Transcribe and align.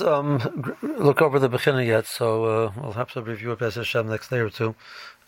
um, 0.00 0.76
look 0.82 1.22
over 1.22 1.38
the 1.38 1.48
beginning 1.48 1.88
yet, 1.88 2.06
so 2.06 2.44
uh, 2.44 2.72
we'll 2.76 2.92
have 2.92 3.12
to 3.12 3.22
review 3.22 3.52
it 3.52 3.62
as 3.62 3.74
Hashem 3.74 4.08
next 4.08 4.28
day 4.28 4.38
or 4.38 4.50
two. 4.50 4.74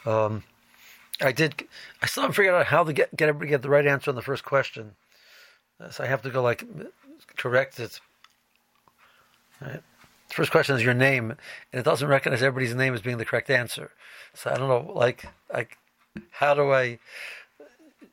Um, 0.04 0.44
I 1.20 1.32
did. 1.32 1.66
I 2.02 2.06
still 2.06 2.22
haven't 2.22 2.34
figured 2.34 2.54
out 2.54 2.66
how 2.66 2.84
to 2.84 2.92
get 2.92 3.14
get 3.16 3.28
everybody 3.28 3.50
get 3.50 3.62
the 3.62 3.70
right 3.70 3.86
answer 3.86 4.10
on 4.10 4.14
the 4.14 4.22
first 4.22 4.44
question, 4.44 4.92
so 5.90 6.04
I 6.04 6.06
have 6.06 6.22
to 6.22 6.30
go 6.30 6.42
like 6.42 6.64
correct 7.36 7.78
it. 7.80 8.00
Right. 9.60 9.82
The 10.28 10.34
first 10.34 10.52
question 10.52 10.76
is 10.76 10.84
your 10.84 10.94
name, 10.94 11.32
and 11.32 11.80
it 11.80 11.84
doesn't 11.84 12.08
recognize 12.08 12.42
everybody's 12.42 12.74
name 12.74 12.94
as 12.94 13.02
being 13.02 13.18
the 13.18 13.24
correct 13.24 13.50
answer. 13.50 13.90
So 14.32 14.50
I 14.50 14.56
don't 14.56 14.68
know, 14.68 14.92
like, 14.94 15.26
like, 15.52 15.76
how 16.30 16.54
do 16.54 16.72
I 16.72 17.00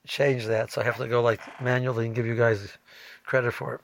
change 0.08 0.48
that? 0.48 0.72
So 0.72 0.82
I 0.82 0.84
have 0.84 0.98
to 0.98 1.08
go 1.08 1.22
like 1.22 1.42
manually 1.62 2.08
and 2.08 2.16
give 2.16 2.26
you 2.26 2.36
guys 2.36 2.78
credit 3.26 3.54
for 3.54 3.76
it. 3.76 3.82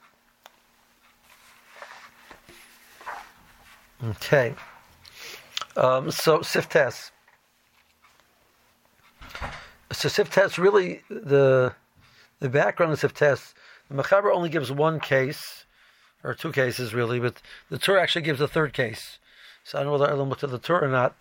Okay. 4.03 4.53
Um, 5.77 6.11
so 6.11 6.39
Siftes. 6.39 7.11
So 9.91 10.09
Siftes 10.09 10.57
really 10.57 11.01
the 11.09 11.73
the 12.39 12.49
background 12.49 12.91
of 12.91 12.99
Siftes. 12.99 13.53
The 13.89 14.03
Mechaber 14.03 14.33
only 14.33 14.49
gives 14.49 14.71
one 14.71 14.99
case, 14.99 15.65
or 16.23 16.33
two 16.33 16.51
cases 16.51 16.93
really, 16.93 17.19
but 17.19 17.41
the 17.69 17.77
Torah 17.77 18.01
actually 18.01 18.23
gives 18.23 18.41
a 18.41 18.47
third 18.47 18.73
case. 18.73 19.19
So 19.63 19.77
I 19.77 19.83
don't 19.83 19.93
know 19.93 19.99
whether 19.99 20.11
Elam 20.11 20.29
looked 20.29 20.43
at 20.43 20.51
the 20.51 20.59
Torah 20.59 20.87
or 20.87 20.91
not. 20.91 21.15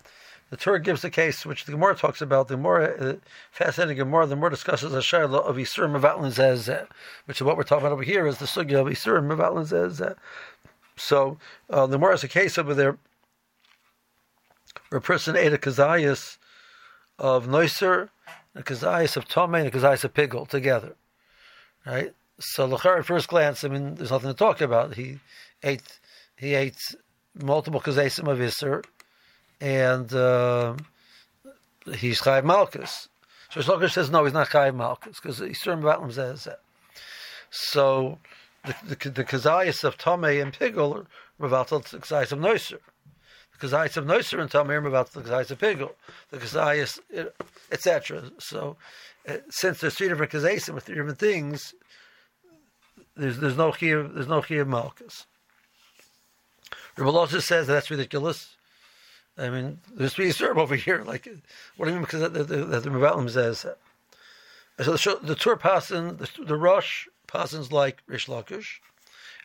The 0.49 0.57
Torah 0.57 0.79
gives 0.79 1.01
the 1.01 1.09
case 1.09 1.45
which 1.45 1.65
the 1.65 1.71
Gemara 1.71 1.95
talks 1.95 2.21
about. 2.21 2.47
The 2.47 2.57
more 2.57 2.81
uh, 2.81 3.15
fascinating 3.51 3.97
Gemara, 3.97 4.27
the 4.27 4.35
more 4.35 4.49
discusses 4.49 4.91
the 4.91 4.99
Shaila 4.99 5.43
of 5.43 5.55
Yisurim 5.55 5.99
Mevatlin 5.99 6.31
Zez, 6.31 6.87
which 7.25 7.37
is 7.37 7.43
what 7.43 7.57
we're 7.57 7.63
talking 7.63 7.85
about 7.85 7.93
over 7.93 8.03
here, 8.03 8.27
is 8.27 8.37
the 8.37 8.45
Sugya 8.45 8.81
of 8.81 8.87
Yisurim 8.87 9.33
Mevatlin 9.33 9.65
Zez. 9.65 10.15
So 10.95 11.37
uh, 11.69 11.87
the 11.87 11.97
more 11.97 12.11
has 12.11 12.23
a 12.23 12.27
case 12.27 12.57
over 12.57 12.73
there 12.73 12.97
where 14.89 14.99
a 14.99 15.01
person 15.01 15.35
ate 15.35 15.53
a 15.53 15.57
kazayas 15.57 16.37
of 17.19 17.47
noiser, 17.47 18.09
a 18.55 18.63
kazayas 18.63 19.17
of 19.17 19.27
tome, 19.27 19.55
and 19.55 19.67
a 19.67 19.71
kazayas 19.71 20.03
of 20.03 20.13
pigel 20.13 20.47
together, 20.47 20.95
right? 21.85 22.13
So 22.39 22.67
lachar 22.67 22.99
at 22.99 23.05
first 23.05 23.27
glance, 23.27 23.63
I 23.63 23.69
mean, 23.69 23.95
there's 23.95 24.11
nothing 24.11 24.29
to 24.29 24.37
talk 24.37 24.61
about. 24.61 24.95
He 24.95 25.19
ate 25.61 25.99
he 26.35 26.55
ate 26.55 26.77
multiple 27.41 27.81
kazasim 27.81 28.27
of 28.27 28.39
iser, 28.39 28.83
and 29.61 30.13
uh, 30.13 30.75
he's 31.95 32.21
chayiv 32.21 32.43
malchus. 32.43 33.09
So 33.49 33.61
Shlokish 33.61 33.93
says 33.93 34.09
no, 34.09 34.23
he's 34.23 34.33
not 34.33 34.49
chayiv 34.49 34.75
malchus 34.75 35.19
because 35.19 35.39
Yisurim 35.39 35.81
Vatlam 35.81 36.11
says 36.11 36.45
that. 36.45 36.61
So 37.51 38.17
the 38.63 38.75
the, 38.95 39.09
the 39.09 39.23
of 39.87 39.97
Tomei 39.97 40.41
and 40.41 40.53
Pigel 40.53 40.95
are 40.95 41.05
revatal 41.39 41.83
the 41.83 41.97
kazayas 41.97 42.31
of 42.31 42.39
Noiser. 42.39 42.79
The 43.59 43.67
kazayas 43.67 43.97
of 43.97 44.05
Noiser 44.05 44.39
and 44.39 44.49
Tomei 44.49 44.75
are 44.75 44.81
revatal 44.81 45.11
the 45.11 45.21
kazayas 45.21 45.51
of 45.51 45.59
Pigel. 45.59 45.91
The 46.29 46.37
kazayas, 46.37 46.99
etc. 47.71 48.31
So 48.39 48.77
uh, 49.27 49.37
since 49.49 49.81
there's 49.81 49.95
three 49.95 50.07
different 50.07 50.31
kazayas 50.31 50.73
with 50.73 50.85
three 50.85 50.95
different 50.95 51.19
things, 51.19 51.73
there's 53.15 53.39
there's 53.39 53.57
no 53.57 53.71
here 53.71 54.03
there's 54.03 54.27
no 54.27 54.41
chiyuv 54.41 54.67
malchus. 54.67 55.25
Just 56.95 57.47
says 57.47 57.67
that 57.67 57.73
that's 57.73 57.91
ridiculous. 57.91 58.55
I 59.37 59.49
mean, 59.49 59.79
there's 59.91 60.13
three 60.13 60.31
serve 60.31 60.59
over 60.59 60.75
here. 60.75 61.03
Like, 61.03 61.27
what 61.75 61.85
do 61.85 61.91
you 61.91 61.97
mean? 61.97 62.05
Because 62.05 62.21
the 62.21 62.29
the, 62.29 62.43
the, 62.43 62.79
the 62.79 63.29
says. 63.29 63.65
So 64.81 64.91
the, 64.93 65.19
the 65.21 65.35
tour 65.35 65.55
passing 65.55 66.17
the, 66.17 66.29
the 66.45 66.55
rush 66.55 67.07
Pasins 67.33 67.71
like 67.71 68.03
Rish 68.05 68.27
Lakish. 68.27 68.79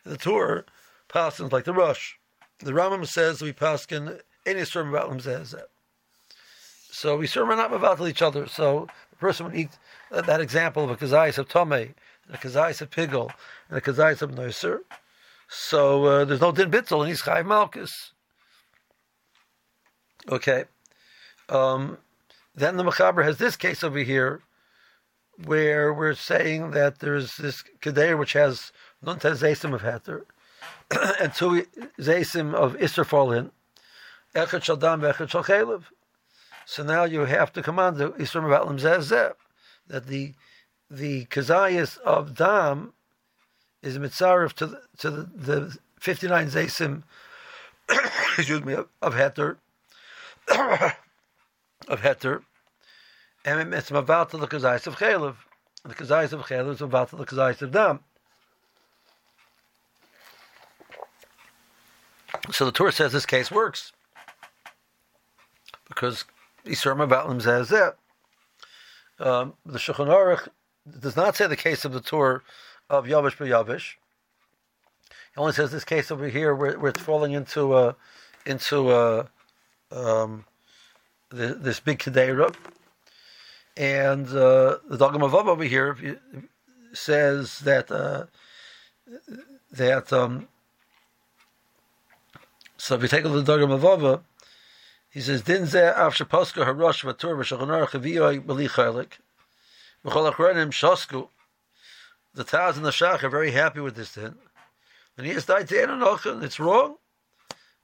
The 0.05 0.17
Torah 0.17 0.63
pasins 1.07 1.51
like 1.51 1.65
the 1.65 1.73
Rush. 1.73 2.19
The 2.59 2.71
Rambam 2.71 3.07
says 3.07 3.41
we 3.41 3.51
paskin 3.51 4.19
any 4.45 4.63
sermon 4.65 4.93
about 4.93 5.11
him 5.11 5.19
says 5.19 5.51
that. 5.51 5.69
So 6.91 7.17
we 7.17 7.27
sermon 7.27 7.57
not 7.57 7.73
about 7.73 8.01
each 8.07 8.21
other. 8.21 8.47
So 8.47 8.87
the 9.09 9.15
person 9.15 9.45
would 9.45 9.55
eat 9.55 9.69
that, 10.11 10.25
that 10.27 10.41
example 10.41 10.83
of 10.83 10.91
a 10.91 10.95
kazayis 10.95 11.37
of 11.37 11.49
tome, 11.49 11.71
and 11.71 11.93
a 12.31 12.37
kazayis 12.37 12.81
of 12.81 12.91
pigel, 12.91 13.31
and 13.69 13.77
a 13.77 13.81
kazayis 13.81 14.21
of 14.21 14.31
noiser. 14.31 14.79
So 15.47 16.05
uh, 16.05 16.25
there's 16.25 16.41
no 16.41 16.51
din 16.51 16.69
bitzel, 16.69 16.99
and 16.99 17.09
he's 17.09 17.23
chayv 17.23 17.45
malchus. 17.45 18.13
Okay. 20.29 20.65
Um, 21.47 21.97
then 22.53 22.77
the 22.77 22.83
Mechaber 22.83 23.23
has 23.23 23.37
this 23.37 23.55
case 23.55 23.83
over 23.83 23.99
here 23.99 24.41
where 25.45 25.93
we're 25.93 26.15
saying 26.15 26.71
that 26.71 26.99
there's 26.99 27.37
this 27.37 27.63
Kedair 27.81 28.17
which 28.17 28.33
has 28.33 28.71
Nunta 29.03 29.31
Zaysim 29.31 29.73
of 29.73 29.81
Heter 29.81 30.23
and 31.21 31.33
two 31.33 31.65
Zaysim 31.99 32.53
of 32.53 32.75
Isser 32.77 33.05
Folin, 33.05 33.51
Echad 34.35 34.61
Shaldam, 34.61 35.01
Echad 35.01 35.29
Shalchelev. 35.29 35.83
So 36.65 36.83
now 36.83 37.03
you 37.03 37.21
have 37.21 37.53
to 37.53 37.61
command 37.61 37.97
the 37.97 38.11
Isser 38.11 38.41
Mavatlim 38.41 38.79
Zezeh, 38.79 39.33
that 39.87 40.07
the 40.07 40.33
the 40.91 41.25
Kazayas 41.25 41.97
of 41.99 42.35
Dam 42.35 42.93
is 43.81 43.97
mitzaref 43.97 44.53
to 44.53 44.65
the, 44.65 44.81
to 44.97 45.11
the, 45.11 45.29
the 45.35 45.77
59 45.99 46.47
Zaysim, 46.47 47.03
excuse 48.37 48.63
me, 48.63 48.73
of, 48.73 48.87
of 49.01 49.13
Heter, 49.13 49.57
of 51.87 52.01
Heter, 52.01 52.41
and 53.45 53.73
it's 53.73 53.91
about 53.91 54.31
the 54.31 54.37
kazayis 54.39 54.87
of 54.87 54.97
chaylev. 54.97 55.35
The 55.83 55.95
kazayis 55.95 56.33
of 56.33 56.41
chaylev 56.41 56.71
is 56.71 56.81
about 56.81 57.11
the 57.11 57.25
kazayis 57.25 57.61
of 57.61 57.71
dam. 57.71 57.99
So 62.51 62.65
the 62.65 62.71
Torah 62.71 62.91
says 62.91 63.11
this 63.11 63.25
case 63.25 63.51
works 63.51 63.91
because 65.87 66.25
Yisrael 66.65 67.07
Mavalim 67.07 67.41
says 67.41 67.69
that. 67.69 67.97
Um, 69.19 69.53
the 69.65 69.77
Shulchan 69.77 70.07
Aruch 70.07 70.47
does 70.99 71.15
not 71.15 71.35
say 71.35 71.47
the 71.47 71.57
case 71.57 71.83
of 71.83 71.91
the 71.91 71.99
Torah 71.99 72.41
of 72.89 73.05
Yavish 73.05 73.37
by 73.37 73.45
Yavish. 73.45 73.95
He 75.33 75.37
only 75.37 75.53
says 75.53 75.71
this 75.71 75.83
case 75.83 76.09
over 76.09 76.27
here 76.29 76.55
where, 76.55 76.79
where 76.79 76.89
it's 76.89 77.01
falling 77.01 77.33
into 77.33 77.77
a, 77.77 77.95
into 78.45 78.91
a, 78.91 79.27
um, 79.91 80.45
the, 81.29 81.53
this 81.53 81.79
big 81.79 81.99
kedera. 81.99 82.55
And 83.79 84.27
uh, 84.27 84.79
the 84.89 84.97
Dagam 84.97 85.21
Avav 85.21 85.47
over 85.47 85.63
here 85.63 86.19
says 86.91 87.59
that 87.59 87.89
uh, 87.89 88.25
that 89.71 90.11
um, 90.11 90.49
so 92.75 92.95
if 92.95 93.01
you 93.01 93.07
take 93.07 93.23
a 93.23 93.29
look 93.29 93.39
at 93.39 93.45
the 93.45 93.57
Dagam 93.57 93.79
Avava, 93.79 94.21
he 95.09 95.21
says 95.21 95.43
Din 95.43 95.65
ze 95.65 95.79
after 95.79 96.25
Pascha 96.25 96.59
Harosh 96.65 97.05
Vatur 97.05 97.37
V'Shachanor 97.37 97.87
Chaviyoi 97.87 98.41
B'li 98.41 98.67
Chaylik 98.69 99.13
V'Chol 100.03 100.33
Achronim 100.33 100.71
Shosku. 100.71 101.29
The 102.33 102.43
Taz 102.43 102.75
and 102.75 102.85
the 102.85 102.89
Shach 102.89 103.23
are 103.23 103.29
very 103.29 103.51
happy 103.51 103.79
with 103.79 103.95
this 103.95 104.13
din. 104.13 104.35
And 105.17 105.25
he 105.25 105.31
has 105.31 105.45
died 105.45 105.69
to 105.69 105.75
Enonochan. 105.75 106.43
It's 106.43 106.59
wrong 106.59 106.97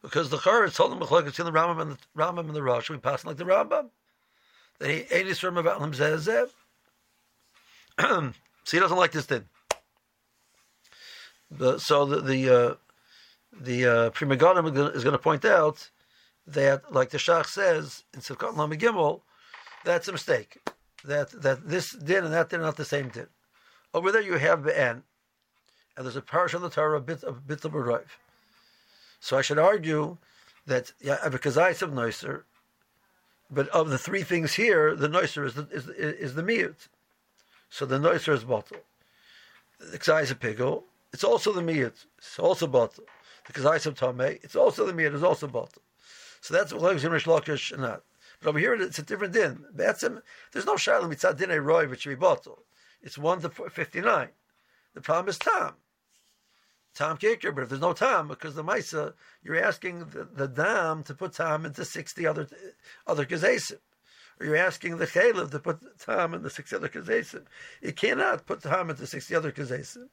because 0.01 0.29
the 0.29 0.39
Char 0.39 0.67
told 0.67 0.91
him 0.91 1.01
in 1.01 1.07
the 1.07 1.51
Rambam 1.51 1.81
and 1.81 1.91
the 1.93 1.97
Rambam 2.17 2.47
and 2.47 2.55
the 2.55 2.63
Rosh. 2.63 2.89
We 2.89 2.97
pass 2.97 3.23
like 3.23 3.37
the 3.37 3.45
Rambam 3.45 3.91
that 4.79 4.89
he 4.89 5.05
ate 5.11 5.27
his 5.27 5.39
from 5.39 5.57
about 5.57 5.81
him 5.81 5.93
So 8.65 8.77
he 8.77 8.79
doesn't 8.79 8.97
like 8.97 9.11
this 9.11 9.27
din. 9.27 9.45
So 11.79 12.05
the 12.05 12.21
the 12.21 12.49
uh, 12.49 12.75
the 13.61 13.85
uh, 13.85 14.09
Pri 14.09 14.27
Megadim 14.27 14.95
is 14.95 15.03
going 15.03 15.13
to 15.13 15.19
point 15.19 15.45
out 15.45 15.89
that, 16.47 16.91
like 16.91 17.11
the 17.11 17.17
Shach 17.17 17.45
says 17.45 18.03
in 18.13 18.21
Sivkot 18.21 18.57
Lam 18.57 18.71
Gimel, 18.71 19.21
that's 19.83 20.07
a 20.07 20.11
mistake. 20.11 20.57
That 21.03 21.29
that 21.41 21.67
this 21.67 21.91
din 21.91 22.23
and 22.23 22.33
that 22.33 22.49
din 22.49 22.61
are 22.61 22.63
not 22.63 22.77
the 22.77 22.85
same 22.85 23.09
din. 23.09 23.27
Over 23.93 24.11
there 24.11 24.21
you 24.21 24.33
have 24.33 24.63
the 24.63 24.77
and 25.95 26.05
there's 26.05 26.15
a 26.15 26.21
parish 26.21 26.53
of 26.53 26.61
the 26.61 26.69
Torah, 26.69 26.97
a 26.97 27.01
bit 27.01 27.23
of 27.23 27.47
bit 27.47 27.63
of 27.63 27.73
a 27.75 27.83
drive. 27.83 28.17
So 29.19 29.37
I 29.37 29.41
should 29.41 29.59
argue 29.59 30.17
that 30.65 30.91
yeah, 30.99 31.29
because 31.29 31.57
I 31.57 31.67
have 31.67 31.91
noiser, 31.91 32.43
but 33.49 33.67
of 33.69 33.89
the 33.89 33.97
three 33.97 34.23
things 34.23 34.53
here, 34.53 34.95
the 34.95 35.07
noiser 35.07 35.45
is 35.45 35.53
the, 35.53 35.67
is, 35.71 35.87
is 35.87 36.35
the 36.35 36.43
miyut. 36.43 36.87
So 37.69 37.85
the 37.85 37.97
noiser 37.97 38.33
is 38.33 38.43
bottle. 38.43 38.77
The 39.79 39.99
kzai 39.99 40.23
is. 40.23 40.83
It's 41.13 41.23
also 41.23 41.51
the 41.51 41.61
miyut. 41.61 42.05
It's 42.17 42.39
also 42.39 42.67
bottle. 42.67 43.05
The 43.47 43.53
kzai 43.53 43.85
a 43.85 43.91
tamei. 43.91 44.43
It's 44.43 44.55
also 44.55 44.85
the 44.85 44.93
miyut. 44.93 45.13
It's 45.13 45.23
also 45.23 45.47
bottle. 45.47 45.81
So 46.41 46.53
that's 46.53 46.73
what 46.73 47.03
in 47.03 47.11
Rish 47.11 47.25
Lakish 47.25 47.71
and 47.71 47.83
that. 47.83 48.01
But 48.39 48.49
over 48.49 48.59
here, 48.59 48.75
it's 48.75 48.99
a 48.99 49.03
different 49.03 49.33
din. 49.33 49.65
Be'etzim, 49.75 50.21
there's 50.51 50.65
no 50.65 50.77
shalom 50.77 51.11
mitzad 51.11 51.37
din 51.37 51.49
roy 51.63 51.87
which 51.87 52.01
should 52.01 52.09
be 52.09 52.15
bottle. 52.15 52.63
It's 53.01 53.17
one 53.17 53.41
to 53.41 53.49
fifty-nine. 53.49 54.29
The 54.93 55.01
problem 55.01 55.29
is 55.29 55.37
tam. 55.37 55.73
Tam 56.95 57.17
kicker, 57.17 57.51
but 57.51 57.63
if 57.63 57.69
there's 57.69 57.81
no 57.81 57.93
Tom, 57.93 58.29
because 58.29 58.55
the 58.55 58.63
Maisa, 58.63 59.13
you're 59.43 59.61
asking 59.61 59.99
the, 60.09 60.23
the 60.23 60.47
dam 60.47 61.03
to 61.03 61.13
put 61.13 61.33
Tom 61.33 61.65
into 61.65 61.83
60 61.83 62.25
other 62.25 62.47
other 63.05 63.25
kazesim. 63.25 63.79
Or 64.39 64.45
you're 64.45 64.57
asking 64.57 64.97
the 64.97 65.07
chaylev 65.07 65.51
to 65.51 65.59
put 65.59 65.79
tam 65.99 66.33
into 66.33 66.49
60 66.49 66.75
other 66.75 66.89
kazesim. 66.89 67.45
It 67.81 67.95
cannot 67.95 68.45
put 68.45 68.61
Tom 68.63 68.89
into 68.89 69.07
60 69.07 69.33
other 69.33 69.51
kazesim. 69.51 70.09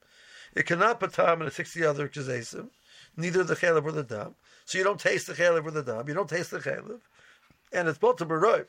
It 0.55 0.65
cannot 0.65 0.99
put 0.99 1.13
tam 1.13 1.41
into 1.41 1.51
60 1.51 1.83
other 1.83 2.07
kazesim. 2.07 2.69
neither 3.17 3.43
the 3.43 3.55
chaylev 3.55 3.83
or 3.83 3.91
the 3.91 4.03
dam. 4.03 4.35
So 4.65 4.77
you 4.77 4.83
don't 4.83 4.99
taste 4.99 5.27
the 5.27 5.33
chaylev 5.33 5.65
or 5.65 5.71
the 5.71 5.83
dam. 5.83 6.07
You 6.07 6.13
don't 6.13 6.29
taste 6.29 6.51
the 6.51 6.59
chaylev, 6.59 7.01
and 7.73 7.87
it's 7.87 7.97
both 7.97 8.17
to 8.17 8.25
beroiv. 8.25 8.67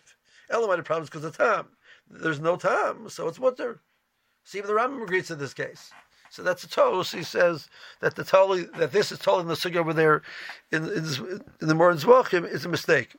Elamite 0.50 0.84
problems 0.84 1.08
because 1.08 1.24
of 1.24 1.36
Tom. 1.36 1.68
There's 2.10 2.40
no 2.40 2.56
Tom, 2.56 3.08
so 3.08 3.28
it's 3.28 3.38
mutter. 3.38 3.80
See, 4.44 4.58
even 4.58 4.68
the 4.68 4.74
Rambam 4.74 5.02
agrees 5.02 5.28
to 5.28 5.36
this 5.36 5.54
case. 5.54 5.90
So 6.34 6.42
that's 6.42 6.64
a 6.64 6.68
toast. 6.68 7.14
He 7.14 7.22
says 7.22 7.68
that 8.00 8.16
the 8.16 8.24
totally 8.24 8.64
that 8.76 8.90
this 8.90 9.12
is 9.12 9.20
in 9.20 9.46
the 9.46 9.54
sugi 9.54 9.76
over 9.76 9.92
there 9.94 10.22
in, 10.72 10.82
in, 10.88 11.04
in 11.60 11.68
the 11.68 11.76
Morin 11.76 11.96
Zvachim 11.96 12.44
is 12.44 12.64
a 12.64 12.68
mistake. 12.68 13.14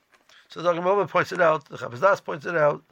So 0.49 0.61
the 0.61 0.73
Gemara 0.73 1.07
points 1.07 1.31
it 1.31 1.39
out, 1.39 1.63
the 1.69 1.77
Chavas 1.77 2.01
Daas 2.01 2.19
points 2.19 2.45
it 2.45 2.57
out, 2.57 2.83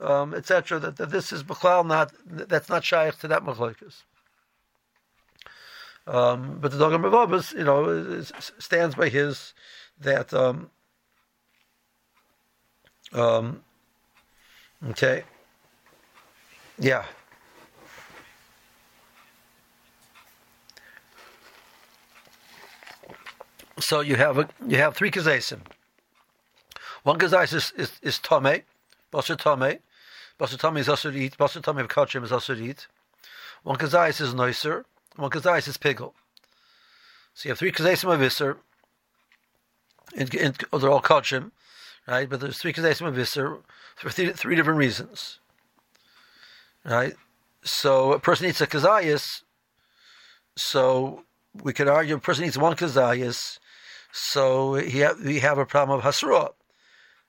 um, 0.00 0.32
etc. 0.32 0.78
That, 0.78 0.96
that 0.96 1.10
this 1.10 1.30
is 1.30 1.44
Bechlal 1.44 1.86
not 1.86 2.10
that's 2.24 2.70
not 2.70 2.86
shaykh 2.86 3.18
to 3.18 3.28
that 3.28 3.44
machlokes. 3.44 4.04
Um, 6.06 6.56
but 6.58 6.70
the 6.70 6.78
Dogam 6.78 7.02
Ravabas, 7.02 7.52
you 7.52 7.64
know, 7.64 7.86
is, 7.90 8.32
stands 8.58 8.94
by 8.94 9.10
his 9.10 9.52
that 10.00 10.32
um, 10.32 10.70
um, 13.12 13.62
okay, 14.88 15.24
yeah. 16.78 17.04
So 23.78 24.00
you 24.00 24.16
have 24.16 24.38
a, 24.38 24.48
you 24.66 24.78
have 24.78 24.96
three 24.96 25.10
kazesim. 25.10 25.60
One 27.02 27.18
kazais 27.18 27.54
is 27.54 27.92
is, 28.02 28.18
tome, 28.18 28.62
basar 29.12 29.38
tome, 29.38 29.78
basar 30.40 30.58
tome 30.58 30.78
is 30.78 30.88
also 30.88 31.10
to 31.10 31.18
eat, 31.18 31.36
basar 31.36 31.62
tome 31.62 31.78
of 31.78 31.88
kachim 31.88 32.24
is 32.24 32.32
also 32.32 32.54
to 32.54 32.64
eat. 32.64 32.86
One 33.64 33.76
kazais 33.76 34.20
is 34.20 34.32
noiser, 34.32 34.84
one 35.16 35.30
kazais 35.30 35.68
is 35.68 35.76
pigel. 35.76 36.14
So 37.34 37.48
you 37.48 37.50
have 37.50 37.58
three 37.58 37.70
kazesim 37.70 38.12
of 38.12 38.22
iser. 38.22 38.56
Oh, 40.72 40.78
they're 40.78 40.90
all 40.90 41.02
kachim, 41.02 41.50
right? 42.08 42.28
But 42.28 42.40
there's 42.40 42.58
three 42.58 42.72
kazesim 42.72 43.06
of 43.06 43.18
iser 43.18 43.58
for 43.94 44.08
three, 44.08 44.32
three 44.32 44.56
different 44.56 44.78
reasons, 44.78 45.38
right? 46.84 47.14
So 47.62 48.14
a 48.14 48.18
person 48.18 48.46
eats 48.46 48.62
a 48.62 48.66
kazayas. 48.66 49.42
So 50.56 51.24
we 51.62 51.74
could 51.74 51.88
argue 51.88 52.16
a 52.16 52.18
person 52.18 52.46
eats 52.46 52.56
one 52.56 52.74
kazayas 52.74 53.58
so 54.16 54.76
ha- 54.76 55.14
we 55.22 55.40
have 55.40 55.58
a 55.58 55.66
problem 55.66 55.98
of 55.98 56.04
hasra. 56.04 56.52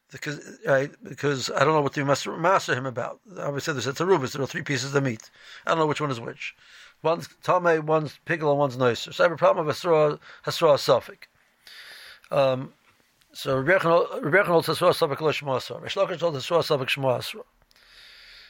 Because, 0.09 0.39
right, 0.65 0.89
because 1.03 1.51
I 1.51 1.65
don't 1.65 1.73
know 1.73 1.81
what 1.81 1.93
to 1.95 2.05
master 2.05 2.73
him 2.73 2.85
about. 2.85 3.19
Obviously, 3.37 3.73
there's 3.73 3.87
a 3.87 4.05
rubis. 4.05 4.31
There 4.31 4.41
are 4.41 4.47
three 4.47 4.61
pieces 4.61 4.95
of 4.95 5.03
meat. 5.03 5.29
I 5.65 5.71
don't 5.71 5.79
know 5.79 5.85
which 5.85 5.99
one 5.99 6.11
is 6.11 6.21
which. 6.21 6.55
One's 7.03 7.27
tame, 7.43 7.85
one's 7.85 8.17
pickle, 8.23 8.51
and 8.51 8.57
one's 8.59 8.77
nicer. 8.77 9.11
So 9.11 9.23
I 9.23 9.25
have 9.25 9.33
a 9.33 9.37
problem 9.37 9.67
of 9.67 9.75
hasra, 9.75 10.17
hasra 10.45 10.79
suffix. 10.79 11.27
Um, 12.31 12.71
so 13.33 13.57
Rebbe 13.57 13.79
holds 14.45 14.69
hasra 14.69 14.95
suffix 14.95 15.21
lo 15.21 15.31
shmo 15.31 15.57
hasra. 15.57 15.81
Rish 15.81 15.95
Lakish 15.95 16.21
holds 16.21 16.37
hasra 16.37 16.63
suffix 16.63 16.95
shmo 16.95 17.17
hasra. 17.17 17.43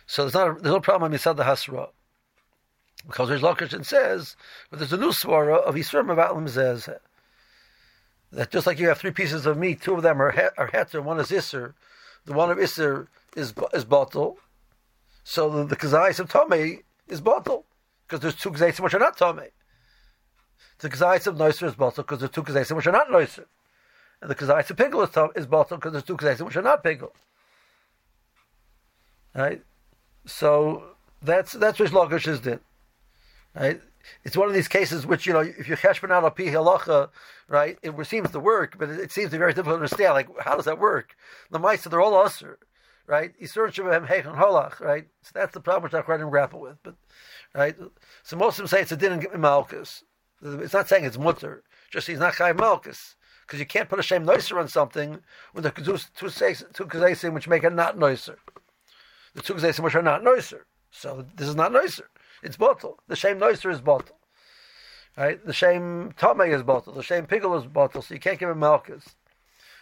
So 0.06 0.24
there's 0.24 0.36
not 0.36 0.62
there's 0.62 0.74
no 0.74 0.80
problem 0.80 1.12
on 1.12 1.18
Misad 1.18 1.38
the 1.38 1.44
hasra. 1.44 1.90
Because 3.08 3.32
Rish 3.32 3.42
Lakish 3.42 3.84
says, 3.84 4.36
but 4.70 4.78
there's 4.78 4.94
a 4.94 4.98
new 4.98 5.10
swara 5.10 5.58
of 5.64 5.74
Yisrael 5.74 6.12
about 6.12 6.36
Zezeh 6.36 7.00
that 8.32 8.52
just 8.52 8.68
like 8.68 8.80
you 8.80 8.88
have 8.90 8.98
three 8.98 9.12
pieces 9.12 9.46
of 9.46 9.58
meat, 9.58 9.82
two 9.82 9.96
of 9.96 10.04
them 10.04 10.22
are 10.22 10.32
het, 10.32 10.54
are 10.58 10.70
heter, 10.70 11.04
one 11.04 11.20
is 11.20 11.32
iser. 11.32 11.76
The 12.26 12.34
one 12.34 12.52
of 12.52 12.60
iser 12.60 13.08
is 13.36 13.54
is 13.74 13.86
bottle. 13.86 14.38
So 15.24 15.50
the, 15.50 15.64
the 15.66 15.76
kazayis 15.76 16.20
of 16.20 16.30
tome 16.30 16.82
is 17.08 17.22
bottle 17.22 17.66
because 18.06 18.22
there's 18.22 18.36
two 18.36 18.52
kazayis 18.52 18.80
which 18.80 18.94
are 18.94 19.00
not 19.00 19.18
tome. 19.18 19.42
The 20.80 20.90
kazayis 20.90 21.28
of 21.28 21.36
noiser 21.36 21.68
is 21.68 21.76
bottle 21.76 22.04
because 22.04 22.20
there's 22.20 22.32
two 22.32 22.44
kazayis 22.44 22.76
which 22.76 22.88
are 22.88 22.92
not 22.92 23.10
noiser, 23.10 23.46
and 24.22 24.30
the 24.30 24.36
kazayis 24.36 24.70
of 24.70 24.78
pigel 24.78 25.04
is, 25.04 25.42
is 25.42 25.48
bottle 25.48 25.78
because 25.78 25.94
there's 25.94 26.04
two 26.04 26.18
kazayis 26.18 26.42
which 26.46 26.58
are 26.58 26.62
not 26.62 26.84
pigel. 26.84 27.12
Right. 29.34 29.62
So 30.26 30.84
that's 31.22 31.54
that's 31.54 31.80
what 31.80 31.92
Lakish 31.92 32.28
is 32.28 32.42
did. 32.42 32.60
Right 33.56 33.82
it's 34.24 34.38
one 34.38 34.48
of 34.48 34.54
these 34.54 34.68
cases 34.68 35.06
which 35.06 35.26
you 35.26 35.34
know 35.34 35.40
if 35.42 35.68
you're 35.68 35.78
out 35.78 36.36
pi 36.36 36.44
halacha, 36.44 37.10
right? 37.48 37.78
It 37.82 37.94
seems 38.06 38.32
to 38.32 38.40
work, 38.40 38.78
but 38.78 38.90
it, 38.90 39.12
seems 39.12 39.30
to 39.30 39.36
be 39.36 39.40
very 39.40 39.54
difficult 39.54 39.80
to 39.80 39.84
understand. 39.84 40.14
Like 40.14 40.30
how 40.42 40.56
does 40.56 40.66
that 40.66 40.80
work? 40.80 41.16
The 41.52 41.60
mice 41.60 41.84
they're 41.84 42.02
all 42.02 42.16
usher, 42.16 42.60
right? 43.06 43.32
Yisur 43.42 43.72
shabem 43.72 44.08
heichon 44.08 44.38
holach, 44.38 44.80
right? 44.80 45.08
So 45.22 45.32
that's 45.34 45.54
the 45.54 45.62
problem 45.62 45.84
which 45.84 45.94
I'm 45.94 46.04
trying 46.04 46.20
to 46.20 46.30
grapple 46.30 46.60
with. 46.60 46.78
But 46.84 46.96
right, 47.56 47.76
so 48.24 48.36
most 48.36 48.60
of 48.60 48.64
them 48.64 48.68
say 48.68 48.82
it's 48.82 48.92
a 48.92 48.98
din 48.98 49.26
in 49.34 49.42
malchus. 49.42 50.04
It's 50.42 50.74
not 50.74 50.88
saying 50.88 51.06
it's 51.06 51.18
mutter. 51.18 51.64
Just 51.90 52.08
he's 52.08 52.20
not 52.20 52.34
chayv 52.34 52.58
malchus 52.58 53.16
because 53.46 53.60
you 53.60 53.66
can't 53.66 53.90
put 53.90 54.00
a 54.00 54.04
shame 54.04 54.26
noiser 54.26 54.60
on 54.60 54.68
something 54.68 55.20
with 55.54 55.64
the 55.64 55.72
two 55.72 55.98
two 56.14 57.16
two 57.16 57.32
which 57.32 57.48
make 57.48 57.64
it 57.64 57.74
not 57.74 57.98
noiser. 57.98 58.36
The 59.34 59.42
two 59.42 59.54
which 59.56 59.96
are 59.96 60.02
not 60.02 60.24
noiser. 60.24 60.62
So 60.92 61.26
this 61.36 61.48
is 61.48 61.56
not 61.56 61.72
noiser. 61.72 62.10
It's 62.44 62.58
bottle. 62.58 63.00
The 63.08 63.16
same 63.16 63.40
noiser 63.40 63.72
is 63.72 63.82
bottle. 63.82 64.18
Right? 65.18 65.44
The 65.44 65.54
same 65.54 66.14
tome 66.18 66.42
is 66.42 66.64
bottle. 66.64 66.94
The 66.94 67.04
same 67.04 67.26
pickle 67.26 67.56
is 67.56 67.66
bottle. 67.66 68.02
So 68.02 68.14
you 68.14 68.20
can't 68.20 68.40
give 68.40 68.50
him 68.50 68.60
malchus. 68.60 69.16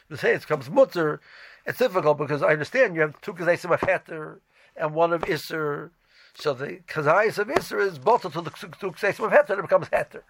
To 0.10 0.18
say 0.18 0.34
it 0.34 0.42
becomes 0.42 0.70
mutter, 0.70 1.20
it's 1.66 1.80
difficult 1.80 2.18
because 2.18 2.44
I 2.44 2.50
understand 2.50 2.96
you 2.96 3.02
have 3.02 3.20
two 3.22 3.34
kazesim 3.34 3.74
of 3.74 3.82
heter 3.82 4.40
and 4.76 4.94
one 4.94 5.12
of 5.12 5.24
iser. 5.26 5.92
So 6.36 6.54
the 6.54 6.82
kazayis 6.88 7.40
of 7.40 7.50
iser 7.50 7.80
is 7.80 7.98
bottle 7.98 8.30
to 8.32 8.42
the 8.42 8.52
two 8.52 8.92
kazesim 8.92 9.26
of 9.26 9.32
heter. 9.32 9.58
It 9.58 9.64
becomes 9.64 9.88
heter. 9.90 10.22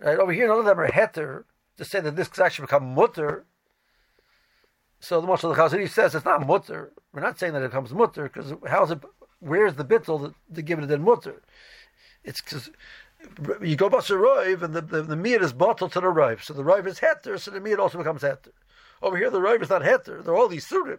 Right 0.00 0.18
over 0.18 0.32
here, 0.32 0.48
none 0.48 0.60
of 0.60 0.64
them 0.64 0.80
are 0.80 0.88
heter. 0.88 1.44
To 1.76 1.84
say 1.84 2.00
that 2.00 2.16
this 2.16 2.28
kazay 2.28 2.50
should 2.50 2.62
become 2.62 2.94
mutter. 2.94 3.44
So 4.98 5.20
the 5.20 5.26
Moshe 5.26 5.54
Chazari 5.54 5.88
says 5.88 6.14
it's 6.14 6.24
not 6.24 6.46
mutter. 6.46 6.92
We're 7.12 7.22
not 7.22 7.38
saying 7.38 7.52
that 7.52 7.62
it 7.62 7.70
becomes 7.70 7.92
mutter 7.92 8.24
because 8.24 8.54
how 8.66 8.84
is 8.84 8.90
it 8.90 9.00
where's 9.40 9.74
the 9.74 9.84
bittel 9.84 10.34
to 10.54 10.62
give 10.62 10.78
it 10.78 10.84
a 10.84 10.86
den 10.86 11.02
mutter? 11.02 11.42
It's 12.22 12.40
because 12.40 12.70
you 13.60 13.76
go 13.76 13.88
bust 13.88 14.10
a 14.10 14.58
and 14.62 14.74
the, 14.74 14.80
the, 14.80 15.02
the 15.02 15.16
meat 15.16 15.42
is 15.42 15.52
bottled 15.52 15.92
to 15.92 16.00
the 16.00 16.06
roiv. 16.06 16.42
So 16.42 16.54
the 16.54 16.62
roiv 16.62 16.86
is 16.86 17.00
heter, 17.00 17.38
so 17.38 17.50
the 17.50 17.60
meat 17.60 17.78
also 17.78 17.98
becomes 17.98 18.22
heter. 18.22 18.52
Over 19.02 19.16
here, 19.16 19.30
the 19.30 19.40
roiv 19.40 19.62
is 19.62 19.70
not 19.70 19.82
heter. 19.82 20.24
They're 20.24 20.36
all 20.36 20.48
these 20.48 20.68
surim. 20.68 20.98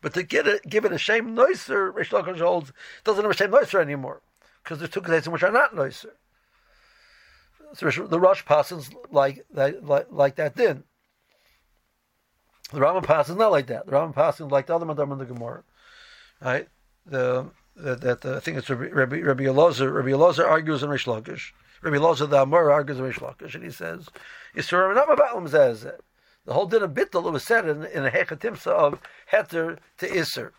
But 0.00 0.14
to 0.14 0.22
get 0.22 0.46
it, 0.46 0.68
give 0.68 0.84
it 0.84 0.92
a 0.92 0.98
shame 0.98 1.34
nicer, 1.34 1.90
Rish 1.90 2.10
Lakish 2.10 2.40
holds, 2.40 2.72
doesn't 3.04 3.22
have 3.22 3.30
a 3.30 3.34
shame 3.34 3.50
nicer 3.50 3.80
anymore. 3.80 4.20
Because 4.62 4.78
there's 4.78 4.90
two 4.90 5.00
cases 5.00 5.28
which 5.28 5.42
are 5.42 5.52
not 5.52 5.74
nicer. 5.74 6.14
So 7.74 7.90
the 7.90 8.20
Rosh 8.20 8.44
passes 8.44 8.90
like, 9.10 9.44
like, 9.52 10.06
like 10.10 10.36
that 10.36 10.56
din. 10.56 10.84
The 12.72 12.80
Rambam 12.80 13.04
passes 13.04 13.36
not 13.36 13.50
like 13.50 13.66
that. 13.66 13.86
The 13.86 13.92
Rambam 13.92 14.14
passes 14.14 14.46
like 14.46 14.66
the 14.66 14.74
other 14.74 14.86
Madam 14.86 15.12
in 15.12 15.18
the 15.18 15.24
Gemara 15.24 15.64
right? 16.40 16.68
The 17.06 17.50
that, 17.76 18.00
that 18.00 18.24
I 18.24 18.40
think 18.40 18.58
it's 18.58 18.70
Rabbi 18.70 19.20
Rabbi, 19.20 19.44
Elazar. 19.44 19.92
Rabbi 19.92 20.10
Elazar 20.10 20.46
argues 20.46 20.82
in 20.82 20.90
Rish 20.90 21.06
Lakish. 21.06 21.52
Rabbi 21.82 21.96
Elazar 21.96 22.30
the 22.30 22.40
Amor 22.40 22.70
argues 22.70 22.98
in 22.98 23.04
Rish 23.04 23.18
Lakish, 23.18 23.54
and 23.54 23.64
he 23.64 23.70
says, 23.70 24.08
"Yisur 24.54 24.94
not 24.94 25.12
about 25.12 25.48
says 25.50 25.86
the 26.44 26.52
whole 26.52 26.66
din 26.66 26.82
of 26.82 26.90
bittul 26.92 27.30
was 27.32 27.42
said 27.42 27.66
in, 27.66 27.84
in 27.84 28.04
a 28.04 28.10
hechatimsa 28.10 28.68
of 28.68 29.00
heter 29.32 29.78
to 29.98 30.18
iser. 30.18 30.52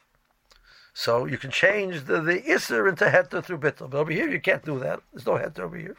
So 0.94 1.26
you 1.26 1.38
can 1.38 1.52
change 1.52 2.06
the, 2.06 2.22
the 2.22 2.42
iser 2.52 2.88
into 2.88 3.06
heter 3.06 3.44
through 3.44 3.60
bittul, 3.60 3.90
but 3.90 4.00
over 4.00 4.12
here 4.12 4.30
you 4.30 4.42
can't 4.42 4.66
do 4.66 4.80
that. 4.80 5.02
There's 5.14 5.26
no 5.26 5.34
heter 5.34 5.60
over 5.60 5.78
here. 5.78 5.96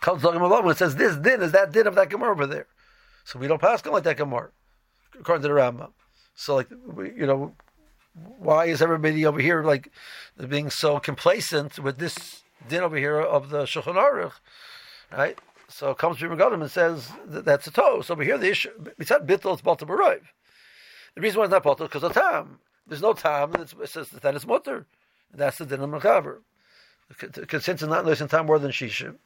Comes 0.00 0.24
about 0.24 0.64
when 0.64 0.72
it 0.72 0.78
says 0.78 0.96
this 0.96 1.16
din 1.16 1.42
is 1.42 1.52
that 1.52 1.72
din 1.72 1.86
of 1.86 1.94
that 1.96 2.10
gemara 2.10 2.30
over 2.30 2.46
there. 2.46 2.66
So 3.24 3.38
we 3.38 3.48
don't 3.48 3.60
pass 3.60 3.84
like 3.84 4.04
that 4.04 4.16
gemara, 4.16 4.50
according 5.18 5.42
to 5.42 5.48
the 5.48 5.54
Rambam. 5.54 5.90
So 6.34 6.56
like 6.56 6.70
you 6.70 7.26
know 7.26 7.54
why 8.38 8.66
is 8.66 8.82
everybody 8.82 9.24
over 9.26 9.40
here 9.40 9.62
like 9.62 9.90
being 10.48 10.70
so 10.70 10.98
complacent 10.98 11.78
with 11.78 11.98
this 11.98 12.42
din 12.68 12.82
over 12.82 12.96
here 12.96 13.20
of 13.20 13.50
the 13.50 13.64
Shulchan 13.64 13.94
Aruch, 13.94 14.32
right? 15.12 15.38
So 15.68 15.94
comes 15.94 16.18
from 16.18 16.36
Megadim 16.36 16.60
and 16.62 16.70
says 16.70 17.10
that 17.26 17.44
that's 17.44 17.66
a 17.66 17.70
toe. 17.70 18.00
So 18.02 18.12
over 18.14 18.24
here 18.24 18.38
the 18.38 18.50
issue, 18.50 18.70
besides 18.98 19.24
bittul, 19.24 19.52
it's 19.52 19.62
balta 19.62 19.86
b'roiv. 19.86 20.22
The 21.14 21.20
reason 21.20 21.38
why 21.38 21.44
it's 21.44 21.52
not 21.52 21.62
balta 21.62 21.84
because 21.84 22.02
of 22.02 22.12
tam. 22.12 22.58
There's 22.86 23.02
no 23.02 23.12
tam. 23.12 23.54
It 23.54 23.88
says 23.88 24.10
that 24.10 24.34
it's 24.34 24.46
mutter. 24.46 24.86
That's 25.32 25.58
the 25.58 25.66
din 25.66 25.80
of 25.80 25.90
Mechaber. 25.90 26.38
Because 27.08 27.64
since 27.64 27.82
it's 27.82 27.90
not 27.90 28.04
losing 28.04 28.28
time 28.28 28.46
more 28.46 28.58
than 28.58 28.70
shishim, 28.70 29.16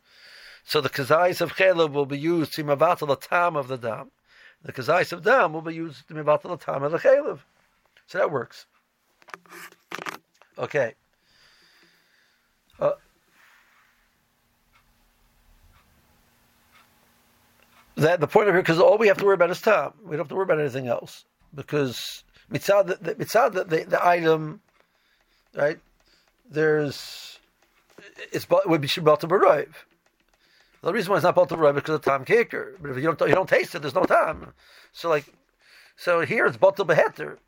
so 0.65 0.81
the 0.81 0.89
kazais 0.89 1.41
of 1.41 1.57
chelav 1.57 1.93
will 1.93 2.07
be 2.07 2.19
used 2.19 2.55
to 2.55 2.65
mavatal 2.65 3.09
the 3.09 3.17
tam 3.17 3.57
of 3.57 3.69
the 3.69 3.77
dam. 3.77 4.11
The 4.63 4.73
kazais 4.73 5.13
of 5.13 5.23
dam 5.23 5.53
will 5.53 5.61
be 5.61 5.75
used 5.75 6.09
to 6.09 6.15
mavatal 6.15 6.43
the 6.43 6.57
tam 6.57 6.83
of 6.83 6.93
the 6.93 6.99
chelav. 6.99 7.41
So 8.07 8.19
that 8.19 8.31
works. 8.31 8.67
Okay. 10.59 10.95
Uh, 12.79 12.93
that 17.97 18.21
the 18.21 18.27
point 18.27 18.49
of 18.49 18.55
here, 18.55 18.63
because 18.63 18.81
all 18.81 18.99
we 18.99 19.09
have 19.09 19.19
to 19.19 19.25
worry 19.25 19.35
about 19.35 19.51
is 19.51 19.61
time. 19.61 19.93
We 20.03 20.11
don't 20.11 20.21
have 20.21 20.29
to 20.29 20.35
worry 20.35 20.45
about 20.45 20.61
anything 20.61 20.89
else 20.89 21.25
because 21.55 22.25
mitzad 22.53 22.87
the, 22.87 23.15
mitzad 23.15 23.53
the, 23.53 23.65
the, 23.65 23.85
the 23.85 24.07
item, 24.07 24.61
right? 25.55 25.79
There's 26.51 27.39
it's 28.33 28.47
it 28.51 28.69
would 28.69 28.81
be 28.81 28.89
to 28.89 29.35
arrive. 29.35 29.87
The 30.83 30.93
reason 30.93 31.11
why 31.11 31.17
it's 31.17 31.25
not 31.25 31.35
bottle 31.35 31.67
is 31.67 31.75
because 31.75 31.95
of 31.95 32.03
time 32.03 32.25
kicker. 32.25 32.77
But 32.81 32.91
if 32.91 32.97
you 32.99 33.05
don't 33.05 33.21
you 33.29 33.35
don't 33.35 33.49
taste 33.49 33.75
it, 33.75 33.81
there's 33.81 33.95
no 33.95 34.05
time. 34.05 34.53
So 34.93 35.09
like, 35.09 35.25
so 35.97 36.21
here 36.21 36.47
it's 36.47 36.59
bottle 36.59 36.85
beheter. 36.85 37.39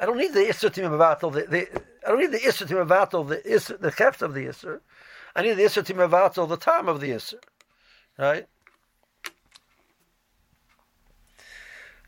I 0.00 0.06
don't 0.06 0.16
need 0.16 0.32
the 0.32 0.40
isser 0.40 0.72
to 0.72 0.80
mevatel. 0.80 1.30
The, 1.30 1.68
I 2.06 2.08
don't 2.08 2.20
need 2.20 2.32
the 2.32 2.38
isser 2.38 2.66
to 2.66 2.74
mevatel 2.74 3.28
the 3.28 3.36
isser 3.36 3.78
the 3.78 3.90
heft 3.90 4.22
of 4.22 4.32
the 4.32 4.46
isser. 4.46 4.80
I 5.36 5.42
need 5.42 5.52
the 5.52 5.64
isser 5.64 5.84
to 5.84 5.94
mevatel 5.94 6.48
the 6.48 6.56
time 6.56 6.88
of 6.88 7.00
the 7.02 7.10
isser. 7.10 7.34
Right. 8.18 8.46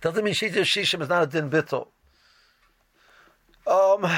Doesn't 0.01 0.25
mean 0.25 0.33
shita 0.33 0.63
shishim 0.63 1.03
is 1.03 1.09
not 1.11 1.23
a 1.23 1.27
din 1.27 1.51
bittel. 1.51 1.89
Um, 3.67 4.11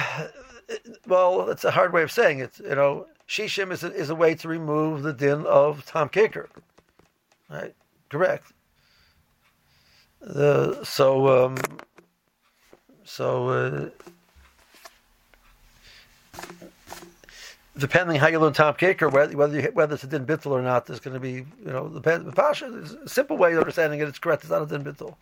well, 1.06 1.50
it's 1.50 1.64
a 1.64 1.72
hard 1.72 1.92
way 1.92 2.04
of 2.04 2.12
saying 2.12 2.38
it. 2.38 2.58
You 2.60 2.76
know, 2.76 3.06
shishim 3.28 3.72
is 3.72 3.82
a, 3.82 3.92
is 3.92 4.08
a 4.08 4.14
way 4.14 4.36
to 4.36 4.48
remove 4.48 5.02
the 5.02 5.12
din 5.12 5.44
of 5.46 5.84
tom 5.84 6.08
kicker. 6.08 6.48
Right. 7.50 7.74
Correct. 8.08 8.52
The 10.20 10.84
so 10.84 11.46
um, 11.46 11.56
so 13.04 13.48
uh, 13.48 13.90
depending 17.76 18.16
how 18.16 18.28
you 18.28 18.38
learn 18.38 18.52
Tom 18.52 18.74
Kicker, 18.74 19.08
whether 19.08 19.36
whether, 19.36 19.62
whether 19.72 19.94
it's 19.94 20.04
a 20.04 20.06
din 20.06 20.26
bittul 20.26 20.52
or 20.52 20.62
not, 20.62 20.86
there's 20.86 21.00
going 21.00 21.14
to 21.14 21.20
be 21.20 21.32
you 21.32 21.46
know 21.72 21.88
the, 21.88 22.00
pasha. 22.32 22.66
A 23.04 23.08
simple 23.08 23.36
way 23.36 23.52
of 23.52 23.58
understanding 23.58 24.00
it. 24.00 24.08
It's 24.08 24.18
correct. 24.18 24.42
It's 24.42 24.50
not 24.50 24.62
a 24.62 24.66
din 24.66 24.84
bittul. 24.84 25.14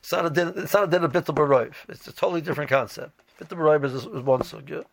It's 0.00 0.12
not 0.12 0.26
a 0.26 0.30
din. 0.30 0.48
A 0.48 0.52
bittul 0.52 1.34
baroiv. 1.34 1.74
It's 1.88 2.06
a 2.06 2.12
totally 2.12 2.40
different 2.40 2.70
concept. 2.70 3.20
Bittul 3.40 3.58
baroiv 3.58 3.84
is, 3.84 3.94
is 3.94 4.06
one 4.06 4.40
sugya, 4.40 4.84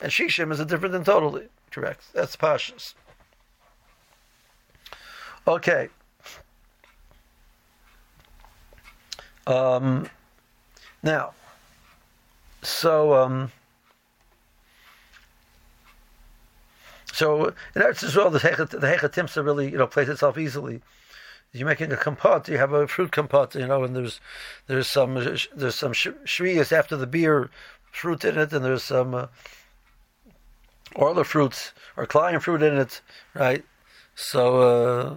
and 0.00 0.10
shishim 0.10 0.52
is 0.52 0.60
a 0.60 0.64
different 0.64 0.92
than 0.92 1.04
totally 1.04 1.48
correct. 1.70 2.12
That's 2.12 2.36
pashas. 2.36 2.94
Okay. 5.46 5.88
Um, 9.46 10.10
now, 11.06 11.32
so 12.62 13.14
um, 13.14 13.52
so 17.12 17.46
in 17.46 17.82
Eretz 17.82 18.02
Israel, 18.02 18.30
the 18.30 18.40
hechat, 18.40 18.70
the 18.70 18.78
hechatimsa 18.78 19.44
really 19.44 19.70
you 19.70 19.78
know 19.78 19.86
plays 19.86 20.08
itself 20.08 20.36
easily. 20.36 20.82
You're 21.52 21.68
making 21.68 21.92
a 21.92 21.96
compote. 21.96 22.48
You 22.48 22.58
have 22.58 22.72
a 22.72 22.86
fruit 22.86 23.12
compote, 23.12 23.54
you 23.54 23.66
know, 23.66 23.84
and 23.84 23.96
there's 23.96 24.20
there's 24.66 24.90
some 24.90 25.14
there's 25.14 25.74
some 25.74 25.92
shrias 25.92 26.72
after 26.72 26.96
the 26.96 27.06
beer 27.06 27.50
fruit 27.90 28.24
in 28.24 28.36
it, 28.36 28.52
and 28.52 28.64
there's 28.64 28.82
some 28.82 29.14
uh, 29.14 29.26
orla 30.94 31.24
fruits 31.24 31.72
or 31.96 32.04
client 32.04 32.42
fruit 32.42 32.62
in 32.62 32.76
it, 32.76 33.00
right? 33.34 33.64
So. 34.14 34.60
Uh, 34.60 35.16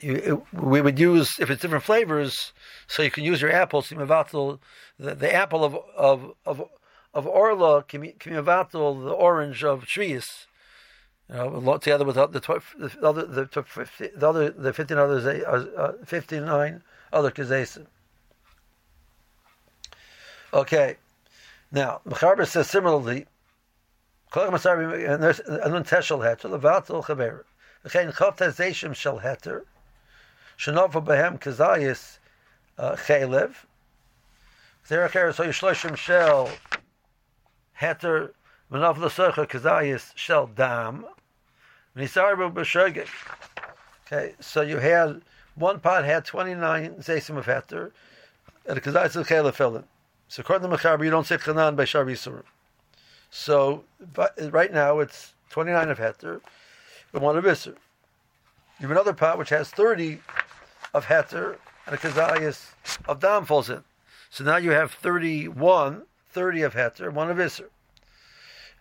you, 0.00 0.46
we 0.52 0.80
would 0.80 0.98
use 0.98 1.38
if 1.40 1.50
it's 1.50 1.62
different 1.62 1.84
flavors, 1.84 2.52
so 2.86 3.02
you 3.02 3.10
can 3.10 3.24
use 3.24 3.40
your 3.40 3.52
apples. 3.52 3.88
The, 3.88 5.14
the 5.14 5.34
apple 5.34 5.64
of 5.64 5.76
of 5.96 6.34
of 6.44 6.68
of 7.14 7.26
orla 7.26 7.82
kimavatul, 7.82 9.04
the 9.04 9.10
orange 9.10 9.64
of 9.64 9.84
shvius. 9.84 10.46
You 11.28 11.36
know, 11.36 11.78
together 11.78 12.04
with 12.04 12.16
the, 12.16 12.26
the, 12.28 12.40
other 13.02 13.26
the, 13.26 13.48
the 14.16 14.28
other 14.28 14.50
the 14.50 14.72
fifteen 14.72 14.98
others 14.98 15.26
uh, 15.26 15.66
uh, 15.76 15.92
fifty 16.04 16.38
nine 16.38 16.82
other 17.12 17.30
kazesim. 17.30 17.86
Okay, 20.52 20.96
now 21.72 22.00
Mechaber 22.06 22.46
says 22.46 22.68
similarly. 22.68 23.26
And 24.34 25.22
there's 25.22 25.38
an 25.40 25.84
teshel 25.84 26.24
het 26.24 26.40
to 26.40 26.48
the 26.48 26.58
chavtazeshim 27.88 28.94
shel 28.94 29.20
heter. 29.20 29.62
Shenofa 30.58 31.04
behem 31.04 31.38
kazayis 31.38 32.18
uh, 32.78 32.92
chelev. 32.96 33.54
Zerach 34.88 35.12
eretz 35.12 35.44
hoyishloshim 35.44 35.96
shel 35.96 36.50
heter. 37.80 38.30
Menov 38.70 38.98
l'socha 38.98 39.46
kazayis 39.46 40.12
shel 40.16 40.46
dam. 40.46 41.06
Nisarbu 41.96 42.52
b'shogeg. 42.52 43.08
Okay, 44.06 44.34
so 44.40 44.60
you 44.62 44.78
had 44.78 45.22
one 45.54 45.80
pot 45.80 46.04
had 46.04 46.24
29 46.24 46.96
zaysim 46.96 47.36
of 47.36 47.46
heter, 47.46 47.90
and 48.66 48.76
the 48.76 48.80
kazayis 48.80 49.16
of 49.16 49.26
chelev 49.26 49.54
fell 49.54 49.76
in. 49.76 49.84
So 50.28 50.40
according 50.40 50.68
to 50.68 50.76
Mechaber, 50.76 51.04
you 51.04 51.10
don't 51.10 51.26
say 51.26 51.36
chanan 51.36 51.76
by 51.76 51.84
shar. 51.84 52.06
So 53.30 53.84
but 54.14 54.34
right 54.50 54.72
now 54.72 54.98
it's 54.98 55.34
29 55.50 55.88
of 55.90 55.98
heter 55.98 56.40
and 57.16 57.24
one 57.24 57.36
of 57.36 57.44
Isser. 57.44 57.74
You 58.78 58.82
have 58.82 58.90
another 58.90 59.14
pot 59.14 59.38
which 59.38 59.48
has 59.48 59.70
30 59.70 60.20
of 60.92 61.06
Heter 61.06 61.56
and 61.86 61.94
a 61.94 61.98
Kazayas 61.98 62.72
of 63.08 63.20
Dam 63.20 63.46
falls 63.46 63.70
in. 63.70 63.82
So 64.30 64.44
now 64.44 64.58
you 64.58 64.70
have 64.72 64.92
31, 64.92 66.02
30 66.30 66.62
of 66.62 66.74
Heter, 66.74 67.12
one 67.12 67.30
of 67.30 67.38
Isser. 67.38 67.68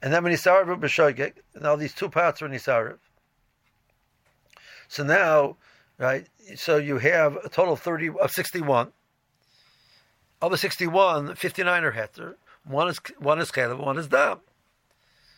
And 0.01 0.13
then 0.13 0.24
when 0.24 0.34
Nisarav 0.34 0.68
B'Shogeg, 0.80 1.34
now 1.60 1.77
these 1.77 1.94
two 1.94 2.10
pots 2.10 2.42
are 2.42 2.50
Nisarav. 2.50 2.98
So 4.89 5.04
now, 5.04 5.56
right, 5.98 6.27
so 6.56 6.75
you 6.77 6.98
have 6.98 7.38
a 7.38 7.50
total 7.50 7.74
of 7.74 7.80
30, 7.80 8.10
of 8.22 8.32
61. 8.32 8.92
Of 10.42 10.51
the 10.51 10.58
61, 10.58 11.36
59 11.36 11.84
are 11.86 11.92
Heter, 11.94 12.36
one 12.65 12.89
is 12.89 13.00
one 13.18 13.39
is 13.39 13.51
Chelev, 13.51 13.80
one 13.80 13.98
is 13.98 14.08
Dam. 14.08 14.39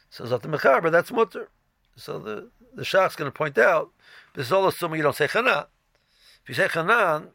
So 0.09 0.25
Zot 0.25 0.41
Mechaber, 0.41 0.91
that's 0.91 1.11
Mutter. 1.11 1.49
So 1.95 2.19
the 2.19 2.49
the 2.77 2.85
Shach's 2.85 3.15
going 3.15 3.29
to 3.29 3.35
point 3.35 3.57
out, 3.57 3.89
this 4.35 4.45
is 4.45 4.51
all 4.51 4.67
assuming 4.67 4.97
you 4.97 5.03
don't 5.03 5.15
say 5.15 5.27
Chanan. 5.27 5.65
If 6.43 6.49
you 6.49 6.55
say 6.55 6.67
Chanan, 6.67 7.29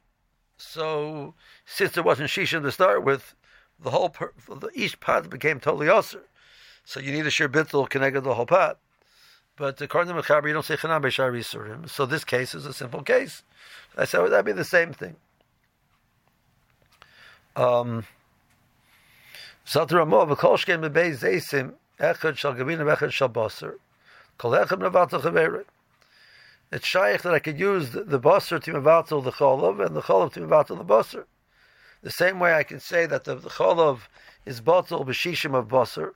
so 0.56 1.34
since 1.66 1.92
there 1.92 2.04
wasn't 2.04 2.30
Shishim 2.30 2.62
to 2.62 2.72
start 2.72 3.04
with, 3.04 3.34
the 3.82 3.90
whole 3.90 4.08
per, 4.08 4.32
each 4.74 5.00
pot 5.00 5.28
became 5.28 5.58
totally 5.58 5.88
usher. 5.88 6.22
So 6.84 7.00
you 7.00 7.12
need 7.12 7.26
a 7.26 7.30
shir 7.30 7.48
bittul 7.48 7.88
connected 7.88 8.22
the 8.22 8.34
whole 8.34 8.46
pot. 8.46 8.78
But 9.56 9.80
according 9.80 10.14
to 10.14 10.22
Mechaber, 10.22 10.46
you 10.46 10.54
don't 10.54 10.64
say 10.64 10.76
Chanan 10.76 11.02
Beshar 11.02 11.32
Yisurim. 11.32 11.88
So 11.88 12.06
this 12.06 12.24
case 12.24 12.54
is 12.54 12.64
a 12.64 12.72
simple 12.72 13.02
case. 13.02 13.42
I 13.96 14.04
said, 14.04 14.20
well, 14.20 14.30
that'd 14.30 14.46
be 14.46 14.52
the 14.52 14.64
same 14.64 14.92
thing. 14.92 15.16
Um, 17.56 18.06
Zatar 19.66 20.06
Ramov, 20.06 20.34
V'kol 20.34 20.56
Shkem 20.56 20.88
B'bei 20.88 21.12
Zeisim, 21.16 21.74
Echad 22.00 22.36
Shal 22.36 22.54
Gavin, 22.54 22.78
Echad 22.78 23.10
Shal 23.10 23.28
Basar. 23.28 23.74
It's 26.72 26.86
shaykh 26.86 27.22
that 27.22 27.34
I 27.34 27.38
could 27.38 27.60
use 27.60 27.90
the, 27.90 28.02
the 28.02 28.18
basar 28.18 28.60
to 28.62 28.72
mevatel 28.72 29.22
the 29.22 29.30
cholav 29.30 29.84
and 29.84 29.94
the 29.94 30.00
cholav 30.00 30.32
to 30.32 30.40
mevatel 30.40 30.78
the 30.78 30.84
basar. 30.84 31.26
The 32.02 32.10
same 32.10 32.40
way 32.40 32.54
I 32.54 32.64
can 32.64 32.80
say 32.80 33.06
that 33.06 33.24
the, 33.24 33.36
the 33.36 33.50
cholav 33.50 34.00
is 34.44 34.60
batel 34.60 35.06
b'shishim 35.06 35.54
of 35.54 35.68
basar. 35.68 36.14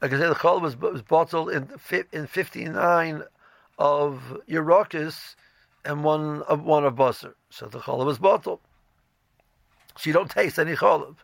I 0.00 0.08
can 0.08 0.18
say 0.18 0.26
the 0.26 0.34
cholav 0.34 0.62
was, 0.80 1.02
batel 1.02 1.52
in 1.52 1.68
in 2.12 2.26
fifty 2.26 2.64
nine 2.64 3.22
of 3.78 4.40
Yerakis 4.48 5.36
and 5.84 6.02
one 6.02 6.42
of 6.42 6.64
one 6.64 6.84
of 6.84 6.94
basar. 6.94 7.34
So 7.50 7.66
the 7.66 7.78
cholav 7.78 8.10
is 8.10 8.18
batel. 8.18 8.58
So 9.96 10.08
you 10.08 10.12
don't 10.12 10.30
taste 10.30 10.58
any 10.58 10.74
cholav. 10.74 11.16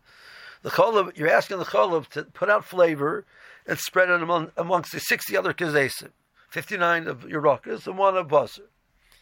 The 0.62 0.70
cholav 0.70 1.16
you're 1.16 1.30
asking 1.30 1.58
the 1.58 1.64
cholav 1.64 2.06
to 2.08 2.24
put 2.24 2.50
out 2.50 2.64
flavor 2.64 3.24
and 3.68 3.78
spread 3.78 4.08
it 4.08 4.22
among, 4.22 4.50
amongst 4.56 4.92
the 4.92 4.98
60 4.98 5.36
other 5.36 5.52
kazesim, 5.52 6.10
59 6.48 7.06
of 7.06 7.20
Yerakas 7.20 7.86
and 7.86 7.98
one 7.98 8.16
of 8.16 8.26
Basar. 8.26 8.62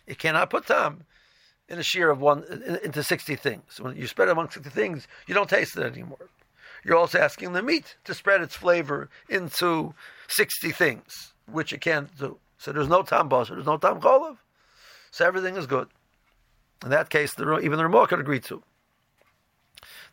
You 0.07 0.15
cannot 0.15 0.51
put 0.51 0.67
tam 0.67 1.03
in 1.69 1.81
a 1.81 1.83
shear 1.83 2.11
of 2.11 2.21
one 2.21 2.45
into 2.85 3.03
60 3.03 3.35
things. 3.35 3.81
When 3.81 3.97
you 3.97 4.07
spread 4.07 4.29
it 4.29 4.33
among 4.33 4.51
60 4.51 4.71
things, 4.71 5.09
you 5.27 5.35
don't 5.35 5.51
taste 5.51 5.77
it 5.77 5.83
anymore. 5.83 6.31
You're 6.85 6.97
also 6.97 7.19
asking 7.19 7.53
the 7.53 7.63
meat 7.63 7.97
to 8.05 8.15
spread 8.15 8.41
its 8.41 8.55
flavor 8.55 9.11
into 9.29 9.93
60 10.29 10.71
things, 10.71 11.35
which 11.51 11.73
you 11.73 11.79
can't 11.79 12.17
do. 12.17 12.39
So 12.59 12.73
there's 12.73 12.89
no 12.89 13.03
tam 13.03 13.29
basar, 13.29 13.49
there's 13.51 13.67
no 13.67 13.79
tam 13.79 14.01
cholav. 14.01 14.37
So 15.11 15.27
everything 15.27 15.57
is 15.57 15.67
good. 15.67 15.89
In 16.85 16.91
that 16.91 17.11
case, 17.11 17.35
the, 17.35 17.59
even 17.59 17.79
the 17.79 17.85
Ramah 17.85 18.07
could 18.07 18.21
agree 18.21 18.41
to. 18.41 18.63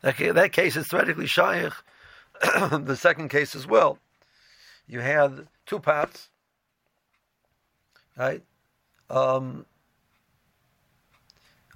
That, 0.02 0.18
that 0.34 0.54
case 0.54 0.76
is 0.76 0.88
theoretically 0.88 1.28
shaykh. 1.28 1.74
the 2.42 2.98
second 3.00 3.30
case 3.30 3.54
as 3.54 3.68
well 3.68 4.00
you 4.88 5.00
had 5.00 5.48
two 5.66 5.80
pots, 5.80 6.30
right? 8.18 8.44
Um, 9.10 9.66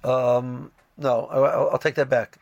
um, 0.04 0.72
no, 0.96 1.26
I'll, 1.26 1.70
I'll, 1.70 1.78
take 1.78 1.94
that 1.96 2.08
back. 2.08 2.38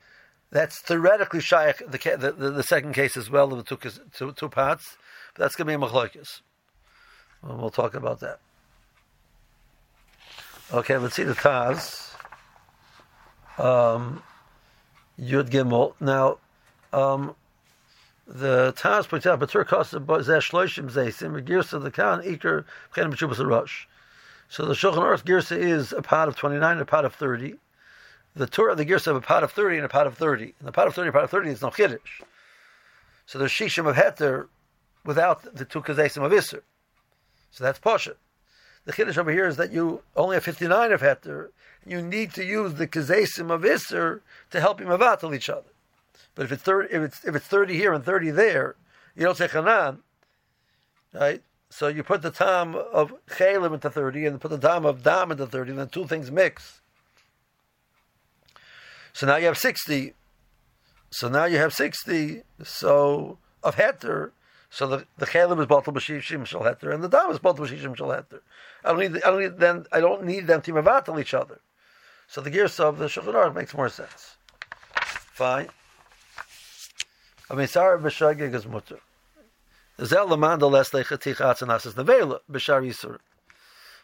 That's 0.51 0.81
theoretically 0.81 1.41
shaykh 1.41 1.79
the, 1.79 1.99
the, 1.99 2.33
the, 2.33 2.51
the, 2.51 2.63
second 2.63 2.95
case 2.95 3.17
as 3.17 3.31
well 3.31 3.53
of 3.53 3.65
the 3.65 3.77
two, 3.77 3.91
two, 4.15 4.33
two 4.33 4.49
pots, 4.49 4.97
but 5.35 5.43
that's 5.43 5.57
going 5.57 5.67
to 5.67 5.79
be 5.79 5.85
a 5.85 5.89
machlokes. 5.89 6.41
Well, 7.43 7.59
we'll 7.59 7.71
talk 7.71 7.95
about 7.95 8.21
that. 8.21 8.41
Okay, 10.73 10.97
let's 10.97 11.15
see 11.15 11.23
the 11.23 11.35
Taz. 11.35 12.13
Um, 13.59 14.23
Yud 15.19 15.49
Gimel. 15.49 15.95
Now, 16.01 16.39
um, 16.93 17.35
the 18.27 18.75
Taz 18.77 19.09
points 19.09 19.27
out, 19.27 19.39
but 19.39 19.51
Tur 19.51 19.65
Kosa 19.65 20.05
Zeh 20.05 20.41
Shloishim 20.41 20.91
Zeisim, 20.91 21.41
Regirsa 21.41 21.83
the 21.83 21.91
Khan, 21.91 22.23
Iker, 22.23 22.65
Chen 22.95 23.13
B'Shubas 23.13 23.45
Rush. 23.47 23.89
So 24.49 24.65
the 24.65 24.75
Shulchan 24.75 24.99
Aruch 24.99 25.25
Girsa 25.25 25.57
is 25.57 25.93
a 25.93 26.03
pot 26.03 26.29
of 26.29 26.37
29 26.37 26.73
and 26.73 26.81
a 26.81 26.85
pot 26.85 27.05
of 27.05 27.15
30. 27.15 27.55
The 28.35 28.47
Torah 28.47 28.73
of 28.73 28.79
the 28.79 28.85
Girsa 28.85 29.15
a 29.15 29.21
pot 29.21 29.43
of 29.43 29.53
30 29.53 29.77
and 29.77 29.85
a 29.85 29.89
pot 29.89 30.07
of 30.07 30.17
30. 30.17 30.55
And 30.59 30.69
the 30.69 30.73
pot 30.73 30.87
of 30.87 30.95
30 30.95 31.09
and 31.09 31.15
a 31.15 31.19
pot 31.19 31.25
of 31.25 31.31
30 31.31 31.51
is 31.51 31.63
no 31.63 31.71
Chiddush. 31.71 32.23
So 33.27 33.39
there's 33.39 33.51
Shishim 33.51 33.89
of 33.89 33.97
Heter 33.97 34.49
without 35.05 35.55
the 35.55 35.65
two 35.65 35.81
Kazesim 35.81 36.25
of 36.25 36.33
Isser. 36.33 36.63
So 37.51 37.65
that's 37.65 37.79
Pasha. 37.79 38.15
The 38.85 38.93
Chiddush 38.93 39.19
over 39.19 39.33
here 39.33 39.47
is 39.47 39.57
that 39.57 39.73
you 39.73 40.03
only 40.15 40.37
have 40.37 40.45
59 40.45 40.93
of 40.93 41.01
Heter. 41.01 41.49
You 41.85 42.03
need 42.03 42.35
to 42.35 42.45
use 42.45 42.75
the 42.75 42.87
Kazesim 42.87 43.51
of 43.51 43.63
Isser 43.63 44.21
to 44.51 44.61
help 44.61 44.81
you 44.81 44.87
mavatal 44.87 45.35
each 45.35 45.49
other. 45.49 45.71
But 46.35 46.45
if 46.45 46.53
it's 46.53 46.63
30, 46.63 46.95
if 46.95 47.03
it's, 47.03 47.25
if 47.25 47.35
it's 47.35 47.47
30 47.47 47.75
here 47.75 47.93
and 47.93 48.05
30 48.05 48.31
there, 48.31 48.77
you 49.15 49.25
don't 49.25 49.37
say 49.37 49.49
Hanan, 49.49 50.01
right? 51.13 51.43
So 51.71 51.89
you 51.89 52.03
put 52.03 52.23
the 52.23 52.31
time 52.31 52.75
of 52.75 53.13
chelim 53.29 53.75
into 53.75 53.91
30 53.91 54.27
and 54.27 54.41
put 54.41 54.51
the 54.51 54.59
time 54.59 54.85
of 54.85 55.03
dam 55.03 55.31
into 55.31 55.47
30, 55.47 55.71
and 55.73 55.81
the 55.81 55.87
two 55.87 56.07
things 56.07 56.31
mix. 56.31 56.81
So 59.13 59.27
now 59.27 59.37
you 59.37 59.47
have 59.47 59.59
60. 59.59 60.15
So 61.11 61.29
now 61.29 61.47
you 61.47 61.59
have 61.59 61.73
60. 61.73 62.43
So 62.63 63.39
of 63.63 63.77
heter. 63.77 64.31
So 64.71 64.87
the, 64.87 65.07
the 65.19 65.27
chelim 65.27 65.61
is 65.61 65.67
batal 65.67 65.95
b'shishim 65.95 66.45
shal 66.45 66.63
heter, 66.63 66.95
and 66.95 67.03
the 67.03 67.09
dam 67.09 67.31
is 67.31 67.39
batal 67.39 67.59
b'shishim 67.59 67.97
shal 67.97 68.09
heter. 68.09 68.41
I 68.85 68.91
don't 68.91 68.99
need, 69.01 69.23
I 69.23 69.31
don't 69.31 69.41
need 69.41 69.59
then, 69.59 69.87
I 69.93 70.01
don't 70.01 70.25
need 70.25 70.47
them 70.47 70.63
to 70.63 70.73
mavatal 70.73 71.21
each 71.21 71.35
other. 71.35 71.61
So 72.29 72.41
the 72.41 72.51
gears 72.51 72.79
of 72.81 72.99
the 72.99 73.07
Shulchan 73.07 73.55
makes 73.55 73.75
more 73.75 73.89
sense. 73.89 74.37
Fine. 75.33 75.69
I 77.49 77.55
mean, 77.55 77.69
sorry, 77.69 77.99
b'shagig 78.01 78.55
is 78.55 78.67
mutter. 78.67 78.99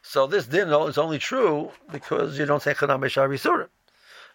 So 0.05 0.27
this 0.27 0.47
din 0.47 0.69
is 0.69 0.99
only 0.99 1.19
true 1.19 1.71
because 1.91 2.39
you 2.39 2.47
don't 2.47 2.63
say 2.63 2.75
chanam 2.75 3.01
b'shar 3.01 3.29
yisurim. 3.29 3.69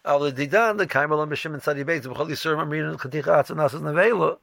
Al 0.04 0.20
didan 0.20 0.76
the 0.78 0.86
kaimal 0.86 1.22
and 1.22 1.32
b'shim 1.32 1.54
and 1.54 1.62
sadi 1.62 1.84
beitz 1.84 2.02
b'chol 2.02 2.28
yisurim 2.28 2.58
amrin 2.58 2.96
chaticha 2.98 3.42
atzah 3.42 3.56
nasas 3.56 3.80
nevela. 3.80 4.38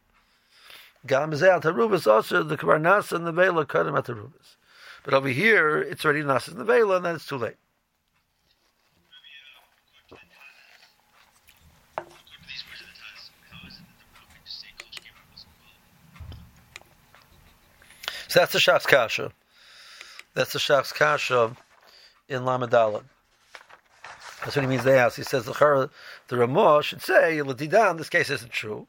Gam 1.06 1.32
zeh 1.32 1.50
al 1.50 1.62
tarubas 1.62 2.12
also 2.12 2.44
the 2.44 2.58
kvar 2.58 2.80
nasa 2.82 3.20
nevela 3.20 3.66
kadam 3.66 3.98
at 3.98 4.06
tarubas. 4.06 4.58
But 5.04 5.14
over 5.14 5.30
here 5.30 5.80
it's 5.80 6.04
already 6.04 6.24
nasas 6.24 6.56
nevela 6.56 6.98
and 6.98 7.06
then 7.06 7.16
it's 7.16 7.28
too 7.28 7.38
late. 7.38 7.56
So 18.36 18.42
that's 18.42 18.52
the 18.52 18.60
Shach's 18.60 18.86
Kasha. 18.86 19.32
That's 20.34 20.52
the 20.52 20.60
Shach's 20.60 20.92
Kasha 20.92 21.56
in 22.28 22.42
Lamadalad. 22.42 23.06
That's 24.42 24.58
what 24.58 24.64
he 24.64 24.68
means 24.68 24.84
they 24.84 25.00
ask. 25.00 25.16
He 25.16 25.24
says 25.24 25.46
the 25.46 25.90
Ramah 26.30 26.84
should 26.84 27.02
say, 27.02 27.38
Ladidan, 27.38 27.98
this 27.98 28.10
case 28.10 28.30
isn't 28.30 28.52
true. 28.52 28.88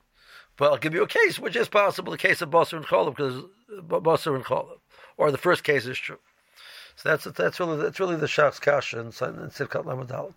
But 0.57 0.73
I'll 0.73 0.79
give 0.79 0.95
you 0.95 1.05
a 1.05 1.07
case 1.07 1.39
which 1.39 1.55
is 1.55 1.69
possible, 1.69 2.11
the 2.11 2.19
case 2.19 2.43
of 2.43 2.51
Basar 2.51 2.79
and 2.79 2.87
Cholov, 2.87 3.15
because 3.15 3.45
Basar 3.71 4.35
and 4.35 4.45
Cholov. 4.45 4.79
Or 5.17 5.31
the 5.31 5.39
first 5.39 5.63
case 5.63 5.87
is 5.87 5.97
true. 5.97 6.19
So 6.97 7.09
that's 7.09 7.23
that's 7.23 7.61
really 7.61 7.77
that's 7.77 8.01
really 8.01 8.17
the 8.17 8.27
Shach's 8.27 8.59
Kasha 8.59 8.99
in, 8.99 9.07
in 9.07 9.13
Sivkat 9.13 9.85
Lamadalad. 9.85 10.35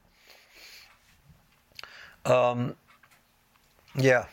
Um, 2.31 2.75
yeah. 3.95 4.25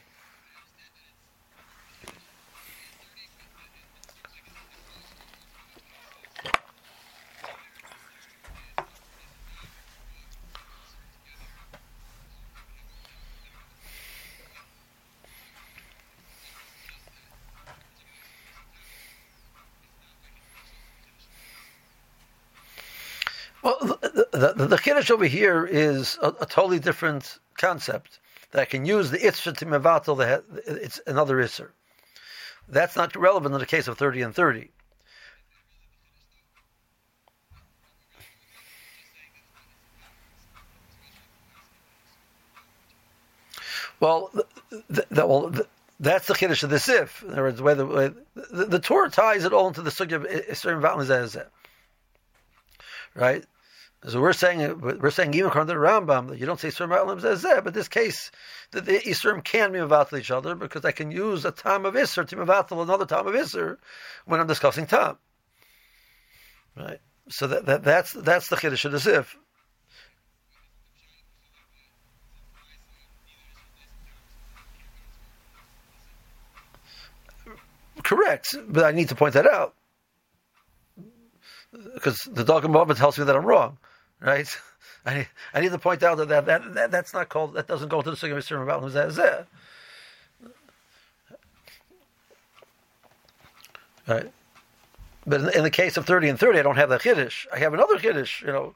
Well, 23.67 23.99
the, 24.01 24.55
the, 24.69 24.79
the, 25.07 25.13
the 25.13 25.15
over 25.15 25.27
here 25.27 25.67
is 25.67 26.19
a, 26.23 26.29
a, 26.41 26.47
totally 26.47 26.79
different 26.79 27.39
concept. 27.57 28.21
That 28.53 28.63
I 28.63 28.65
can 28.65 28.87
use 28.87 29.11
the 29.11 29.19
Itzra 29.19 29.57
to 29.57 29.67
Mevatel, 29.67 30.43
it's 30.67 31.01
another 31.07 31.37
Isser. 31.37 31.71
That's 32.69 32.97
not 32.97 33.17
relevant 33.17 33.55
in 33.55 33.61
the 33.61 33.67
case 33.67 33.89
of 33.89 33.99
30 33.99 34.23
and 34.23 34.35
30. 34.35 34.71
Well, 43.99 44.31
the, 44.91 45.07
the, 45.11 45.27
well 45.27 45.49
the, 45.49 45.67
that's 45.99 46.27
the 46.27 46.35
chiddush 46.35 46.63
of 46.63 46.71
the 46.71 46.79
sif. 46.79 47.23
In 47.23 47.33
other 47.33 47.43
words, 47.43 47.57
the 47.59 47.63
way 47.63 47.75
the, 47.75 47.87
way, 47.87 48.11
the, 48.35 48.65
the 48.67 48.79
Torah 48.79 49.11
ties 49.11 49.45
it 49.45 49.53
all 49.53 49.69
into 49.69 49.83
the 49.83 49.91
sugya 49.91 50.17
of 50.17 50.25
Isser 50.25 50.73
and 50.73 51.47
Right? 53.15 53.45
So 54.09 54.21
we're 54.21 54.35
saying 54.35 54.81
we're 54.81 55.11
saying 55.11 55.35
even 55.35 55.49
according 55.49 55.67
to 55.67 55.75
the 55.75 55.81
Rambam 55.81 56.29
that 56.29 56.39
you 56.39 56.47
don't 56.47 56.61
say 56.61 56.69
Surim 56.69 56.91
Ba'alim 56.91 57.21
Zeh, 57.21 57.65
but 57.65 57.75
this 57.75 57.89
case 57.89 58.31
that 58.71 58.85
the 58.85 59.01
Isurim 59.01 59.43
can 59.43 59.73
be 59.73 59.81
mevatel 59.81 60.21
each 60.21 60.31
other 60.31 60.55
because 60.55 60.85
I 60.85 60.93
can 60.93 61.11
use 61.11 61.45
a 61.45 61.51
time 61.51 61.85
of 61.85 61.95
Isser 61.95 62.27
to 62.29 62.37
mevatel 62.37 62.81
another 62.83 63.05
time 63.05 63.27
of 63.27 63.35
Isser 63.35 63.79
when 64.25 64.39
I'm 64.39 64.47
discussing 64.47 64.87
time. 64.87 65.17
Right. 66.77 67.01
So 67.31 67.49
that, 67.49 67.67
that 67.67 67.83
that's 67.83 68.13
that's 68.13 68.49
the 68.49 68.55
chiddush 68.55 68.85
of 68.85 68.93
the 68.93 69.01
Sif. 69.01 69.37
Correct, 78.05 78.55
but 78.69 78.85
I 78.85 78.93
need 78.93 79.09
to 79.09 79.17
point 79.17 79.35
that 79.35 79.49
out 79.49 79.75
because 81.95 82.21
the 82.31 82.45
Dogma 82.45 82.69
Baba 82.69 82.95
tells 82.95 83.19
me 83.19 83.25
that 83.25 83.35
I'm 83.35 83.45
wrong 83.45 83.79
right? 84.21 84.49
I 85.07 85.15
need, 85.15 85.29
I 85.55 85.61
need 85.61 85.71
to 85.71 85.79
point 85.79 86.03
out 86.03 86.19
that 86.19 86.29
that, 86.29 86.47
that, 86.47 86.75
that 86.75 86.91
that's 86.91 87.15
not 87.15 87.29
called 87.29 87.55
that 87.55 87.69
doesn't 87.69 87.89
go 87.89 88.03
to 88.03 88.11
the 88.11 88.17
Sugya 88.17 88.35
Mr. 88.35 88.61
about 88.61 88.83
Zeh. 88.83 89.47
Right. 94.09 94.33
But 95.27 95.55
in, 95.55 95.65
the 95.65 95.71
case 95.71 95.97
of 95.97 96.07
30 96.07 96.29
and 96.29 96.39
30, 96.39 96.61
I 96.61 96.63
don't 96.63 96.77
have 96.77 96.89
that 96.91 97.01
Chiddush. 97.01 97.47
I 97.53 97.59
have 97.59 97.75
another 97.75 97.99
Chiddush, 97.99 98.43
you 98.43 98.53
know. 98.53 98.75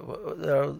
Uh, 0.00 0.74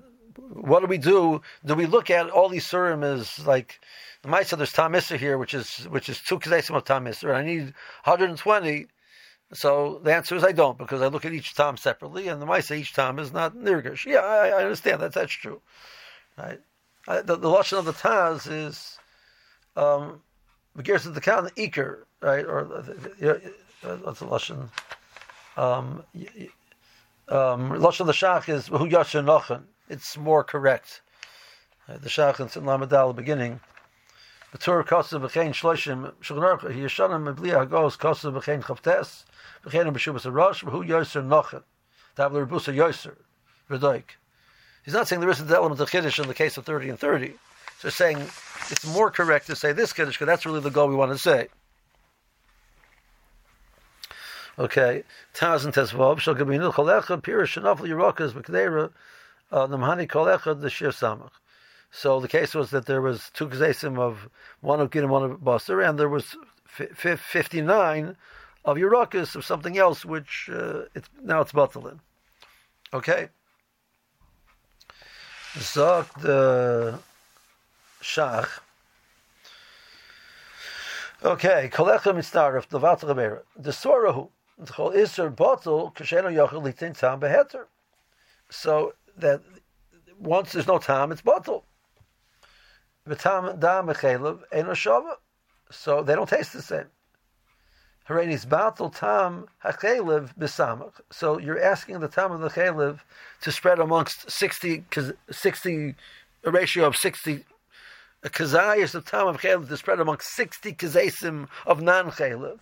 what 0.52 0.80
do 0.80 0.86
we 0.86 0.98
do? 0.98 1.42
Do 1.66 1.74
we 1.74 1.86
look 1.86 2.08
at 2.10 2.30
all 2.30 2.48
these 2.48 2.64
Surim 2.64 3.02
as 3.02 3.44
like, 3.44 3.80
the 4.22 4.28
Maisa, 4.28 4.56
there's 4.56 4.72
Tam 4.72 4.94
here, 4.94 5.38
which 5.38 5.54
is 5.54 5.88
which 5.90 6.08
is 6.08 6.20
two 6.20 6.38
Kedesim 6.38 6.76
of 6.76 6.84
Tam 6.84 7.06
I 7.06 7.42
need 7.42 7.74
120 8.04 8.86
so 9.52 10.00
the 10.02 10.14
answer 10.14 10.36
is 10.36 10.44
I 10.44 10.52
don't 10.52 10.76
because 10.76 11.00
I 11.00 11.06
look 11.06 11.24
at 11.24 11.32
each 11.32 11.54
tom 11.54 11.76
separately, 11.76 12.28
and 12.28 12.40
the 12.40 12.46
mice 12.46 12.70
each 12.70 12.92
tom 12.92 13.18
is 13.18 13.32
not 13.32 13.56
nirgish. 13.56 14.04
Yeah, 14.04 14.20
I, 14.20 14.48
I, 14.48 14.62
understand 14.62 15.00
that. 15.00 15.14
That's 15.14 15.32
true. 15.32 15.62
Right? 16.36 16.60
I, 17.06 17.22
the, 17.22 17.36
the 17.36 17.48
lashon 17.48 17.78
of 17.78 17.86
the 17.86 17.92
Taz 17.92 18.50
is 18.50 18.98
um, 19.74 20.20
begins 20.76 21.04
the 21.04 21.20
count 21.20 21.54
iker, 21.56 22.04
right? 22.20 22.44
Or 22.44 22.60
uh, 22.60 23.96
what's 24.02 24.20
the 24.20 24.26
lashon? 24.26 24.68
Um, 25.56 26.04
um, 27.28 27.70
lashon 27.70 28.06
the 28.06 28.12
shach 28.12 28.48
is 28.50 28.66
who 28.66 28.88
yashin. 28.88 29.62
It's 29.88 30.18
more 30.18 30.44
correct. 30.44 31.00
Right? 31.88 32.02
The 32.02 32.10
shach 32.10 32.38
in 32.40 32.64
Lamadal 32.64 33.16
beginning. 33.16 33.60
The 34.52 34.58
Torah 34.58 34.84
kosev 34.84 35.20
b'chein 35.20 35.50
shloshim 35.50 36.12
shulchan 36.22 37.34
b'li 37.34 37.50
hagos 37.50 37.98
yoser 40.84 41.26
nochen. 41.26 41.62
Tabler 42.16 42.46
yoser. 42.46 43.14
He's 44.84 44.94
not 44.94 45.06
saying 45.06 45.20
there 45.20 45.28
isn't 45.28 45.46
the 45.46 45.56
element 45.56 45.80
of 45.80 45.90
chiddush 45.90 46.22
in 46.22 46.28
the 46.28 46.34
case 46.34 46.56
of 46.56 46.64
thirty 46.64 46.88
and 46.88 46.98
thirty. 46.98 47.34
So 47.80 47.90
saying 47.90 48.16
it's 48.70 48.86
more 48.86 49.10
correct 49.10 49.48
to 49.48 49.56
say 49.56 49.72
this 49.72 49.92
chiddush 49.92 50.12
because 50.12 50.26
that's 50.26 50.46
really 50.46 50.60
the 50.60 50.70
goal 50.70 50.88
we 50.88 50.94
want 50.94 51.12
to 51.12 51.18
say. 51.18 51.48
Okay, 54.58 55.04
Taz 55.34 55.64
and 55.64 55.74
yerokas 57.80 58.32
b'kdeira 58.32 58.90
uh, 59.52 59.66
namhani 59.66 60.60
the 60.60 60.70
shir 60.70 60.88
samach. 60.88 61.30
So 61.90 62.20
the 62.20 62.28
case 62.28 62.54
was 62.54 62.70
that 62.70 62.86
there 62.86 63.00
was 63.00 63.30
two 63.32 63.48
kazesim 63.48 63.98
of 63.98 64.28
one 64.60 64.80
of 64.80 64.90
Giddim, 64.90 65.08
one 65.08 65.22
of 65.24 65.40
Basar, 65.40 65.86
and 65.86 65.98
there 65.98 66.08
was 66.08 66.36
f- 66.78 67.20
59 67.20 68.16
of 68.64 68.76
Yerakis 68.76 69.34
of 69.34 69.44
something 69.44 69.78
else, 69.78 70.04
which 70.04 70.50
uh, 70.52 70.82
it's 70.94 71.08
now 71.22 71.40
it's 71.40 71.52
batalin. 71.52 72.00
Okay. 72.92 73.28
Zok 75.54 76.20
the 76.20 76.98
Shach. 78.02 78.48
Okay, 81.24 81.68
kolecha 81.72 82.14
mitzaref 82.14 82.68
the 82.68 82.78
vatzalabera. 82.78 83.40
The 83.56 83.70
sorahu 83.70 84.28
the 84.58 84.72
chol 84.72 84.94
iser 84.94 85.30
batal 85.30 85.94
kasheno 85.94 86.32
yochel 86.32 86.62
litin 86.62 86.96
tam 86.96 87.20
beheter. 87.20 87.66
So 88.50 88.94
that 89.16 89.40
once 90.18 90.52
there's 90.52 90.66
no 90.66 90.78
time, 90.78 91.10
it's 91.10 91.22
bottle. 91.22 91.64
So 95.70 96.02
they 96.02 96.14
don't 96.14 96.28
taste 96.28 96.52
the 96.52 96.62
same. 96.62 96.86
Tam. 98.06 99.46
So 101.10 101.38
you're 101.38 101.62
asking 101.62 102.00
the 102.00 102.08
tam 102.08 102.32
of 102.32 102.40
the 102.40 102.48
chelev 102.48 103.00
to 103.42 103.52
spread 103.52 103.78
amongst 103.78 104.30
60, 104.30 104.84
60 105.30 105.94
a 106.44 106.50
ratio 106.50 106.86
of 106.86 106.96
60 106.96 107.44
a 108.24 108.28
kazai 108.28 108.78
is 108.78 108.92
the 108.92 109.00
tam 109.00 109.28
of 109.28 109.40
chelev 109.40 109.68
to 109.68 109.76
spread 109.76 110.00
amongst 110.00 110.34
60 110.34 110.72
kazesim 110.72 111.48
of 111.66 111.80
non-chelev. 111.82 112.58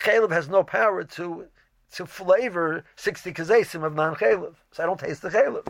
Chelev 0.00 0.30
has 0.30 0.48
no 0.48 0.62
power 0.62 1.04
to 1.04 1.46
to 1.92 2.06
flavor 2.06 2.84
60 2.96 3.32
kazesim 3.32 3.84
of 3.84 3.94
non-chelev. 3.94 4.54
So 4.72 4.82
I 4.82 4.86
don't 4.86 5.00
taste 5.00 5.22
the 5.22 5.28
chelev. 5.28 5.66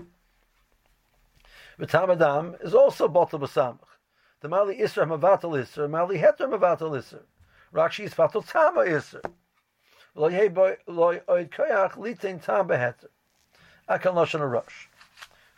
V'tam 1.80 2.12
adam 2.12 2.56
is 2.60 2.74
also 2.74 3.08
batel 3.08 3.40
b'samach. 3.40 3.95
The 4.40 4.48
Mali 4.48 4.76
Isra 4.76 5.06
Mavatal 5.06 5.52
Isra, 5.58 5.88
Mali 5.88 6.18
Heter 6.18 6.40
Mavatal 6.40 6.90
Isra. 6.92 7.20
Rakshi 7.72 8.04
is 8.04 8.14
Fatal 8.14 8.42
Tama 8.42 8.80
Isra. 8.80 9.24
Lo 10.14 10.30
Oid 10.30 11.50
Koyach 11.50 11.92
Litin 11.92 12.42
Tam 12.42 12.68
Beheter. 12.68 13.08
Akal 13.88 14.14
Noshan 14.14 14.48
Rush. 14.50 14.88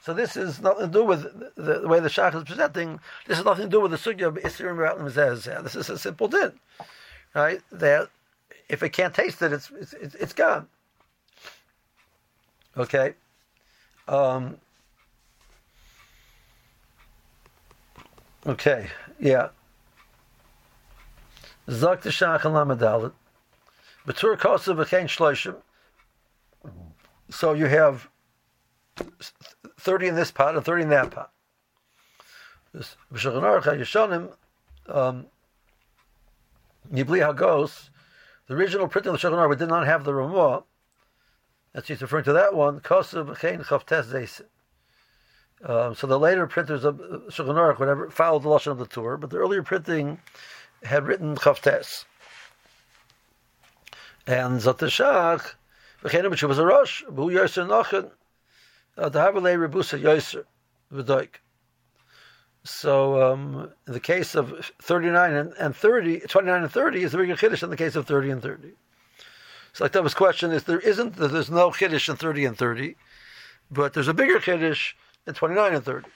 So 0.01 0.15
this 0.15 0.37
is 0.37 0.61
nothing 0.61 0.87
to 0.87 0.93
do 0.93 1.05
with 1.05 1.23
the, 1.57 1.81
the 1.81 1.89
way 1.89 2.01
the 2.01 2.09
Shach 2.09 2.35
is 2.35 2.45
presenting. 2.45 3.01
This 3.27 3.39
is 3.39 3.45
nothing 3.45 3.65
to 3.65 3.71
do 3.71 3.81
with 3.81 3.91
the 3.91 3.97
sugya 3.97 4.29
of 4.29 4.35
Isra 4.37 4.75
Mavatal 4.75 5.63
This 5.65 5.75
is 5.75 5.91
a 5.91 5.99
simple 5.99 6.29
din. 6.29 6.53
Right? 7.35 7.61
That 7.73 8.09
if 8.69 8.83
it 8.83 8.91
can't 8.91 9.15
taste 9.15 9.43
it, 9.43 9.53
it's, 9.53 9.71
it's, 9.71 10.15
it's 10.15 10.33
gone. 10.33 10.69
Okay? 12.77 13.15
Um, 14.07 14.57
Okay, 18.47 18.89
yeah. 19.19 19.49
Zok 21.69 22.03
the 22.03 22.11
Shach 22.11 22.45
and 22.45 22.55
Lamadalit. 22.55 23.13
Betur 24.07 24.39
Kosa 24.39 24.75
v'chein 24.75 25.05
shloishim. 25.05 25.57
So 27.31 27.53
you 27.53 27.67
have 27.67 28.09
30 29.79 30.09
in 30.09 30.15
this 30.15 30.31
pot 30.31 30.57
and 30.57 30.65
30 30.65 30.85
in 30.85 30.89
that 30.91 31.11
pot. 31.11 31.31
B'shulchan 32.75 33.43
Aruch 33.43 33.65
HaYeshonim, 33.65 34.33
um, 34.89 35.27
HaGos, 36.91 37.91
the 38.47 38.55
original 38.55 38.89
printing 38.89 39.15
of 39.15 39.21
the 39.21 39.29
Shulchan 39.29 39.35
Aruch 39.35 39.59
did 39.59 39.69
not 39.69 39.87
have 39.87 40.05
the 40.05 40.15
Ramah. 40.15 40.65
That's 41.75 41.89
he's 41.89 42.01
referring 42.01 42.25
to 42.25 42.33
that 42.33 42.55
one. 42.55 42.81
Kosa 42.81 43.27
v'chein 43.27 43.65
chavtes 43.65 44.05
zeisim. 44.05 44.47
Um, 45.65 45.95
so 45.95 46.07
the 46.07 46.19
later 46.19 46.47
printers 46.47 46.85
of 46.85 46.97
Shulchan 46.97 47.57
Aruch, 47.57 47.79
whatever, 47.79 48.11
followed 48.11 48.45
the 48.45 48.49
lashon 48.49 48.73
of 48.73 48.79
the 48.79 48.87
Tur, 48.87 49.17
but 49.17 49.31
the 49.31 49.39
earlier 49.39 49.63
printing 49.63 50.21
had 50.85 51.07
written 51.07 51.37
Chavtes. 51.37 52.05
And 54.27 54.61
Zatashach, 54.61 55.55
v'chenim 56.03 56.31
which 56.31 56.43
was 56.43 56.59
a 56.59 56.65
Rosh, 56.65 57.03
b'hu 57.05 57.33
Yoser 57.33 57.67
Nochen, 57.67 58.11
uh, 58.97 59.11
Rebusa 59.11 60.45
v'doik. 60.93 61.29
So 62.65 63.33
um, 63.33 63.73
in 63.87 63.93
the 63.95 64.01
case 64.01 64.35
of 64.35 64.71
39 64.83 65.33
and, 65.33 65.53
and 65.55 65.75
30, 65.75 66.21
29 66.21 66.63
and 66.63 66.71
30 66.71 67.03
is 67.03 67.13
the 67.13 67.19
bigger 67.19 67.35
Chiddush 67.35 67.63
in 67.63 67.71
the 67.71 67.77
case 67.77 67.97
of 67.97 68.07
30 68.07 68.31
and 68.31 68.43
30. 68.43 68.73
So 69.73 69.85
like 69.85 69.93
that 69.93 70.03
was 70.03 70.15
question 70.15 70.53
is 70.53 70.65
there 70.65 70.81
isn't, 70.81 71.17
there's 71.17 71.51
no 71.51 71.71
Chiddush 71.71 72.09
in 72.09 72.17
30 72.17 72.45
and 72.45 72.59
30, 72.59 72.97
but 73.71 73.95
there's 73.95 74.09
a 74.09 74.15
bigger 74.15 74.39
Chiddush 74.39 74.93
and 75.29 75.37
29 75.37 75.75
and 75.75 75.85
30. 75.85 76.09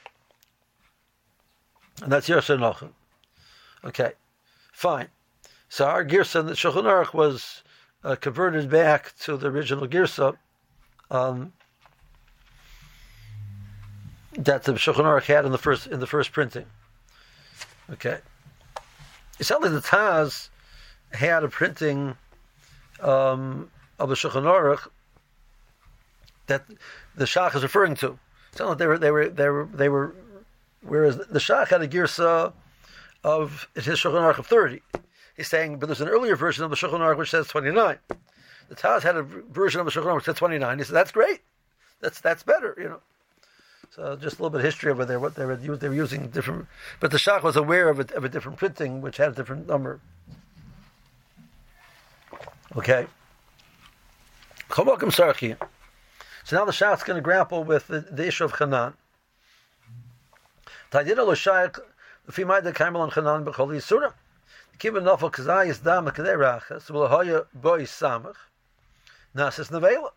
And 2.03 2.11
that's 2.11 2.29
Yosef 2.29 2.59
Nochen. 2.59 2.91
Okay, 3.85 4.13
fine. 4.73 5.09
So 5.69 5.87
our 5.87 6.05
Girsa, 6.05 6.45
the 6.45 6.53
Shulchan 6.53 6.85
Aruch 6.85 7.13
was 7.13 7.63
uh, 8.05 8.17
converted 8.17 8.71
back 8.71 9.15
to 9.21 9.37
the 9.37 9.49
original 9.49 9.87
Girsa 9.87 10.37
um, 11.11 11.53
that 14.33 14.65
the 14.65 14.73
Shulchan 14.73 15.05
Aruch 15.05 15.25
had 15.25 15.45
in 15.45 15.53
the 15.53 15.59
first 15.59 15.87
in 15.87 16.01
the 16.01 16.07
first 16.07 16.33
printing. 16.33 16.65
Okay, 17.91 18.19
it's 19.39 19.51
only 19.51 19.69
the 19.69 19.81
Taz 19.81 20.49
had 21.13 21.45
a 21.45 21.49
printing 21.49 22.17
um, 23.01 23.71
of 23.99 24.09
the 24.09 24.15
Shulchan 24.15 24.45
Aruch 24.45 24.89
that 26.47 26.65
the 27.15 27.27
Shach 27.27 27.55
is 27.55 27.63
referring 27.63 27.95
to. 27.97 28.19
So 28.53 28.75
they 28.75 28.87
were 28.87 28.99
they 28.99 29.11
were 29.11 29.29
they 29.29 29.49
were 29.49 29.69
they 29.73 29.89
were 29.89 30.15
whereas 30.83 31.17
the 31.17 31.39
Shach 31.39 31.69
had 31.69 31.83
a 31.83 31.89
girsa 31.89 32.53
of 33.25 33.69
his 33.75 33.87
Shulchan 33.87 34.21
Aruch 34.21 34.39
of 34.39 34.47
thirty. 34.47 34.83
He's 35.37 35.49
saying, 35.49 35.79
but 35.79 35.87
there's 35.87 36.03
an 36.03 36.09
earlier 36.09 36.37
version 36.37 36.65
of 36.65 36.71
the 36.71 36.77
Shulchan 36.77 37.01
Aruch 37.01 37.17
which 37.17 37.31
says 37.31 37.49
twenty 37.49 37.71
nine. 37.71 37.99
The 38.69 38.75
Taz 38.75 39.03
had 39.03 39.17
a 39.17 39.23
version 39.23 39.81
of 39.81 39.87
the 39.87 39.93
Shulchan 39.93 40.07
Aruch 40.07 40.17
which 40.17 40.25
said 40.27 40.37
twenty 40.37 40.59
nine. 40.59 40.79
He 40.79 40.85
said 40.85 40.95
that's 40.95 41.13
great. 41.13 41.41
That's 42.01 42.21
that's 42.21 42.43
better, 42.43 42.75
you 42.79 42.89
know. 42.89 43.01
So 43.91 44.17
just 44.17 44.39
a 44.39 44.43
little 44.43 44.51
bit 44.51 44.61
of 44.61 44.65
history 44.65 44.91
over 44.91 45.05
there. 45.05 45.21
What 45.21 45.35
they 45.35 45.45
were 45.47 45.57
they 45.57 45.89
were 45.89 45.95
using 45.95 46.29
different, 46.29 46.67
but 47.01 47.11
the 47.11 47.19
Shach 47.19 47.43
was 47.43 47.57
aware 47.57 47.89
of 47.89 48.01
a, 48.01 48.15
of 48.15 48.25
a 48.25 48.29
different 48.29 48.59
printing 48.59 49.01
which 49.01 49.17
had 49.17 49.29
a 49.29 49.35
different 49.35 49.67
number. 49.67 50.01
Okay. 52.77 53.07
Sarki. 54.71 55.57
So 56.45 56.57
now 56.57 56.65
the 56.65 56.73
Shach's 56.73 57.05
going 57.05 57.17
to 57.17 57.23
grapple 57.23 57.65
with 57.65 57.87
the, 57.87 58.01
the 58.01 58.27
issue 58.27 58.45
of 58.45 58.53
is 58.53 58.95
dam 65.79 66.07
kadei 66.07 66.37
rachas 66.37 66.91
v'lahoya 66.91 67.47
boi 67.55 67.83
samach 67.83 68.37
nasis 69.35 69.71
nevela. 69.71 70.11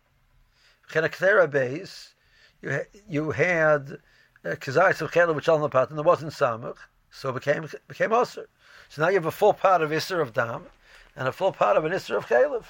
You 2.62 2.80
you 3.08 3.30
had 3.30 3.98
uh, 4.44 4.50
kazai 4.50 5.00
of 5.00 5.12
chela 5.12 5.32
which 5.32 5.48
on 5.48 5.60
the 5.60 5.68
pat 5.68 5.90
and 5.90 5.98
there 5.98 6.04
wasn't 6.04 6.32
samach 6.32 6.76
so 7.10 7.32
became 7.32 7.68
became 7.88 8.12
aser. 8.12 8.48
So 8.88 9.02
now 9.02 9.08
you 9.08 9.14
have 9.14 9.26
a 9.26 9.30
full 9.30 9.52
pot 9.52 9.82
of 9.82 9.92
iser 9.92 10.20
of 10.20 10.34
dam 10.34 10.66
and 11.14 11.28
a 11.28 11.32
full 11.32 11.52
pot 11.52 11.76
of 11.76 11.84
an 11.84 11.92
iser 11.92 12.16
of 12.16 12.26
chelev. 12.26 12.64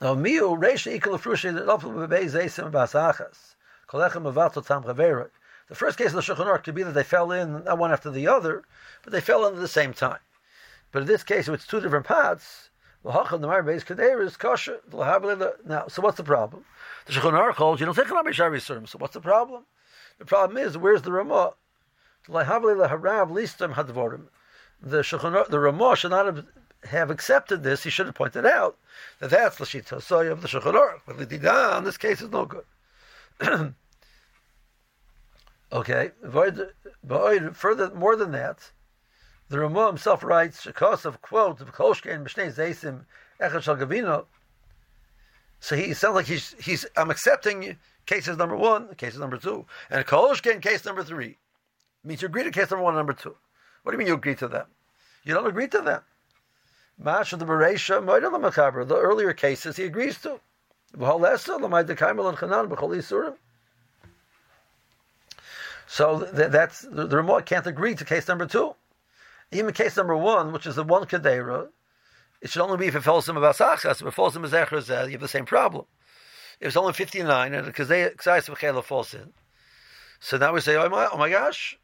Now, 0.00 0.14
miu 0.14 0.56
reisha 0.58 0.98
ikal 0.98 1.18
frushi 1.18 1.52
lofel 1.52 1.94
bebei 1.94 2.24
zeisim 2.28 2.70
basachas. 2.70 3.54
Kolechem 3.88 4.30
avato 4.30 4.64
tam 4.64 4.82
chaveroi. 4.82 5.30
The 5.68 5.74
first 5.74 5.96
case 5.96 6.12
of 6.12 6.14
the 6.14 6.20
Shulchan 6.20 6.46
Aruch 6.46 6.64
could 6.64 6.74
be 6.74 6.82
that 6.82 6.92
they 6.92 7.02
fell 7.02 7.32
in 7.32 7.64
not 7.64 7.78
one 7.78 7.90
after 7.90 8.10
the 8.10 8.26
other, 8.28 8.64
but 9.02 9.12
they 9.12 9.20
fell 9.20 9.46
in 9.46 9.54
at 9.54 9.60
the 9.60 9.68
same 9.68 9.94
time. 9.94 10.18
But 10.92 11.02
in 11.02 11.08
this 11.08 11.22
case, 11.22 11.48
it's 11.48 11.66
two 11.66 11.80
different 11.80 12.06
pots. 12.06 12.68
Now, 13.02 13.12
so 13.12 13.32
what's 16.02 16.16
the 16.16 16.24
problem? 16.24 16.64
The 17.06 17.12
Shulchan 17.12 17.32
Aruch 17.32 17.54
holds 17.54 17.80
you 17.80 17.86
don't 17.86 17.94
take 17.94 18.10
an 18.10 18.62
So 18.86 18.98
what's 18.98 19.14
the 19.14 19.20
problem? 19.20 19.64
The 20.18 20.24
problem 20.24 20.58
is 20.58 20.78
where's 20.78 21.02
the 21.02 21.12
Ramah? 21.12 21.54
The 22.26 22.34
Shulchan 25.02 25.48
the 25.48 25.60
Ramah 25.60 25.96
should 25.96 26.10
not 26.10 26.26
have 26.26 26.46
have 26.86 27.10
accepted 27.10 27.62
this, 27.62 27.82
he 27.82 27.90
should 27.90 28.06
have 28.06 28.14
pointed 28.14 28.46
out 28.46 28.76
that 29.20 29.30
that's 29.30 29.56
the 29.56 29.64
Shita 29.64 29.96
Soya 29.96 30.32
of 30.32 30.42
the 30.42 30.48
Shulchan. 30.48 31.00
But 31.06 31.16
Dida 31.16 31.78
in 31.78 31.84
this 31.84 31.96
case 31.96 32.20
is 32.20 32.30
no 32.30 32.46
good. 32.46 32.64
okay, 35.72 36.10
further, 36.30 36.74
more 37.94 38.16
than 38.16 38.32
that, 38.32 38.70
the 39.48 39.58
Ramah 39.58 39.88
himself 39.88 40.22
writes, 40.24 40.66
of 40.66 41.22
quote 41.22 41.60
and 41.60 41.70
Mishnei 41.70 42.52
Zeisim 42.52 43.04
Echad 43.40 43.62
Shal 43.62 43.76
Gavino. 43.76 44.26
So 45.60 45.76
he 45.76 45.94
sounds 45.94 46.14
like 46.14 46.26
he's 46.26 46.54
he's 46.60 46.84
I'm 46.96 47.10
accepting 47.10 47.78
cases 48.06 48.36
number 48.36 48.56
one, 48.56 48.94
cases 48.96 49.18
number 49.18 49.38
two, 49.38 49.64
and 49.90 50.04
Kolshke 50.04 50.52
in 50.52 50.60
case 50.60 50.84
number 50.84 51.02
three. 51.02 51.38
Means 52.02 52.20
you 52.20 52.28
agree 52.28 52.44
to 52.44 52.50
case 52.50 52.70
number 52.70 52.84
one 52.84 52.92
and 52.92 52.98
number 52.98 53.14
two. 53.14 53.34
What 53.82 53.92
do 53.92 53.94
you 53.94 53.98
mean 53.98 54.08
you 54.08 54.14
agree 54.14 54.34
to 54.34 54.48
them? 54.48 54.66
You 55.24 55.32
don't 55.32 55.46
agree 55.46 55.68
to 55.68 55.80
them. 55.80 56.02
Masha 56.98 57.36
the 57.36 57.44
Beresha, 57.44 58.02
Moida 58.02 58.30
the 58.30 58.38
Machaber. 58.38 58.86
The 58.86 58.96
earlier 58.96 59.32
cases 59.32 59.76
he 59.76 59.84
agrees 59.84 60.20
to. 60.22 60.40
So 65.86 66.18
that's 66.32 66.82
the, 66.82 67.06
the 67.06 67.16
Ramah 67.16 67.42
can't 67.42 67.66
agree 67.66 67.94
to 67.94 68.04
case 68.04 68.28
number 68.28 68.46
two. 68.46 68.74
Even 69.50 69.74
case 69.74 69.96
number 69.96 70.16
one, 70.16 70.52
which 70.52 70.66
is 70.66 70.76
the 70.76 70.84
one 70.84 71.04
Kadera, 71.04 71.68
it 72.40 72.50
should 72.50 72.62
only 72.62 72.76
be 72.76 72.86
if 72.86 72.94
it 72.94 73.00
falls 73.00 73.28
in 73.28 73.34
Masachas. 73.36 74.00
If 74.00 74.06
it 74.06 74.14
falls 74.14 74.36
in 74.36 74.42
Mazechra, 74.42 75.06
you 75.06 75.12
have 75.12 75.20
the 75.20 75.28
same 75.28 75.46
problem. 75.46 75.86
If 76.60 76.68
it's 76.68 76.76
only 76.76 76.92
59 76.92 77.54
and 77.54 77.74
Kazayas 77.74 78.48
of 78.48 78.58
Khalif 78.58 78.84
falls 78.84 79.14
in. 79.14 79.32
So 80.20 80.36
now 80.36 80.52
we 80.52 80.60
say, 80.60 80.76
oh 80.76 80.88
my, 80.88 81.08
oh 81.12 81.18
my 81.18 81.28
gosh, 81.28 81.78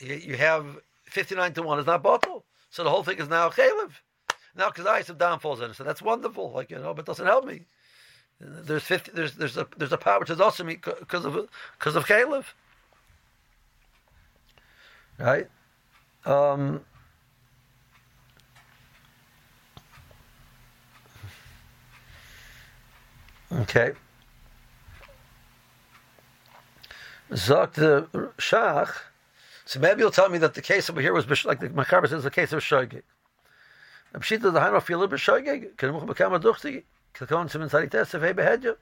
you, 0.00 0.14
you 0.14 0.36
have 0.36 0.78
59 1.06 1.54
to 1.54 1.62
1 1.62 1.78
is 1.80 1.86
not 1.86 2.02
bottle. 2.02 2.44
So 2.70 2.84
the 2.84 2.90
whole 2.90 3.02
thing 3.02 3.18
is 3.18 3.28
now 3.28 3.50
Chalev. 3.50 3.90
Now, 4.56 4.70
because 4.70 4.86
I 4.86 5.02
some 5.02 5.16
downfalls 5.16 5.60
in 5.60 5.70
it, 5.70 5.76
so 5.76 5.84
that's 5.84 6.00
wonderful. 6.02 6.52
Like 6.52 6.70
you 6.70 6.78
know, 6.78 6.94
but 6.94 7.00
it 7.02 7.06
doesn't 7.06 7.26
help 7.26 7.44
me. 7.44 7.62
There's 8.40 8.82
fifty. 8.82 9.10
There's 9.12 9.34
there's 9.34 9.56
a 9.56 9.66
there's 9.76 9.92
a 9.92 9.98
power 9.98 10.20
which 10.20 10.30
is 10.30 10.40
also 10.40 10.64
me 10.64 10.76
because 10.76 11.24
of 11.24 11.48
because 11.78 11.96
of 11.96 12.06
Caleb. 12.06 12.44
Right. 15.18 15.48
Um, 16.24 16.80
okay. 23.52 23.92
Zok 27.30 27.72
the 27.74 28.08
Shach. 28.38 28.90
So 29.64 29.80
maybe 29.80 30.00
you'll 30.00 30.10
tell 30.10 30.28
me 30.28 30.38
that 30.38 30.54
the 30.54 30.62
case 30.62 30.90
over 30.90 31.00
here 31.00 31.12
was 31.12 31.44
like 31.44 31.60
the 31.60 31.68
Machaber 31.70 32.08
says 32.08 32.24
the 32.24 32.30
case 32.30 32.52
of 32.52 32.60
Shogeg. 32.60 33.02
The 34.14 34.20
Pshita. 34.20 35.76
Can 35.76 35.90
a? 35.90 36.84
Can 37.12 37.26
come 37.26 37.48
Tesef 37.48 38.20
Hey 38.20 38.32
Behedja. 38.32 38.76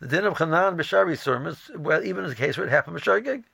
The 0.00 0.08
din 0.08 0.26
of 0.26 0.34
Chanan 0.34 0.76
b'Shari 0.76 1.16
sermons 1.16 1.70
Well, 1.74 2.04
even 2.04 2.24
in 2.24 2.30
the 2.30 2.36
case 2.36 2.58
where 2.58 2.66
it 2.66 2.70
happened 2.70 2.98
b'Shogeg. 2.98 3.44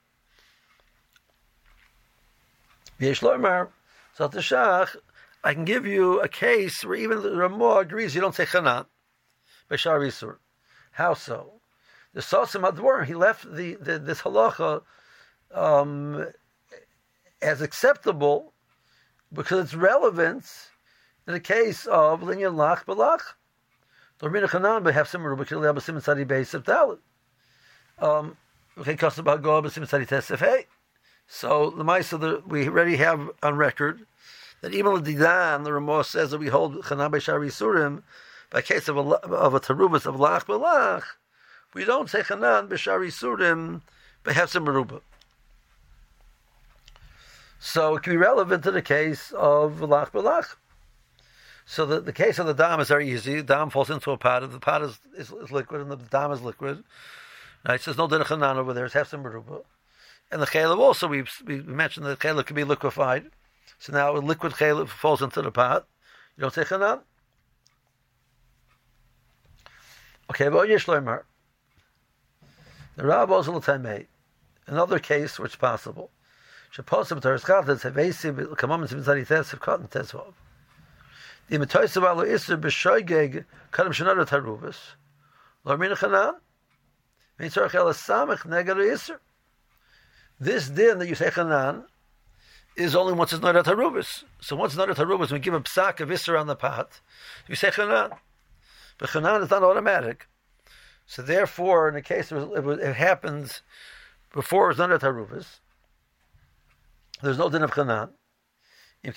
Yesh 2.99 3.21
Lomar. 3.21 3.69
So 4.15 4.27
the 4.27 4.41
Shach, 4.41 4.97
I 5.45 5.55
can 5.55 5.65
give 5.65 5.87
you 5.87 6.21
a 6.21 6.29
case 6.29 6.85
where 6.85 6.97
even 6.97 7.23
the 7.23 7.37
Ramah 7.37 7.79
agrees 7.79 8.17
you 8.17 8.21
don't 8.21 8.35
say 8.35 8.45
Chanan 8.45 8.87
b'Shari 9.71 10.13
Sur. 10.13 10.41
How 10.91 11.15
so? 11.15 11.61
the 12.13 12.21
Sosim 12.21 12.69
Advorim, 12.69 13.07
he 13.07 13.15
left 13.15 13.45
the, 13.55 13.77
the 13.77 14.01
this 14.01 14.23
halacha 14.23 14.83
um, 15.55 16.27
as 17.41 17.61
acceptable 17.61 18.53
because 19.33 19.67
it's 19.67 19.75
relevant 19.75 20.70
in 21.31 21.35
the 21.35 21.41
case 21.41 21.87
of 21.87 22.23
linyan 22.23 22.57
lach 22.57 22.85
balach. 22.85 23.21
Dormina 24.21 24.49
chanan 24.49 24.83
behaf 24.83 25.07
simru 25.07 25.39
b'kil 25.39 25.63
yab 25.63 25.81
sim 25.81 25.95
tzadi 25.95 26.27
beis 26.27 26.55
of 26.55 26.65
dalit. 26.65 26.99
Um, 28.01 28.37
okay, 28.77 28.97
kasab 28.97 29.27
hago 29.27 29.63
b'sim 29.63 29.85
tzadi 29.85 30.09
tesef 30.09 30.65
So 31.29 31.71
the 31.71 31.85
ma'isa 31.85 32.45
we 32.49 32.67
already 32.67 32.97
have 32.97 33.31
on 33.45 33.55
record 33.55 34.07
that 34.61 34.75
even 34.75 35.05
the 35.05 35.15
Didan, 35.15 35.63
the 35.63 35.73
Ramah 35.73 36.03
says 36.03 36.33
that 36.33 36.39
we 36.39 36.49
hold 36.49 36.83
chanan 36.83 37.13
b'shari 37.13 37.47
surim 37.47 38.03
by 38.51 38.61
case 38.61 38.89
of 38.89 38.97
a 38.97 39.01
of 39.01 39.55
a 39.55 39.61
tarubas 39.61 40.07
of 40.07 40.17
lach 40.17 40.47
balach 40.47 41.05
we 41.75 41.85
don't 41.85 42.11
say 42.11 42.23
Chanan 42.23 42.69
b'shari 42.69 43.09
surim 43.09 43.83
behefsim 44.25 44.67
meruba. 44.67 45.01
So 47.61 47.95
it 47.95 48.03
can 48.03 48.15
be 48.15 48.17
relevant 48.17 48.65
to 48.65 48.73
the 48.73 48.83
case 48.83 49.31
of 49.31 49.79
lach 49.79 50.11
b'lach. 50.11 50.57
So 51.71 51.87
the, 51.87 52.01
the 52.01 52.13
case 52.13 52.41
of 52.41 52.49
the 52.49 52.53
dam 52.53 52.81
is 52.81 52.89
very 52.89 53.09
easy. 53.09 53.37
The 53.37 53.45
dam 53.45 53.71
falls 53.71 53.91
into 53.91 54.11
a 54.11 54.17
pot. 54.19 54.41
The 54.51 54.59
pot 54.59 54.83
is, 54.83 54.99
is, 55.17 55.31
is 55.31 55.53
liquid 55.53 55.81
and 55.81 55.89
the 55.89 55.99
dam 55.99 56.33
is 56.33 56.43
liquid, 56.43 56.83
right? 57.65 57.81
So 57.81 57.93
there's 57.93 57.97
no 57.97 58.09
din 58.09 58.27
chanan 58.27 58.57
over 58.57 58.73
there. 58.73 58.87
It's 58.87 58.95
hefsim 58.97 59.23
meruba. 59.23 59.63
And 60.33 60.43
the 60.43 60.47
chalev 60.47 60.79
also, 60.79 61.07
we, 61.07 61.23
we 61.47 61.63
mentioned 61.63 62.07
that 62.07 62.19
chalev 62.19 62.47
can 62.47 62.57
be 62.57 62.65
liquefied. 62.65 63.31
So 63.79 63.93
now 63.93 64.17
a 64.17 64.19
liquid 64.19 64.55
chalev 64.55 64.89
falls 64.89 65.23
into 65.23 65.43
the 65.43 65.53
pot. 65.53 65.87
You 66.37 66.41
don't 66.41 66.53
say 66.53 66.65
chanan. 66.65 67.03
Okay, 70.31 70.49
but 70.49 70.69
Yesh 70.69 70.87
Loimar. 70.87 71.23
The 72.97 73.07
Rab 73.07 73.31
also 73.31 73.61
Tamei. 73.61 74.07
Another 74.67 74.99
case 74.99 75.39
which 75.39 75.53
is 75.53 75.57
possible. 75.57 76.11
Kamam. 76.75 77.31
The 81.51 81.59
Metoisav 81.59 82.09
Alo 82.09 82.25
Isser 82.25 82.59
B'Shoigeg 82.59 83.45
Kadam 83.73 83.89
Shanara 83.89 84.25
Tarubas. 84.25 84.77
Lormina 85.67 85.97
Chanan. 85.97 86.35
Mitzarach 87.41 87.75
El 87.75 87.87
Samach 87.87 88.47
Negad 88.47 88.77
Isser. 88.77 89.19
This 90.39 90.69
din 90.69 91.01
that 91.01 91.09
you 91.09 91.17
say 91.17 91.29
Chanan 91.29 91.85
is 92.77 92.95
only 92.95 93.13
once 93.13 93.33
it's 93.33 93.43
not 93.43 93.57
at 93.57 93.65
Harubis. 93.65 94.23
So 94.41 94.55
once 94.55 94.73
it's 94.73 94.79
not 94.79 94.91
at 94.91 94.97
Harubis, 94.97 95.33
we 95.33 95.41
give 95.41 95.53
a 95.53 95.61
psak 95.61 95.99
of 95.99 96.09
Isser 96.09 96.41
on 96.41 96.47
the 96.47 96.55
pot, 96.55 97.01
you 97.49 97.57
say 97.57 97.69
Chanan. 97.69 98.17
But 98.99 99.11
Chanan 99.11 99.43
is 99.43 99.51
not 99.51 99.65
automatic. 99.65 100.29
So 101.07 101.21
therefore, 101.21 101.89
in 101.89 101.95
the 101.95 102.03
case 102.03 102.31
of 102.31 102.53
it, 102.53 102.79
it 102.81 102.95
happens 102.95 103.63
before 104.33 104.67
it 104.67 104.69
was 104.69 104.79
not 104.79 104.93
a 104.93 104.99
taruvas, 104.99 105.59
there's 107.21 107.39
no 107.39 107.51
din 107.51 107.63
of 107.63 107.73
chanan. 107.73 108.11
So 109.03 109.11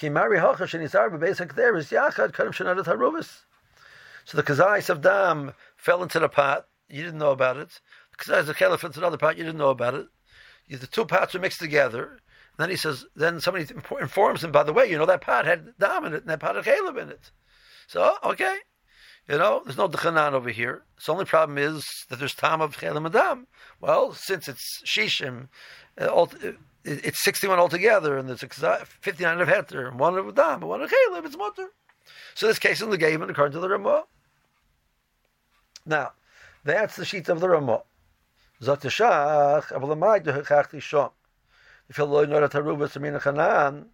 the 4.38 4.44
kazais 4.44 4.90
of 4.90 5.02
dam 5.02 5.54
fell 5.76 6.04
into 6.04 6.20
the 6.20 6.30
pot. 6.30 6.68
You 6.88 7.04
didn't 7.04 7.20
know 7.20 7.32
about 7.32 7.58
it. 7.58 7.82
The 8.12 8.24
kazais 8.24 8.48
of 8.48 8.56
kelef 8.56 8.86
into 8.86 9.00
another 9.00 9.18
pot. 9.18 9.38
You 9.38 9.44
didn't 9.44 9.58
know 9.58 9.70
about 9.70 9.96
it. 9.96 10.08
The 10.70 10.88
two 10.88 11.06
pots 11.06 11.36
are 11.36 11.40
mixed 11.40 11.60
together. 11.60 12.20
And 12.58 12.60
then 12.60 12.70
he 12.70 12.78
says, 12.78 13.06
then 13.16 13.42
somebody 13.42 13.68
informs 14.00 14.44
him, 14.44 14.52
by 14.52 14.64
the 14.64 14.74
way, 14.74 14.90
you 14.90 14.98
know 14.98 15.06
that 15.06 15.22
pot 15.22 15.46
had 15.46 15.74
dam 15.80 16.06
in 16.06 16.14
it 16.14 16.22
and 16.22 16.30
that 16.30 16.40
pot 16.40 16.56
had 16.56 16.66
caleb 16.66 16.98
in 16.98 17.10
it. 17.10 17.32
So 17.88 18.16
okay, 18.24 18.58
you 19.28 19.38
know, 19.38 19.62
there's 19.66 19.78
no 19.78 19.90
dechanan 19.90 20.34
over 20.34 20.50
here. 20.50 20.84
So 20.98 21.12
the 21.12 21.16
only 21.16 21.26
problem 21.26 21.58
is 21.58 21.86
that 22.10 22.20
there's 22.20 22.36
tam 22.36 22.62
of 22.62 22.78
caliph 22.78 23.04
and 23.04 23.14
dam. 23.14 23.48
Well, 23.82 24.14
since 24.14 24.48
it's 24.48 24.82
shishim, 24.86 25.50
uh, 26.00 26.26
it's 26.84 27.24
61 27.24 27.60
altogether, 27.60 28.18
and 28.18 28.28
there's 28.28 28.42
59 28.42 29.42
of 29.42 29.48
heter, 29.48 29.88
and 29.88 30.00
one 30.00 30.18
of 30.18 30.28
adam, 30.28 30.62
and 30.62 30.70
one 30.70 30.82
of 30.82 30.92
chelim, 30.92 31.26
it's 31.26 31.38
mutter. 31.38 31.70
So 32.36 32.48
this 32.48 32.60
case 32.60 32.82
in 32.82 32.90
the 32.90 32.98
game, 32.98 33.22
according 33.22 33.54
to 33.54 33.60
the 33.60 33.70
Ramah. 33.70 34.04
Now, 35.86 36.12
that's 36.64 36.96
the 36.96 37.06
sheet 37.06 37.30
of 37.30 37.40
the 37.40 37.50
Ramah. 37.50 37.84
Zot 38.62 38.82
Shach, 38.82 39.66
Avalamai 39.68 40.24
Dehachti 40.24 40.80
Shom. 40.80 41.12
If 41.90 41.98
you 41.98 42.06
know 42.06 42.26
that 42.26 42.52
Harubas 42.52 42.96
Amina 42.96 43.20
Chanan, 43.20 43.86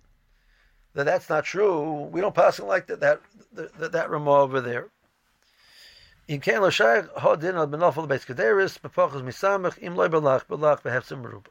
that 0.93 1.05
that's 1.05 1.29
not 1.29 1.43
true. 1.43 2.03
We 2.11 2.21
don't 2.21 2.35
pass 2.35 2.59
like 2.59 2.87
that, 2.87 2.99
that, 2.99 3.21
that, 3.53 3.91
that 3.91 4.09
Ramah 4.09 4.31
over 4.31 4.61
there. 4.61 4.89
In 6.27 6.41
kein 6.41 6.61
lo 6.61 6.69
shaykh 6.69 7.07
hodin 7.15 7.55
al 7.55 7.67
benofel 7.67 8.07
beis 8.07 8.23
kederis 8.25 8.79
bepachos 8.79 9.23
misamach 9.23 9.79
im 9.81 9.95
loy 9.95 10.07
belach 10.07 10.45
belach 10.45 10.81
behefsim 10.81 11.23
merub. 11.23 11.45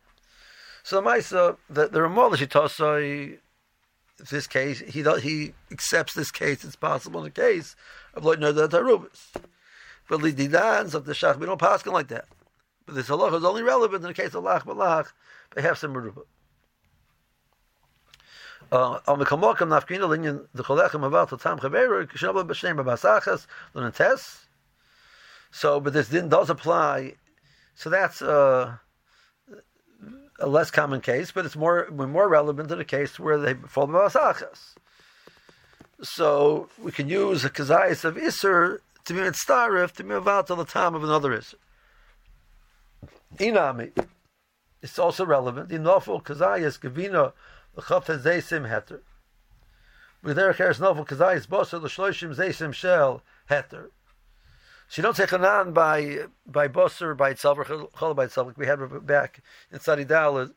So 0.88 1.02
Maisa, 1.02 1.50
uh, 1.50 1.56
the 1.68 1.88
the 1.88 2.00
Ramah 2.00 2.30
Shitosoi, 2.30 3.40
this 4.30 4.46
case, 4.46 4.78
he 4.78 5.02
he 5.20 5.52
accepts 5.70 6.14
this 6.14 6.30
case. 6.30 6.64
It's 6.64 6.76
possible 6.76 7.20
in 7.20 7.24
the 7.24 7.30
case 7.30 7.76
of 8.14 8.24
loy 8.24 8.36
noda 8.36 8.66
tarubis, 8.70 9.34
but 10.08 10.22
the 10.22 10.32
didans 10.32 10.94
of 10.94 11.04
the 11.04 11.12
shach 11.12 11.36
we 11.36 11.44
don't 11.44 11.60
pass 11.60 11.84
like 11.84 12.08
that. 12.08 12.24
But 12.86 12.94
this 12.94 13.10
halacha 13.10 13.36
is 13.36 13.44
only 13.44 13.62
relevant 13.62 14.02
in 14.02 14.08
the 14.08 14.14
case 14.14 14.32
of 14.34 14.44
lach 14.44 14.62
belach 14.62 15.12
behefsim 15.54 15.92
merub. 15.92 16.22
Al 18.72 19.02
uh, 19.06 19.14
mekamokam 19.16 19.68
nafkina 19.68 20.08
linyan 20.08 20.46
the 20.54 20.64
cholechem 20.64 21.06
about 21.06 21.28
the 21.28 21.36
tam 21.36 21.58
chaveru 21.58 22.10
kishnabla 22.10 22.48
b'shem 22.48 22.82
b'basachas 22.82 23.46
lunentes. 23.74 24.46
So, 25.50 25.80
but 25.80 25.92
this 25.92 26.08
din 26.08 26.30
does 26.30 26.48
apply. 26.48 27.16
So 27.74 27.90
that's 27.90 28.22
a, 28.22 28.80
a 30.38 30.46
less 30.46 30.70
common 30.70 31.00
case, 31.00 31.32
but 31.32 31.44
it's 31.44 31.56
more 31.56 31.88
more 31.90 32.28
relevant 32.28 32.68
to 32.68 32.76
the 32.76 32.84
case 32.84 33.18
where 33.18 33.38
they 33.38 33.54
fall 33.54 33.88
b'asachas. 33.88 34.74
So 36.02 36.68
we 36.80 36.92
can 36.92 37.08
use 37.08 37.44
a 37.44 37.50
kazayis 37.50 38.04
of 38.04 38.16
iser 38.16 38.80
to 39.04 39.14
be 39.14 39.20
mitzaref 39.20 39.92
to 39.92 40.04
be 40.04 40.14
about 40.14 40.46
the 40.46 40.64
time 40.64 40.94
of 40.94 41.02
another 41.02 41.36
iser. 41.36 41.56
Inami, 43.36 43.90
it's 44.80 44.98
also 44.98 45.26
relevant. 45.26 45.72
In 45.72 45.82
nofel 45.82 46.22
kazayis 46.22 46.78
gavina 46.78 47.32
l'chafta 47.74 48.18
zeisim 48.22 48.68
heter. 48.68 49.00
With 50.22 50.36
there, 50.36 50.52
nofel 50.54 51.06
kazayis 51.06 51.46
bosa 51.46 51.82
l'shloishim 51.82 52.34
zeisim 52.36 52.72
shel 52.72 53.22
heter. 53.50 53.90
So 54.88 55.00
you 55.00 55.02
don't 55.02 55.16
say 55.16 55.26
chanan 55.26 55.74
by 55.74 56.26
by 56.46 56.66
bosser 56.66 57.14
by 57.16 57.30
itself 57.30 57.58
or 57.58 57.64
chol 57.64 58.16
by 58.16 58.24
itself 58.24 58.46
like 58.46 58.58
we 58.58 58.66
had 58.66 59.06
back 59.06 59.40
in 59.70 59.80
Sadi 59.80 60.04
Dalit, 60.04 60.52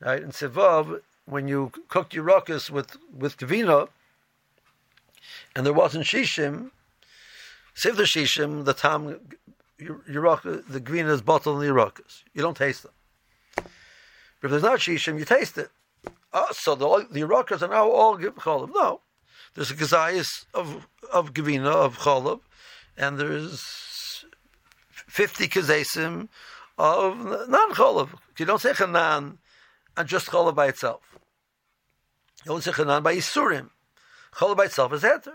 right? 0.00 0.20
In 0.20 0.30
Sivav, 0.30 1.00
when 1.26 1.46
you 1.46 1.70
cooked 1.88 2.12
your 2.12 2.24
ruckus 2.24 2.70
with 2.70 2.96
with 3.16 3.36
kavina, 3.36 3.88
and 5.54 5.64
there 5.64 5.72
wasn't 5.72 6.04
shishim, 6.04 6.70
save 7.74 7.96
the 7.96 8.02
shishim, 8.02 8.64
the 8.64 8.74
tam 8.74 9.20
your, 9.78 10.00
your 10.08 10.22
the 10.42 10.80
gvina 10.80 11.10
is 11.10 11.22
bottled 11.22 11.60
in 11.60 11.68
the 11.68 11.72
ruckus. 11.72 12.24
You 12.34 12.42
don't 12.42 12.56
taste 12.56 12.82
them. 12.82 12.92
But 14.40 14.46
if 14.46 14.50
there's 14.50 14.62
not 14.64 14.80
shishim, 14.80 15.20
you 15.20 15.24
taste 15.24 15.56
it. 15.56 15.70
Oh, 16.32 16.48
so 16.50 16.74
the 16.74 17.06
the 17.12 17.22
ruckus 17.24 17.62
are 17.62 17.68
now 17.68 17.88
all 17.88 18.18
cholab. 18.18 18.70
No, 18.74 19.02
there's 19.54 19.70
a 19.70 19.74
gazayis 19.74 20.46
of 20.52 20.88
of 21.12 21.32
gvina 21.32 21.72
of 21.72 21.98
cholab 21.98 22.40
and 22.96 23.18
there's 23.18 24.24
50 24.90 25.48
kazesim 25.48 26.28
of 26.78 27.18
non-cholav. 27.48 28.10
You 28.38 28.46
don't 28.46 28.60
say 28.60 28.72
chanan 28.72 29.38
and 29.96 30.08
just 30.08 30.28
cholav 30.28 30.54
by 30.54 30.66
itself. 30.66 31.18
You 32.44 32.52
don't 32.52 32.62
say 32.62 32.72
chanan 32.72 33.02
by 33.02 33.16
isurim. 33.16 33.70
Cholav 34.34 34.56
by 34.56 34.64
itself 34.64 34.92
is 34.92 35.02
heter. 35.02 35.34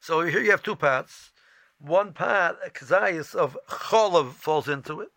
So 0.00 0.22
here 0.22 0.40
you 0.40 0.50
have 0.50 0.62
two 0.62 0.76
pots. 0.76 1.30
one 1.78 2.12
part 2.12 2.56
a 2.64 2.70
kazayas 2.70 3.34
of 3.34 3.58
cholav 3.68 4.32
falls 4.32 4.68
into 4.68 5.00
it, 5.00 5.10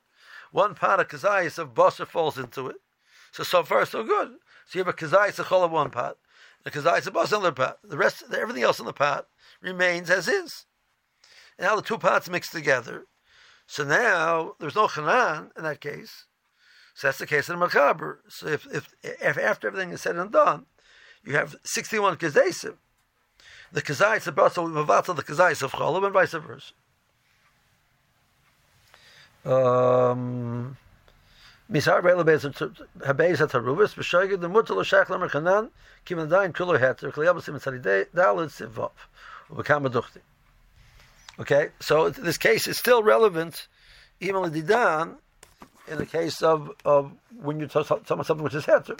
one 0.51 0.73
part 0.73 0.99
a 0.99 1.03
kazayas 1.03 1.57
of 1.57 1.73
basar 1.73 2.07
falls 2.07 2.37
into 2.37 2.67
it. 2.67 2.77
So 3.31 3.43
so 3.43 3.63
far 3.63 3.85
so 3.85 4.03
good. 4.03 4.35
So 4.65 4.79
you 4.79 4.83
have 4.83 4.93
a 4.93 4.97
kazayas 4.97 5.39
of 5.39 5.47
cholav 5.47 5.69
one 5.69 5.91
part, 5.91 6.17
a 6.65 6.71
kazayas 6.71 7.07
of 7.07 7.13
basar 7.13 7.37
another 7.37 7.51
part. 7.51 7.77
The 7.83 7.97
rest, 7.97 8.23
everything 8.33 8.63
else 8.63 8.79
in 8.79 8.85
the 8.85 8.93
pot 8.93 9.27
remains 9.61 10.09
as 10.09 10.27
is. 10.27 10.65
And 11.57 11.67
now 11.67 11.75
the 11.75 11.81
two 11.81 11.97
pots 11.97 12.29
mix 12.29 12.49
together. 12.49 13.05
So 13.67 13.83
now 13.83 14.55
there's 14.59 14.75
no 14.75 14.87
chanan 14.87 15.49
in 15.57 15.63
that 15.63 15.81
case. 15.81 16.25
So 16.93 17.07
that's 17.07 17.17
the 17.17 17.27
case 17.27 17.49
in 17.49 17.59
the 17.59 17.65
Mechaber. 17.67 18.17
So 18.29 18.47
if, 18.47 18.67
if, 18.73 18.93
if 19.03 19.37
after 19.37 19.67
everything 19.67 19.91
is 19.91 20.01
said 20.01 20.15
and 20.15 20.31
done, 20.31 20.65
you 21.23 21.33
have 21.35 21.55
61 21.63 22.17
kazesim, 22.17 22.75
the 23.71 23.81
kazayis 23.81 24.27
of 24.27 24.35
basal 24.35 24.69
mavatal 24.69 25.15
the 25.15 25.23
kazayis 25.23 25.63
of 25.63 25.71
cholim 25.71 26.05
and 26.05 26.13
vice 26.13 26.31
versa. 26.31 26.73
Um, 29.43 30.77
Misar 31.71 32.01
Habeis 32.01 33.41
Shachlam 34.83 35.27
Rechanan, 35.27 35.69
Kim 36.05 36.19
Adayin 36.19 36.53
Kulo 36.53 36.77
Aduchti. 39.85 40.19
Okay, 41.37 41.69
so 41.81 42.09
this 42.09 42.37
case 42.37 42.65
is 42.67 42.77
still 42.77 43.03
relevant, 43.03 43.67
even 44.21 44.41
Didan, 44.43 45.17
in 45.87 45.97
the 45.97 46.05
case 46.05 46.41
of, 46.41 46.71
of 46.85 47.11
when 47.41 47.59
you're 47.59 47.67
talking 47.67 47.97
about 48.07 48.25
something 48.25 48.43
which 48.43 48.55
is 48.55 48.65
heter. 48.65 48.97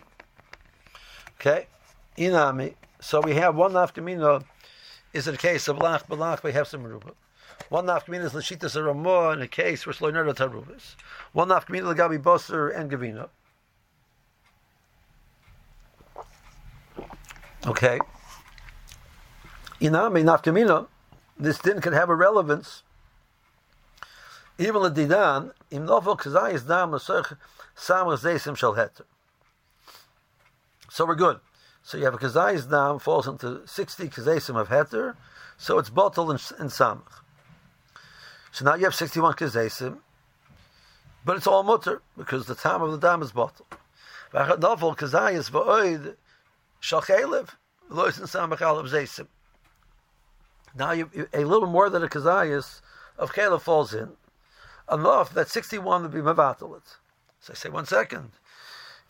Okay, 1.40 1.68
inami. 2.18 2.76
So 3.00 3.22
we 3.22 3.36
have 3.36 3.56
one 3.56 3.72
nafkamina 3.72 4.42
uh, 4.42 4.44
is 5.14 5.28
in 5.28 5.34
the 5.34 5.38
case 5.38 5.68
of 5.68 5.78
lach 5.78 6.08
balach 6.08 6.44
we 6.44 6.52
have 6.52 6.68
some 6.68 6.84
ruba. 6.84 7.12
One 7.70 7.86
nafkamina 7.86 8.26
is 8.26 8.34
lashitas 8.34 8.84
ramah 8.84 9.32
in 9.32 9.42
a 9.42 9.48
case 9.48 9.86
where 9.86 9.94
sloiner 9.94 10.26
tarubas. 10.34 10.96
One 11.32 11.50
nafkamina 11.50 11.96
legabi 11.96 12.22
boser 12.22 12.76
and 12.78 12.92
gavina. 12.92 13.30
Okay. 17.66 18.00
Inami 19.80 20.24
nafkamina. 20.24 20.88
This 21.38 21.58
din 21.60 21.82
can 21.82 21.94
have 21.94 22.10
a 22.10 22.16
relevance 22.16 22.84
even 24.58 24.82
the 24.82 24.90
didan 24.90 25.52
im 25.70 25.86
novel 25.86 26.16
kazayis 26.16 26.66
dam 26.66 26.92
l'soch 26.92 27.38
samach 27.76 28.20
zeisim 28.20 28.56
shel 28.56 28.74
heter. 28.74 29.04
So 30.90 31.06
we're 31.06 31.16
good. 31.16 31.40
So 31.84 31.98
you 31.98 32.06
have 32.06 32.14
a 32.14 32.18
kazayis 32.18 32.70
dam 32.70 33.00
falls 33.00 33.28
into 33.28 33.68
sixty 33.68 34.08
kazaysim 34.08 34.56
of 34.56 34.70
heter, 34.70 35.16
so 35.58 35.78
it's 35.78 35.90
bottle 35.90 36.32
in, 36.32 36.38
in 36.60 36.68
samach. 36.68 37.22
So 38.52 38.64
now 38.64 38.76
you 38.76 38.86
have 38.86 38.96
sixty-one 38.96 39.34
kazaysim, 39.34 39.98
but 41.26 41.36
it's 41.36 41.48
all 41.48 41.64
mutter 41.64 42.02
because 42.16 42.46
the 42.46 42.56
time 42.56 42.82
of 42.82 42.92
the 42.92 42.98
dam 42.98 43.22
is 43.22 43.34
bottle. 43.34 43.68
Novel 44.34 44.96
kazayis 44.96 45.52
va'oid 45.52 46.16
shel 46.80 47.02
chaylev 47.02 47.50
lois 47.90 48.18
in 48.20 48.24
samach 48.24 48.60
alav 48.60 48.90
zeisim. 48.90 49.28
Now 50.78 50.92
you, 50.92 51.10
a 51.34 51.46
little 51.46 51.68
more 51.68 51.90
than 51.90 52.04
a 52.04 52.08
kazayis 52.08 52.82
of 53.18 53.34
chaylev 53.34 53.62
falls 53.62 53.94
in 53.94 54.10
enough 54.92 55.34
that 55.34 55.50
61 55.50 56.04
would 56.04 56.12
be 56.12 56.20
mavatalit. 56.20 56.98
So 57.40 57.52
I 57.52 57.56
say, 57.56 57.70
one 57.70 57.86
second. 57.86 58.32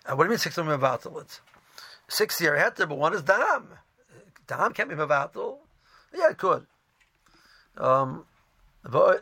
Uh, 0.05 0.15
what 0.15 0.23
do 0.23 0.27
you 0.27 0.31
mean 0.31 0.37
61 0.37 0.79
mavatalit? 0.79 1.39
60 2.07 2.47
are 2.47 2.57
heter, 2.57 2.87
but 2.87 2.97
one 2.97 3.13
is 3.13 3.23
dam. 3.23 3.67
Dam 4.47 4.73
can't 4.73 4.89
be 4.89 4.95
mavatal. 4.95 5.57
Yeah, 6.13 6.29
it 6.29 6.37
could. 6.37 6.65
Um, 7.77 8.25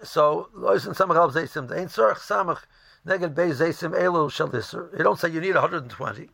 so, 0.03 0.49
lois 0.53 0.85
and 0.85 0.95
samach 0.95 1.15
al 1.15 1.31
zaysim, 1.31 1.69
the 1.69 1.79
ain't 1.79 1.89
samach 1.89 2.63
neged 3.07 3.33
bei 3.33 3.49
zaysim 3.49 3.97
elu 3.97 4.29
shalisser. 4.29 4.95
You 4.97 5.03
don't 5.03 5.17
say 5.17 5.29
you 5.29 5.39
need 5.39 5.55
120. 5.55 6.29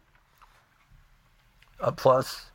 A 1.82 1.92
plus. 1.92 2.49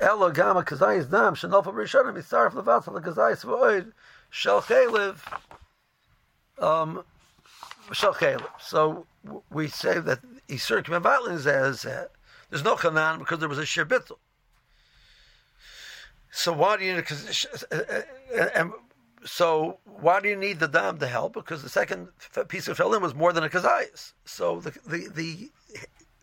Elo 0.00 0.30
gama 0.30 0.62
kazayis 0.62 1.10
dam, 1.10 1.34
shenofa 1.34 1.72
rishonim, 1.72 2.14
kazayis 2.16 3.44
v'oid, 3.44 3.92
shel 4.30 4.62
chaylev, 4.62 5.18
um, 6.58 7.04
so 7.92 9.06
we 9.50 9.68
say 9.68 10.00
that 10.00 10.18
Isur 10.48 10.82
Kmevatlin 10.82 11.38
says 11.38 11.84
uh, 11.84 12.06
there's 12.50 12.64
no 12.64 12.76
Chanan 12.76 13.18
because 13.18 13.38
there 13.38 13.48
was 13.48 13.58
a 13.58 13.62
Shebitl. 13.62 14.16
So 16.30 16.52
why 16.52 16.76
do 16.76 16.84
you 16.84 16.94
need 16.94 17.04
and 18.54 18.72
so 19.24 19.78
why 19.84 20.20
do 20.20 20.28
you 20.28 20.36
need 20.36 20.60
the 20.60 20.68
dam 20.68 20.98
to 20.98 21.06
help? 21.06 21.34
Because 21.34 21.62
the 21.62 21.68
second 21.68 22.08
piece 22.48 22.68
of 22.68 22.76
fill 22.76 22.98
was 23.00 23.14
more 23.14 23.32
than 23.32 23.44
a 23.44 23.48
kazayas. 23.48 24.12
So 24.24 24.60
the 24.60 24.70
the, 24.86 25.08
the 25.14 25.50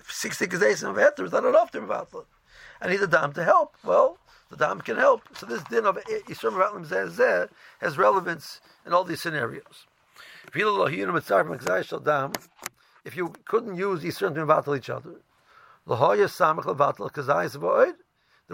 sixty 0.08 0.48
kazayas 0.48 0.88
of 0.88 0.96
heter 0.98 1.26
is 1.26 1.32
not 1.32 1.46
enough 1.46 1.72
to 1.72 1.82
Mevatlin. 1.82 2.26
I 2.84 2.90
need 2.90 2.98
the 2.98 3.08
dam 3.08 3.32
to 3.34 3.44
help. 3.46 3.76
Well, 3.86 4.18
the 4.50 4.58
dam 4.58 4.82
can 4.82 4.98
help. 4.98 5.22
So 5.38 5.46
this 5.46 5.64
din 5.64 5.86
of 5.86 5.96
Isur 5.96 6.52
Mevatlin 6.52 7.50
has 7.80 7.98
relevance 7.98 8.60
in 8.86 8.92
all 8.92 9.06
these 9.06 9.22
scenarios. 9.22 9.88
If 13.06 13.16
you 13.16 13.34
couldn't 13.46 13.78
use 13.78 14.18
certain 14.18 14.36
to 14.36 14.46
battle 14.46 14.76
each 14.76 14.90
other, 14.90 15.22
there 15.86 15.98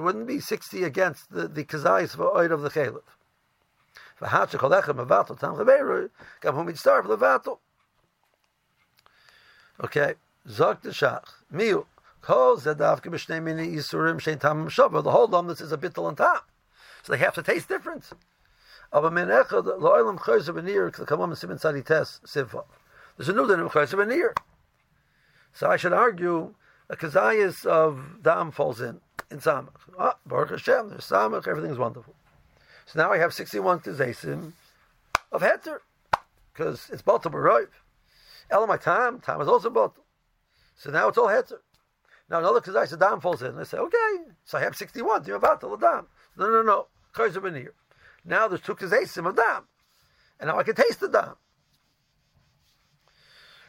wouldn't 0.04 0.28
be 0.28 0.40
60 0.40 0.84
against 0.84 1.32
the, 1.32 1.48
the 1.48 1.64
kazayis 1.66 2.52
of 2.52 2.62
the 2.62 2.70
caliph. 2.70 3.18
Okay, 9.82 10.16
Zog 10.50 10.82
the 10.82 10.90
Shach, 10.90 11.24
Miu, 11.54 11.86
Kol 11.86 11.86
Zedavke 11.86 11.86
B'shnei 11.86 11.99
Mini 11.99 11.99
Yisurim 11.99 11.99
Shein 11.99 11.99
Tam 11.99 11.99
Shava. 11.99 11.99
The 12.26 12.34
whole 12.34 12.58
lumnus 15.28 15.62
is 15.62 15.72
a 15.72 15.78
bittel 15.78 16.06
on 16.06 16.16
tam, 16.16 16.40
so 17.04 17.12
they 17.14 17.20
have 17.20 17.34
to 17.36 17.44
taste 17.44 17.68
different. 17.70 18.06
There's 18.92 19.04
a 19.04 19.08
new 23.34 23.48
din 23.48 23.60
of 23.60 23.72
chayzer 23.72 23.96
v'nir. 23.96 24.34
So 25.54 25.70
I 25.70 25.78
should 25.78 25.94
argue 25.94 26.56
a 26.90 26.96
kazayas 26.96 27.66
of 27.66 28.24
dam 28.24 28.52
falls 28.52 28.82
in 28.82 29.00
in 29.32 29.40
samach. 29.40 29.70
Ah, 29.98 30.18
Baruch 30.26 30.50
Hashem, 30.52 30.90
there's 30.90 31.08
samach, 31.08 31.48
everything's 31.48 31.78
wonderful. 31.78 32.16
So 32.86 33.00
now 33.00 33.12
I 33.12 33.20
have 33.20 33.34
61 33.34 33.82
kazasim 33.82 34.54
of 35.32 35.42
heter 35.42 35.80
because 36.52 36.90
it's 36.92 37.02
bottle 37.02 37.32
b'roiv. 37.32 37.68
Elamai 38.52 38.82
tam, 38.82 39.20
tam 39.20 39.40
is 39.42 39.48
also 39.48 39.70
bottle. 39.70 40.04
So 40.76 40.90
now 40.90 41.10
it's 41.10 41.18
all 41.18 41.28
heter. 41.28 41.60
Now 42.30 42.40
another 42.40 42.62
kazayas 42.62 42.94
of 42.94 43.00
dam 43.00 43.22
falls 43.22 43.42
in. 43.42 43.58
I 43.58 43.64
say, 43.64 43.78
okay, 43.78 44.18
so 44.46 44.58
I 44.58 44.62
have 44.62 44.76
61. 44.76 45.24
Do 45.24 45.28
you 45.28 45.34
have 45.34 45.42
bottle 45.42 45.74
of 45.74 45.82
dam? 45.82 46.08
No, 46.38 46.50
no, 46.50 46.62
no. 46.62 46.88
Chayzer 47.16 47.42
v'nir. 47.42 47.70
Now 48.24 48.48
there's 48.48 48.62
two 48.62 48.76
kazesim 48.76 49.28
of 49.28 49.36
dam, 49.36 49.64
and 50.40 50.50
now 50.50 50.60
I 50.60 50.64
can 50.64 50.76
taste 50.76 51.00
the 51.00 51.08
dam. 51.08 51.36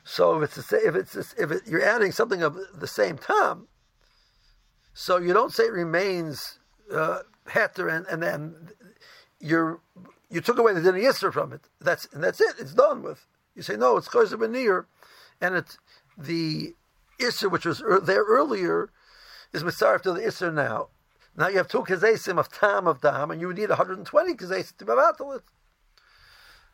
So 0.05 0.43
if 0.43 0.57
it's 0.57 0.73
a, 0.73 0.77
if 0.87 0.95
it's 0.95 1.17
a, 1.17 1.25
if 1.43 1.51
it, 1.51 1.63
you're 1.67 1.85
adding 1.85 2.13
something 2.13 2.43
of 2.43 2.59
the 2.75 2.87
same 2.87 3.17
time, 3.17 3.69
so 4.93 5.19
you 5.19 5.33
don't 5.33 5.53
say 5.53 5.65
it 5.65 5.73
remains 5.73 6.59
uh, 6.93 7.21
heter 7.49 7.95
and, 7.95 8.07
and 8.07 8.23
then 8.23 8.71
you're 9.39 9.81
you 10.31 10.41
took 10.41 10.59
away 10.59 10.73
the 10.75 10.81
dinner 10.81 10.99
yisr 10.99 11.33
from 11.33 11.53
it. 11.53 11.63
That's 11.81 12.09
and 12.13 12.23
that's 12.23 12.41
it. 12.41 12.55
It's 12.59 12.75
done 12.75 13.03
with. 13.03 13.27
You 13.55 13.63
say 13.63 13.77
no, 13.77 13.97
it's 13.97 14.09
choser 14.09 14.39
benir, 14.39 14.87
and 15.41 15.55
it's 15.55 15.79
the 16.17 16.75
isser 17.21 17.51
which 17.51 17.65
was 17.65 17.81
er, 17.83 18.01
there 18.01 18.25
earlier 18.25 18.91
is 19.53 19.63
mitzaref 19.63 20.03
to 20.03 20.13
the 20.13 20.21
isser 20.21 20.53
now. 20.53 20.89
Now 21.37 21.49
you 21.49 21.59
have 21.59 21.69
two 21.69 21.83
kazesim 21.83 22.39
of 22.39 22.51
tam 22.51 22.87
of 22.87 23.01
dam, 23.01 23.31
and 23.31 23.41
you 23.41 23.47
would 23.47 23.57
need 23.57 23.69
120 23.69 24.35
kazesim 24.35 24.77
to 24.79 24.85
bevatel 24.85 25.37
it. 25.37 25.43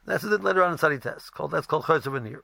That's 0.06 0.24
it 0.24 0.42
later 0.42 0.62
on 0.62 0.72
in 0.72 0.78
study 0.78 0.98
test. 0.98 1.32
Called 1.32 1.50
that's 1.50 1.66
called 1.66 1.84
chayzer 1.84 2.12
v'nir. 2.12 2.40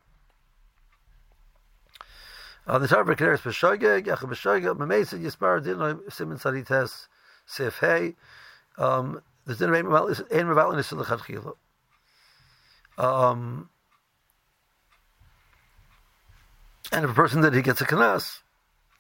On 2.66 2.80
the 2.80 2.86
Tarver 2.86 3.16
Keres 3.16 3.40
B'Shoigeg, 3.40 4.07
Yachab 4.07 4.30
B'Shoigeg, 4.30 4.76
Mamesa 4.76 5.20
Yispar 5.20 5.62
Din 5.64 6.00
Simon 6.09 6.38
Sadi 6.38 6.62
Test 6.62 7.09
Sif 7.44 7.78
Hey. 7.78 8.14
Um, 8.78 9.20
there's 9.44 9.59
din 9.59 9.74
Ein 9.74 9.84
Maval 9.84 10.70
in 10.70 10.76
the 10.76 10.82
Silachat 10.82 11.24
Chilo. 11.24 11.57
Um, 12.96 13.68
and 16.93 17.05
if 17.05 17.11
a 17.11 17.14
person 17.14 17.43
did, 17.43 17.55
he 17.55 17.62
gets 17.62 17.80
a 17.80 17.84
kanas. 17.84 18.38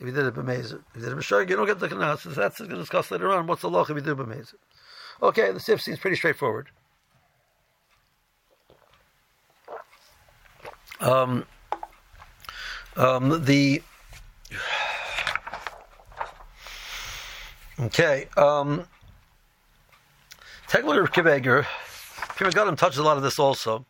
If 0.00 0.06
he 0.06 0.12
did 0.12 0.26
it 0.26 0.34
b'mezer, 0.34 0.80
if 0.88 0.94
he 0.94 1.00
did 1.00 1.12
it 1.12 1.16
b'shoig, 1.16 1.48
you 1.48 1.56
don't 1.56 1.66
get 1.66 1.78
the 1.78 1.88
kanas. 1.88 2.22
That's 2.34 2.58
going 2.58 2.70
to 2.70 2.76
discuss 2.76 3.10
later 3.10 3.30
on. 3.30 3.46
What's 3.46 3.62
the 3.62 3.70
law 3.70 3.82
if 3.82 3.88
you 3.90 4.00
do 4.00 4.16
b'mezer? 4.16 4.54
Okay, 5.22 5.52
the 5.52 5.60
sif 5.60 5.80
seems 5.80 5.98
pretty 5.98 6.16
straightforward. 6.16 6.68
Um, 11.00 11.44
um, 12.96 13.44
the 13.44 13.82
okay, 17.80 18.28
um, 18.36 18.86
Kiveger. 20.68 21.64
Pri 22.36 22.50
Megadim 22.50 22.76
touches 22.76 22.98
a 22.98 23.02
lot 23.02 23.16
of 23.16 23.22
this 23.22 23.38
also. 23.38 23.84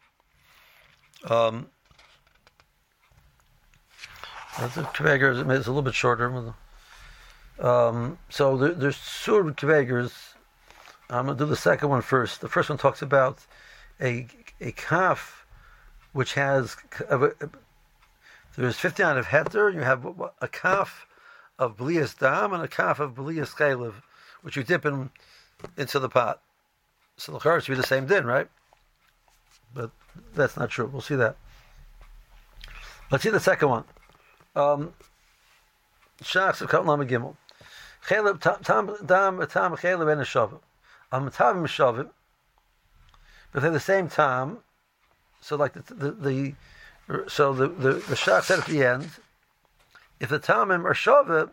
Um, 1.28 1.68
the 4.58 4.82
Kveger 4.82 5.32
is 5.32 5.66
a 5.66 5.70
little 5.70 5.82
bit 5.82 5.94
shorter. 5.94 6.54
Um, 7.58 8.18
so 8.28 8.56
there, 8.56 8.72
there's 8.72 8.98
two 9.24 9.32
Kvegers. 9.32 10.12
I'm 11.08 11.26
going 11.26 11.36
to 11.36 11.44
do 11.44 11.48
the 11.48 11.56
second 11.56 11.88
one 11.88 12.02
first. 12.02 12.40
The 12.40 12.48
first 12.48 12.68
one 12.68 12.78
talks 12.78 13.02
about 13.02 13.38
a 14.00 14.26
a 14.60 14.72
calf 14.72 15.44
which 16.12 16.34
has 16.34 16.76
a, 17.08 17.24
a, 17.24 17.32
there's 18.56 18.78
59 18.78 19.16
of 19.16 19.26
heter. 19.26 19.72
You 19.72 19.80
have 19.80 20.06
a 20.40 20.48
calf 20.48 21.06
of 21.58 21.76
blias 21.76 22.18
dam 22.18 22.52
and 22.52 22.62
a 22.62 22.68
calf 22.68 23.00
of 23.00 23.14
blias 23.14 23.54
chaylev, 23.54 23.94
which 24.42 24.56
you 24.56 24.62
dip 24.62 24.84
in 24.84 25.10
into 25.76 25.98
the 25.98 26.08
pot. 26.08 26.40
So 27.16 27.32
the 27.32 27.38
char 27.38 27.60
should 27.60 27.72
be 27.72 27.76
the 27.76 27.86
same 27.86 28.06
din, 28.06 28.26
right? 28.26 28.48
But 29.74 29.90
that's 30.34 30.56
not 30.56 30.70
true. 30.70 30.88
We'll 30.92 31.02
see 31.02 31.14
that. 31.16 31.36
Let's 33.10 33.24
see 33.24 33.30
the 33.30 33.40
second 33.40 33.68
one. 33.68 33.84
Um, 34.54 34.92
Shachs 36.22 36.60
of 36.60 36.68
Kat 36.68 36.82
Gimel. 36.82 37.36
Chaylev 38.06 38.40
tam 38.40 38.96
dam 39.06 39.46
tam 39.46 39.76
chaylev 39.76 40.10
and 40.10 40.20
a 40.20 40.24
shavim. 40.24 40.60
Am 41.12 41.30
tam 41.30 41.64
shavim. 41.66 42.10
But 43.52 43.62
they're 43.62 43.70
the 43.70 43.80
same 43.80 44.08
time. 44.08 44.58
So 45.40 45.56
like 45.56 45.72
the 45.74 45.94
the, 45.94 46.10
the 46.12 46.54
so 47.28 47.52
the 47.52 47.68
the, 47.68 47.92
the 47.94 48.14
Shach 48.14 48.44
said 48.44 48.58
at 48.60 48.66
the 48.66 48.84
end, 48.84 49.10
if 50.20 50.28
the 50.28 50.38
tamim 50.38 50.84
are 50.84 50.94
shavim, 50.94 51.50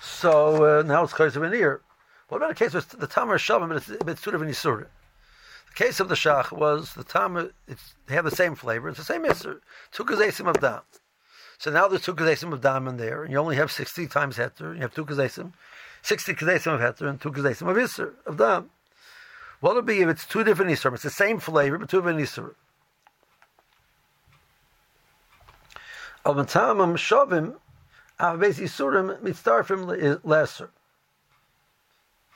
so 0.00 0.80
uh, 0.80 0.82
now 0.82 1.04
it's 1.04 1.18
of 1.18 1.42
an 1.42 1.54
ear. 1.54 1.80
What 2.28 2.38
about 2.38 2.50
a 2.50 2.54
case 2.54 2.72
where 2.72 2.82
the 2.82 3.06
tamim 3.06 3.28
are 3.28 3.38
shavim, 3.38 3.68
but 3.68 3.76
it's, 3.76 3.90
it's 3.90 4.22
two 4.22 4.30
different 4.30 4.52
isurim? 4.52 4.86
The 5.74 5.84
case 5.84 6.00
of 6.00 6.08
the 6.10 6.14
shach 6.14 6.52
was 6.52 6.92
the 6.92 7.02
tam. 7.02 7.50
It's 7.66 7.94
they 8.06 8.14
have 8.14 8.26
the 8.26 8.30
same 8.30 8.54
flavor. 8.54 8.90
It's 8.90 8.98
the 8.98 9.04
same 9.04 9.24
isur. 9.24 9.60
Two 9.90 10.04
kazesim 10.04 10.46
of 10.46 10.60
dam. 10.60 10.82
So 11.56 11.70
now 11.70 11.88
there's 11.88 12.02
two 12.02 12.14
kazesim 12.14 12.52
of 12.52 12.60
dam 12.60 12.86
in 12.88 12.98
there, 12.98 13.22
and 13.22 13.32
you 13.32 13.38
only 13.38 13.56
have 13.56 13.72
sixty 13.72 14.06
times 14.06 14.36
heter. 14.36 14.74
You 14.74 14.82
have 14.82 14.92
two 14.92 15.06
kazesim, 15.06 15.54
sixty 16.02 16.34
kazesim 16.34 16.74
of 16.74 16.80
heter, 16.80 17.08
and 17.08 17.18
two 17.18 17.32
kazesim 17.32 17.70
of 17.70 17.76
isur 17.76 18.12
of 18.26 18.36
dam. 18.36 18.68
What 19.60 19.74
would 19.76 19.86
be 19.86 20.02
if 20.02 20.08
it's 20.08 20.26
two 20.26 20.44
different 20.44 20.72
isurim? 20.72 20.92
It's 20.92 21.04
the 21.04 21.10
same 21.10 21.38
flavor, 21.38 21.78
but 21.78 21.88
two 21.88 21.98
different 21.98 22.20
isurim. 22.20 22.54
Of 26.26 26.36
tamim 26.36 26.96
shavim, 26.98 27.54
avbeis 28.20 28.60
isurim 28.60 29.18
mitzdarfim 29.22 30.20
lesser. 30.22 30.68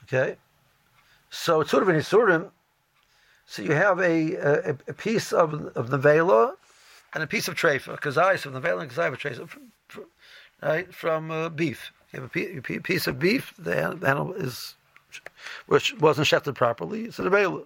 Okay, 0.04 0.36
so 1.28 1.62
two 1.62 1.80
different 1.80 2.02
isurim 2.02 2.50
so 3.46 3.62
you 3.62 3.72
have 3.72 4.00
a, 4.00 4.34
a, 4.34 4.70
a 4.88 4.92
piece 4.92 5.32
of 5.32 5.54
of 5.76 5.90
the 5.90 5.98
vela 5.98 6.54
and 7.14 7.22
a 7.22 7.26
piece 7.26 7.48
of 7.48 7.54
trefa, 7.54 7.98
kazayis 7.98 8.44
of 8.44 8.52
the 8.52 8.60
vela 8.60 8.82
and 8.82 8.92
from, 8.92 9.70
from, 9.88 10.04
right 10.62 10.92
from 10.92 11.30
uh, 11.30 11.48
beef. 11.48 11.92
You 12.12 12.20
have 12.20 12.30
a, 12.34 12.80
piece, 12.80 13.06
of 13.06 13.18
beef. 13.18 13.54
The 13.58 13.76
animal 13.76 14.34
is 14.34 14.74
which 15.66 15.94
wasn't 15.98 16.26
shefted 16.26 16.54
properly. 16.54 17.04
It's 17.04 17.18
a 17.18 17.30
vela. 17.30 17.62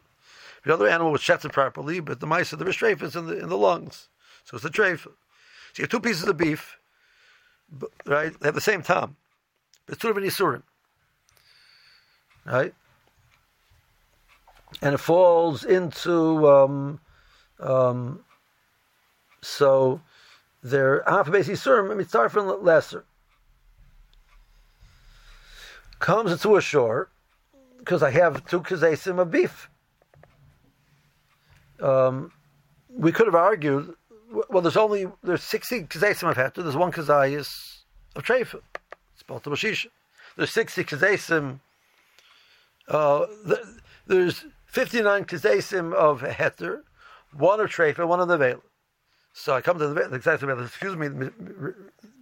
The 0.64 0.74
other 0.74 0.87
animal 0.87 1.12
was 1.12 1.22
shefted 1.22 1.53
properly, 1.53 2.01
but 2.01 2.20
the 2.20 2.26
mice 2.26 2.53
of 2.53 2.59
the 2.59 2.66
trefa 2.66 3.03
is 3.03 3.16
in 3.16 3.26
the 3.26 3.39
in 3.39 3.49
the 3.49 3.57
lungs, 3.57 4.09
so 4.45 4.57
it's 4.57 4.64
the 4.64 4.70
trefa. 4.70 5.05
So 5.05 5.78
you 5.78 5.83
have 5.83 5.91
two 5.91 6.01
pieces 6.01 6.28
of 6.28 6.37
beef, 6.37 6.76
right? 8.07 8.39
They 8.39 8.49
have 8.49 8.55
the 8.55 8.61
same 8.61 8.83
time, 8.83 9.16
but 9.87 9.95
it's 9.95 10.03
two 10.03 10.09
different 10.09 10.28
isurim, 10.28 10.62
right? 12.45 12.74
And 14.83 14.95
it 14.95 14.99
falls 14.99 15.64
into 15.64 16.49
um, 16.49 17.01
um, 17.61 18.21
so 19.43 20.01
they're 20.62 21.03
half 21.07 21.29
a 21.29 21.31
basic 21.31 21.55
surim 21.55 21.95
mitzarfin 21.97 22.62
lesser 22.62 23.05
comes 25.99 26.41
to 26.41 26.57
a 26.57 26.61
shore 26.61 27.11
because 27.79 28.03
I 28.03 28.11
have 28.11 28.45
two 28.47 28.61
kazesim 28.61 29.18
of 29.21 29.31
beef. 29.31 29.68
Um, 31.81 32.33
we 32.89 33.12
could 33.12 33.27
have 33.27 33.35
argued, 33.35 33.95
well, 34.49 34.62
there's 34.62 34.77
only 34.77 35.07
there's 35.23 35.43
sixty 35.43 35.83
kazesim 35.83 36.31
of 36.31 36.37
heter. 36.37 36.62
There's 36.62 36.77
one 36.77 36.93
kazayis 36.93 37.79
of 38.16 38.25
treifa. 38.25 38.61
It's 39.14 39.23
both 39.23 39.45
the 39.45 39.51
Mashisha. 39.51 39.87
There's 40.37 40.51
sixty 40.51 40.85
kazesim. 40.85 41.61
Uh, 42.89 43.27
there's 44.07 44.45
59 44.71 45.25
kazesim 45.25 45.93
of 45.93 46.23
heter, 46.23 46.83
one 47.33 47.61
of 47.61 47.68
trefa, 47.68 48.07
one 48.07 48.21
of 48.21 48.29
nevela. 48.29 48.62
So 49.33 49.55
I 49.55 49.61
come 49.61 49.79
to 49.79 49.89
the 49.89 50.14
exact 50.14 50.43
excuse 50.43 50.97
me, 50.97 51.09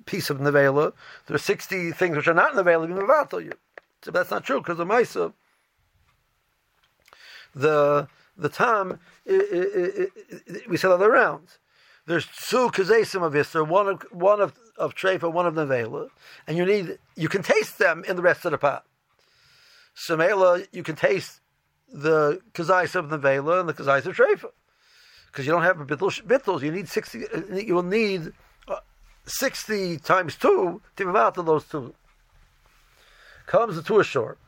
piece 0.07 0.31
of 0.31 0.39
nevela. 0.39 0.93
There 1.27 1.35
are 1.35 1.39
60 1.39 1.93
things 1.93 2.17
which 2.17 2.27
are 2.27 2.35
not 2.35 2.55
nevela, 2.55 2.89
mevatel 2.89 3.45
you. 3.45 3.53
So 4.03 4.11
that's 4.11 4.31
not 4.31 4.45
true 4.45 4.61
because 4.61 4.79
the 4.79 4.87
Maisa, 4.87 5.35
the 7.55 8.09
the 8.37 8.49
tam, 8.49 8.99
we 9.27 10.77
said 10.77 10.91
other 10.91 11.11
rounds. 11.11 11.59
There's 12.07 12.27
two 12.27 12.71
kazesim 12.71 13.23
of 13.23 13.35
Isser, 13.35 13.67
one 13.69 13.89
of 13.89 14.03
one 14.11 14.41
of 14.41 14.55
of 14.79 14.95
trefa, 14.95 15.31
one 15.31 15.47
of 15.47 15.55
nevela, 15.55 16.09
and 16.47 16.57
you 16.57 16.65
need 16.65 16.99
you 17.15 17.29
can 17.29 17.43
taste 17.43 17.79
them 17.79 18.05
in 18.09 18.17
the 18.17 18.23
rest 18.23 18.47
of 18.47 18.53
the 18.53 18.59
pot. 18.59 18.87
So 19.95 20.63
you 20.73 20.83
can 20.83 20.97
taste 20.97 21.41
the 21.93 22.41
kazais 22.53 22.95
of 22.95 23.09
the 23.11 23.19
vela 23.19 23.61
and 23.61 23.69
the 23.69 23.75
kazais 23.75 24.05
of 24.07 24.17
treifa, 24.17 24.51
because 25.27 25.47
you 25.47 25.53
don't 25.53 25.63
have 25.63 25.77
bittul. 25.77 26.63
You 26.63 26.73
need 26.73 26.89
sixty. 26.89 27.25
You 27.53 27.75
will 27.75 27.83
need 27.83 28.33
uh, 28.67 28.81
sixty 29.27 29.99
times 29.99 30.37
two 30.37 30.81
to 30.97 31.05
move 31.05 31.17
out 31.17 31.35
to 31.37 31.43
those 31.43 31.65
two. 31.65 31.95
Comes 33.47 33.77
to 33.77 33.83
two 33.83 34.03
short. 34.03 34.39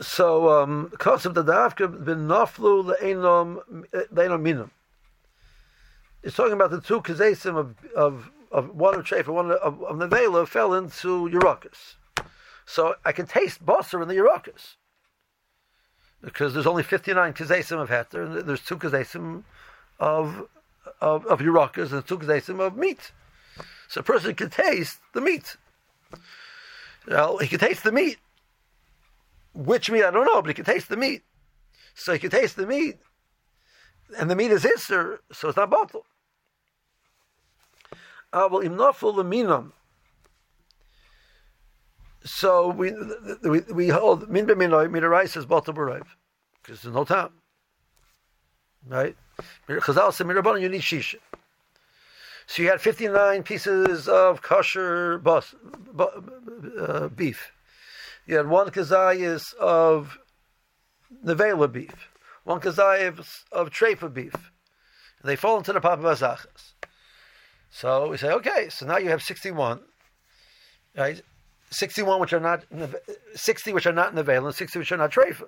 So, 0.00 0.50
um, 0.50 0.92
of 0.92 1.34
the 1.34 1.44
dafka 1.44 2.04
bin 2.04 2.26
naflu 2.26 2.94
le'enom 2.94 3.62
le'enom 4.12 4.42
minum. 4.42 4.70
It's 6.22 6.36
talking 6.36 6.52
about 6.54 6.70
the 6.70 6.80
two 6.80 7.00
kazesim 7.00 7.56
of 7.56 7.76
of 7.94 8.30
of 8.50 8.74
one 8.74 8.94
of 8.94 9.04
trefa, 9.04 9.28
one 9.28 9.50
of, 9.52 9.82
of 9.82 9.98
the 9.98 10.06
vela 10.08 10.46
fell 10.46 10.74
into 10.74 11.28
Urakas. 11.28 11.94
So 12.66 12.94
I 13.04 13.12
can 13.12 13.26
taste 13.26 13.64
basar 13.64 14.02
in 14.02 14.08
the 14.08 14.14
Yerakas. 14.14 14.76
Because 16.22 16.54
there's 16.54 16.66
only 16.66 16.82
59 16.82 17.34
kazesim 17.34 17.80
of 17.80 17.90
heter, 17.90 18.38
and 18.38 18.48
there's 18.48 18.62
two 18.62 18.76
kazesim 18.76 19.42
of, 20.00 20.48
of, 21.00 21.26
of 21.26 21.40
Yerakas, 21.40 21.92
and 21.92 22.06
two 22.06 22.18
kazesim 22.18 22.60
of 22.60 22.76
meat. 22.76 23.12
So 23.88 24.00
a 24.00 24.04
person 24.04 24.34
can 24.34 24.50
taste 24.50 25.00
the 25.12 25.20
meat. 25.20 25.56
Well, 27.06 27.38
he 27.38 27.48
can 27.48 27.58
taste 27.58 27.84
the 27.84 27.92
meat. 27.92 28.18
Which 29.52 29.90
meat, 29.90 30.04
I 30.04 30.10
don't 30.10 30.24
know, 30.24 30.40
but 30.40 30.48
he 30.48 30.54
can 30.54 30.64
taste 30.64 30.88
the 30.88 30.96
meat. 30.96 31.22
So 31.94 32.12
he 32.12 32.18
can 32.18 32.30
taste 32.30 32.56
the 32.56 32.66
meat, 32.66 32.96
and 34.18 34.30
the 34.30 34.36
meat 34.36 34.50
is 34.50 34.64
Isser, 34.64 35.18
so 35.32 35.48
it's 35.48 35.56
not 35.56 35.70
bottle. 35.70 36.04
Imnaful 38.32 39.14
the 39.14 39.22
minam. 39.24 39.72
So 42.24 42.68
we 42.68 42.92
we, 43.42 43.60
we 43.72 43.88
hold 43.88 44.30
min 44.30 44.46
b'minoi 44.46 44.90
min 44.90 45.04
rice 45.04 45.36
is 45.36 45.44
bottle 45.46 45.74
b'rayv 45.74 46.06
because 46.62 46.82
there's 46.82 46.94
no 46.94 47.04
time, 47.04 47.32
right? 48.88 49.16
Chazal 49.68 50.60
you 50.60 50.68
need 50.68 50.80
shisha. 50.80 51.16
So 52.46 52.62
you 52.62 52.68
had 52.68 52.80
59 52.80 53.42
pieces 53.42 54.08
of 54.08 54.42
kosher 54.42 55.18
bus, 55.18 55.54
uh, 55.98 57.08
beef. 57.08 57.52
You 58.26 58.36
had 58.36 58.48
one 58.48 58.70
kazayas 58.70 59.54
of 59.54 60.18
nevela 61.24 61.70
beef, 61.70 62.10
one 62.44 62.60
kazayas 62.60 63.44
of 63.50 63.70
trefa 63.70 64.12
beef. 64.12 64.34
And 64.34 65.30
they 65.30 65.36
fall 65.36 65.58
into 65.58 65.72
the 65.72 65.80
papa 65.80 66.02
bazachas. 66.02 66.72
So 67.70 68.10
we 68.10 68.18
say, 68.18 68.30
okay, 68.30 68.68
so 68.68 68.86
now 68.86 68.98
you 68.98 69.08
have 69.08 69.22
61, 69.22 69.80
right? 70.96 71.22
61 71.74 72.20
which 72.20 72.32
are 72.32 72.40
not 72.40 72.64
60 73.34 73.72
which 73.72 73.86
are 73.86 73.92
not 73.92 74.10
in 74.10 74.16
the 74.16 74.22
veil 74.22 74.46
and 74.46 74.54
60 74.54 74.78
which 74.78 74.92
are 74.92 74.96
not 74.96 75.12
treifa. 75.12 75.46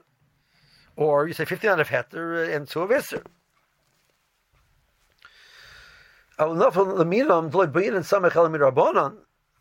Or 0.97 1.27
you 1.29 1.35
say 1.35 1.45
59 1.45 1.81
of 1.81 1.89
heter 1.89 2.55
and 2.55 2.67
two 2.67 2.81
of 2.81 2.91
iser. 2.91 3.23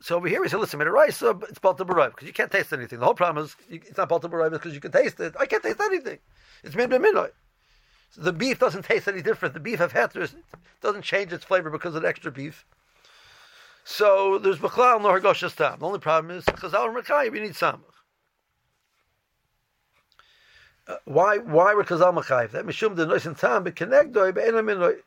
So 0.01 0.17
over 0.17 0.27
here 0.27 0.41
we 0.41 0.49
say, 0.49 0.57
listen, 0.57 0.81
it's 0.81 1.59
balta 1.59 1.85
because 1.85 2.27
you 2.27 2.33
can't 2.33 2.51
taste 2.51 2.73
anything. 2.73 2.99
The 2.99 3.05
whole 3.05 3.13
problem 3.13 3.45
is 3.45 3.55
it's 3.69 3.97
not 3.97 4.09
balta 4.09 4.27
barav 4.27 4.51
because 4.51 4.73
you 4.73 4.81
can 4.81 4.91
taste 4.91 5.19
it. 5.21 5.35
I 5.39 5.45
can't 5.45 5.63
taste 5.63 5.79
anything. 5.79 6.19
It's 6.63 6.75
min 6.75 6.89
minoi. 6.89 7.31
So 8.11 8.21
the 8.21 8.33
beef 8.33 8.59
doesn't 8.59 8.83
taste 8.83 9.07
any 9.07 9.21
different. 9.21 9.53
The 9.53 9.61
beef 9.61 9.79
of 9.79 9.93
heter 9.93 10.29
doesn't 10.81 11.03
change 11.03 11.31
its 11.31 11.45
flavor 11.45 11.69
because 11.69 11.95
of 11.95 12.01
the 12.01 12.09
extra 12.09 12.31
beef. 12.31 12.65
So 13.87 14.39
there's 14.39 14.57
Bechlal 14.57 15.01
no 15.01 15.09
Hargoshas 15.09 15.55
Tam. 15.55 15.79
The 15.79 15.85
only 15.85 15.99
problem 15.99 16.35
is 16.35 16.43
Chazal 16.45 16.87
and 16.87 17.05
Rakayim, 17.05 17.35
you 17.35 17.41
need 17.41 17.53
Samach. 17.53 17.81
uh, 20.87 20.95
why 21.05 21.37
why 21.37 21.73
would 21.73 21.87
Chazal 21.87 22.13
Machayev 22.13 22.51
that? 22.51 22.65
Mishum 22.65 22.95
the 22.95 23.05
nois 23.05 23.25
and 23.25 23.37
tam 23.37 23.63
bekenegdoi 23.65 24.33
be'enaminoi. 24.33 24.97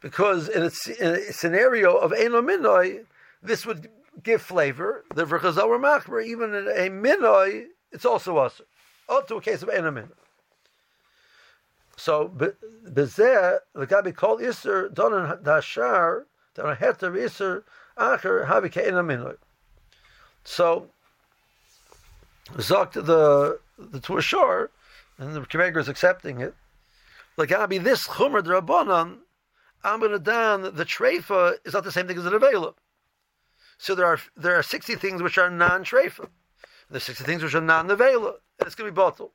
Because 0.00 0.48
in 0.48 0.62
a, 0.62 0.70
in 1.00 1.14
a 1.14 1.32
scenario 1.32 1.96
of 1.96 2.12
enominoi, 2.12 3.04
this 3.42 3.64
would 3.64 3.88
give 4.22 4.42
flavor. 4.42 5.04
The 5.14 5.24
Chazal 5.24 5.68
were 5.68 5.78
machmer, 5.78 6.24
even 6.24 6.54
in 6.54 6.68
a 6.68 6.90
minoi, 6.90 7.66
it's 7.90 8.04
also 8.04 8.36
us. 8.38 8.60
Up 9.08 9.28
to 9.28 9.36
a 9.36 9.40
case 9.40 9.62
of 9.62 9.68
enamin. 9.68 10.10
So 11.96 12.28
bezeh 12.28 13.58
the 13.74 13.86
gabi 13.86 14.14
called 14.14 14.42
iser 14.42 14.88
donan 14.88 15.42
dashar 15.42 16.24
donan 16.56 16.78
heter 16.78 17.12
ke'enaminoi. 17.12 17.64
So, 17.96 18.40
Zok 22.52 22.92
the 22.92 23.58
the 23.78 24.00
Tur 24.00 24.20
Shor, 24.20 24.70
and 25.18 25.34
the 25.34 25.40
Kemegger 25.40 25.78
is 25.78 25.88
accepting 25.88 26.40
it. 26.40 26.54
Like 27.36 27.52
Abi, 27.52 27.78
this 27.78 28.06
Chumer 28.06 28.42
Drabanan, 28.42 29.18
Amanadan, 29.84 30.76
the 30.76 30.84
Treifa 30.84 31.54
is 31.64 31.74
not 31.74 31.84
the 31.84 31.92
same 31.92 32.06
thing 32.06 32.18
as 32.18 32.24
the 32.24 32.30
Nevela. 32.30 32.74
So 33.78 33.94
there 33.94 34.06
are 34.06 34.18
there 34.36 34.56
are 34.56 34.62
sixty 34.62 34.94
things 34.94 35.22
which 35.22 35.38
are 35.38 35.50
non 35.50 35.84
Treifa. 35.84 36.28
There's 36.90 37.04
sixty 37.04 37.24
things 37.24 37.42
which 37.42 37.54
are 37.54 37.60
non 37.60 37.88
Nevela, 37.88 38.34
and 38.58 38.66
it's 38.66 38.74
going 38.74 38.88
to 38.88 38.92
be 38.92 38.96
bottled. 38.96 39.30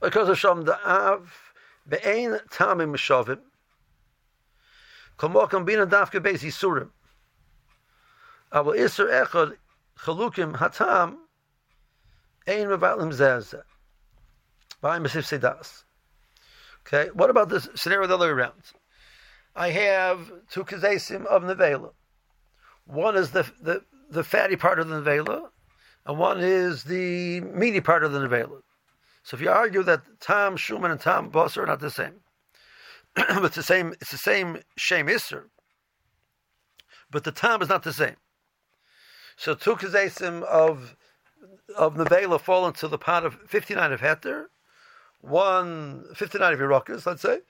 Because 0.00 0.28
of 0.28 0.38
Sham 0.38 0.64
the 0.64 0.78
Av, 0.88 1.30
Be'ein 1.88 2.40
Tamim 2.50 2.94
Meshavim, 2.94 3.40
Komokam 5.20 5.66
Bina 5.66 5.86
Dafke 5.86 6.18
Beis 6.18 6.42
Yisurim. 6.42 6.88
Aber 8.50 8.72
Isser 8.72 9.06
Echad 9.06 9.56
Chalukim 9.98 10.56
Hatam 10.56 11.18
Ein. 12.48 12.68
By 14.80 14.98
Masif 14.98 15.28
Sedas. 15.28 15.84
Okay, 16.86 17.10
what 17.12 17.28
about 17.28 17.50
this 17.50 17.68
scenario 17.74 18.06
the 18.06 18.14
other 18.14 18.28
way 18.28 18.32
around? 18.32 18.72
I 19.54 19.68
have 19.68 20.32
two 20.50 20.64
kazesim 20.64 21.26
of 21.26 21.42
nevela. 21.42 21.92
One 22.86 23.14
is 23.16 23.30
the, 23.32 23.46
the, 23.60 23.82
the 24.10 24.24
fatty 24.24 24.56
part 24.56 24.80
of 24.80 24.88
the 24.88 25.02
nevela, 25.02 25.50
and 26.06 26.18
one 26.18 26.40
is 26.40 26.84
the 26.84 27.42
meaty 27.42 27.82
part 27.82 28.04
of 28.04 28.12
the 28.12 28.20
nevela. 28.20 28.62
So 29.22 29.36
if 29.36 29.42
you 29.42 29.50
argue 29.50 29.82
that 29.82 30.00
Tam 30.20 30.56
Shuman 30.56 30.92
and 30.92 31.00
Tam 31.00 31.28
Boss 31.28 31.58
are 31.58 31.66
not 31.66 31.80
the 31.80 31.90
same, 31.90 32.20
but 33.14 33.44
it's 33.44 33.56
the 33.56 33.62
same, 33.62 33.94
it's 34.00 34.10
the 34.10 34.18
same 34.18 34.58
Shem 34.76 35.06
Isser, 35.06 35.44
but 37.10 37.24
the 37.24 37.32
time 37.32 37.62
is 37.62 37.68
not 37.68 37.82
the 37.82 37.92
same. 37.92 38.16
So 39.36 39.54
two 39.54 39.76
kazesim 39.76 40.42
of 40.42 40.96
of 41.76 41.94
nevela 41.94 42.40
fall 42.40 42.66
into 42.66 42.88
the 42.88 42.98
pot 42.98 43.24
of 43.24 43.34
fifty 43.48 43.74
nine 43.74 43.92
of 43.92 44.00
heter, 44.00 44.46
one 45.20 46.04
59 46.14 46.54
of 46.54 46.58
Yerokas, 46.58 47.06
let's 47.06 47.22
say, 47.22 47.40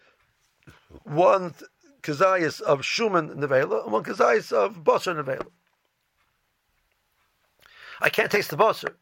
one 1.04 1.54
kazayas 2.02 2.60
of 2.60 2.80
Shuman 2.80 3.36
nevela, 3.36 3.84
and 3.84 3.92
one 3.92 4.04
kazayas 4.04 4.52
of 4.52 4.82
Basar 4.84 5.22
nevela. 5.22 5.46
I 8.00 8.08
can't 8.08 8.30
taste 8.30 8.50
the 8.50 8.56
Basar 8.56 8.94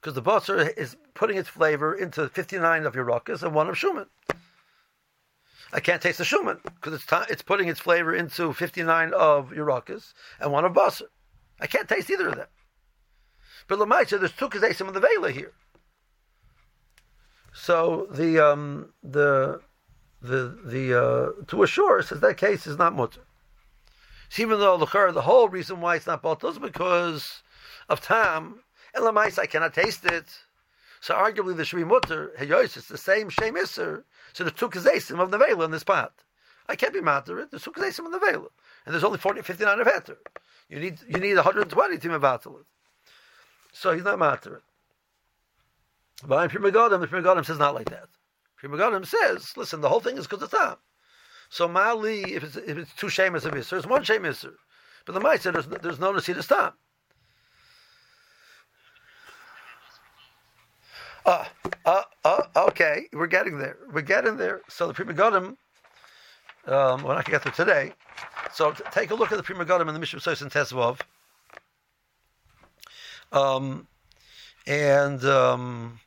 because 0.00 0.14
the 0.14 0.22
Basar 0.22 0.76
is 0.76 0.96
putting 1.14 1.36
its 1.36 1.48
flavor 1.48 1.94
into 1.94 2.28
59 2.28 2.86
of 2.86 2.94
Yerokas 2.94 3.42
and 3.42 3.54
one 3.54 3.68
of 3.68 3.74
Shuman. 3.74 4.06
I 5.72 5.80
can't 5.80 6.00
taste 6.00 6.18
the 6.18 6.24
Shuman 6.24 6.62
because 6.62 6.94
it's, 6.94 7.06
t- 7.06 7.30
it's 7.32 7.42
putting 7.42 7.68
its 7.68 7.80
flavor 7.80 8.14
into 8.14 8.52
59 8.52 9.12
of 9.12 9.50
Yerokas 9.50 10.14
and 10.40 10.50
one 10.50 10.64
of 10.64 10.72
Basar. 10.72 11.08
I 11.60 11.66
can't 11.66 11.88
taste 11.88 12.10
either 12.10 12.28
of 12.28 12.36
them. 12.36 12.46
But 13.66 13.78
Lamaisa, 13.78 14.18
there's 14.18 14.32
two 14.32 14.48
kazesim 14.48 14.88
of 14.88 14.94
the 14.94 15.00
Vela 15.00 15.30
here. 15.30 15.52
So 17.52 18.06
the 18.10 18.38
um, 18.38 18.92
the 19.02 19.60
the 20.22 20.58
the 20.64 20.94
uh, 20.98 21.44
to 21.48 21.62
assure 21.62 22.02
says 22.02 22.20
that 22.20 22.36
case 22.36 22.66
is 22.66 22.78
not 22.78 22.94
mutter. 22.94 23.22
So 24.30 24.42
even 24.42 24.60
though 24.60 24.76
the 24.76 25.12
the 25.12 25.22
whole 25.22 25.48
reason 25.48 25.80
why 25.80 25.96
it's 25.96 26.06
not 26.06 26.22
botel 26.22 26.50
is 26.50 26.58
because 26.58 27.42
of 27.88 28.00
tam 28.00 28.60
and 28.94 29.04
lamais 29.04 29.38
I 29.38 29.46
cannot 29.46 29.74
taste 29.74 30.04
it. 30.04 30.26
So 31.00 31.14
arguably 31.14 31.56
there 31.56 31.64
should 31.64 31.76
be 31.76 31.84
mutter. 31.84 32.32
Heyois, 32.38 32.76
it's 32.76 32.88
the 32.88 32.98
same 32.98 33.28
shame 33.28 33.56
iser. 33.56 34.04
So 34.32 34.44
the 34.44 34.50
two 34.50 34.66
of 34.66 34.72
the 35.30 35.38
vela 35.38 35.64
in 35.64 35.70
this 35.70 35.84
pot. 35.84 36.12
I 36.68 36.76
can't 36.76 36.92
be 36.92 37.00
matter 37.00 37.40
it. 37.40 37.50
There's 37.50 37.62
two 37.62 37.70
of 37.70 37.76
the 37.76 38.18
vela, 38.18 38.48
and 38.84 38.92
there's 38.92 39.04
only 39.04 39.18
40, 39.18 39.42
59 39.42 39.80
of 39.80 39.86
heter. 39.86 40.16
You 40.68 40.78
need 40.80 40.98
you 41.08 41.18
need 41.18 41.34
120 41.36 41.98
to 41.98 42.08
mevatel 42.08 42.60
it. 42.60 42.66
So 43.72 43.92
he's 43.92 44.04
not 44.04 44.18
matter 44.18 44.56
it. 44.56 44.62
But 46.26 46.44
in 46.44 46.50
Pri 46.50 46.70
Megadim, 46.70 47.00
the 47.00 47.06
Pri 47.06 47.22
Megadim 47.22 47.46
says 47.46 47.58
not 47.58 47.74
like 47.74 47.90
that. 47.90 48.08
Pri 48.56 48.68
Megadim 48.68 49.06
says, 49.06 49.56
listen, 49.56 49.80
the 49.80 49.88
whole 49.88 50.00
thing 50.00 50.18
is 50.18 50.26
time. 50.26 50.76
So 51.48 51.68
Mali, 51.68 52.34
if 52.34 52.42
it's, 52.42 52.56
if 52.56 52.76
it's 52.76 52.94
two 52.94 53.08
shemus 53.08 53.44
of 53.44 53.54
Isser, 53.54 53.78
it's 53.78 53.86
one 53.86 54.02
shemus. 54.02 54.44
But 55.06 55.14
the 55.14 55.38
said 55.38 55.54
there's, 55.54 55.68
no 55.68 55.78
there's 55.80 56.00
no 56.00 56.12
Nasir 56.12 56.34
time. 56.42 56.72
Uh, 61.28 61.44
uh, 61.84 62.02
uh, 62.24 62.42
okay, 62.56 63.06
we're 63.12 63.26
getting 63.26 63.58
there. 63.58 63.76
We're 63.92 64.00
getting 64.00 64.38
there. 64.38 64.62
So 64.70 64.86
the 64.86 64.94
Pri 64.94 65.04
Megadim, 65.04 65.56
um, 66.66 67.02
we're 67.02 67.14
not 67.14 67.22
going 67.22 67.24
to 67.24 67.30
get 67.32 67.42
there 67.42 67.52
today. 67.52 67.92
So 68.54 68.70
t- 68.72 68.82
take 68.92 69.10
a 69.10 69.14
look 69.14 69.30
at 69.30 69.36
the 69.36 69.42
Prima 69.42 69.66
Megadim 69.66 69.88
and 69.88 69.94
the 69.94 70.00
Mishnah 70.00 70.20
Sois 70.20 70.40
and 70.40 70.50
Tesvav. 70.50 71.00
Um, 73.30 73.86
and 74.66 75.22
um, 75.26 76.00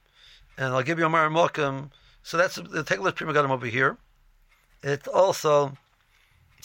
and 0.57 0.73
I'll 0.73 0.81
give 0.81 0.97
you 0.97 1.05
a 1.05 1.09
Mar 1.09 1.29
Mokum. 1.29 1.91
So 2.23 2.37
that's 2.37 2.55
the 2.55 2.83
take 2.83 2.97
a 2.97 3.03
look 3.03 3.15
Pri 3.15 3.27
Megadim 3.27 3.51
over 3.51 3.67
here. 3.67 3.99
It 4.81 5.07
also 5.07 5.77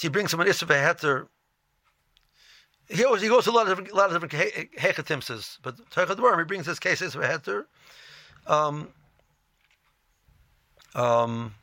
he 0.01 0.09
brings 0.09 0.33
him 0.33 0.41
an 0.41 0.49
Issa 0.49 0.65
Heter. 0.65 1.29
He 2.89 3.05
always 3.05 3.21
he 3.21 3.29
goes 3.29 3.45
to 3.45 3.51
a 3.51 3.53
lot 3.53 3.69
of 3.69 3.77
different, 3.77 3.95
lot 3.95 4.11
of 4.11 4.23
different 4.23 4.73
hechatimses, 4.79 5.59
but 5.63 5.77
Teichad 5.91 6.39
he 6.39 6.45
brings 6.45 6.65
this 6.65 6.79
case 6.79 7.03
Issa 7.03 7.19
Heter. 7.19 7.67
Um, 8.47 8.89
um, 10.95 11.55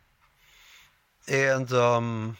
and 1.28 1.72
um, 1.74 2.38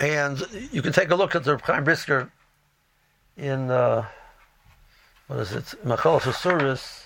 and 0.00 0.40
you 0.72 0.82
can 0.82 0.92
take 0.92 1.10
a 1.10 1.14
look 1.14 1.34
at 1.34 1.44
the 1.44 1.58
Chaim 1.58 1.84
Brisker 1.84 2.30
in. 3.36 3.70
Uh, 3.70 4.06
what 5.30 5.38
is 5.38 5.52
it? 5.52 5.74
Machal 5.84 6.18
Suris, 6.18 7.04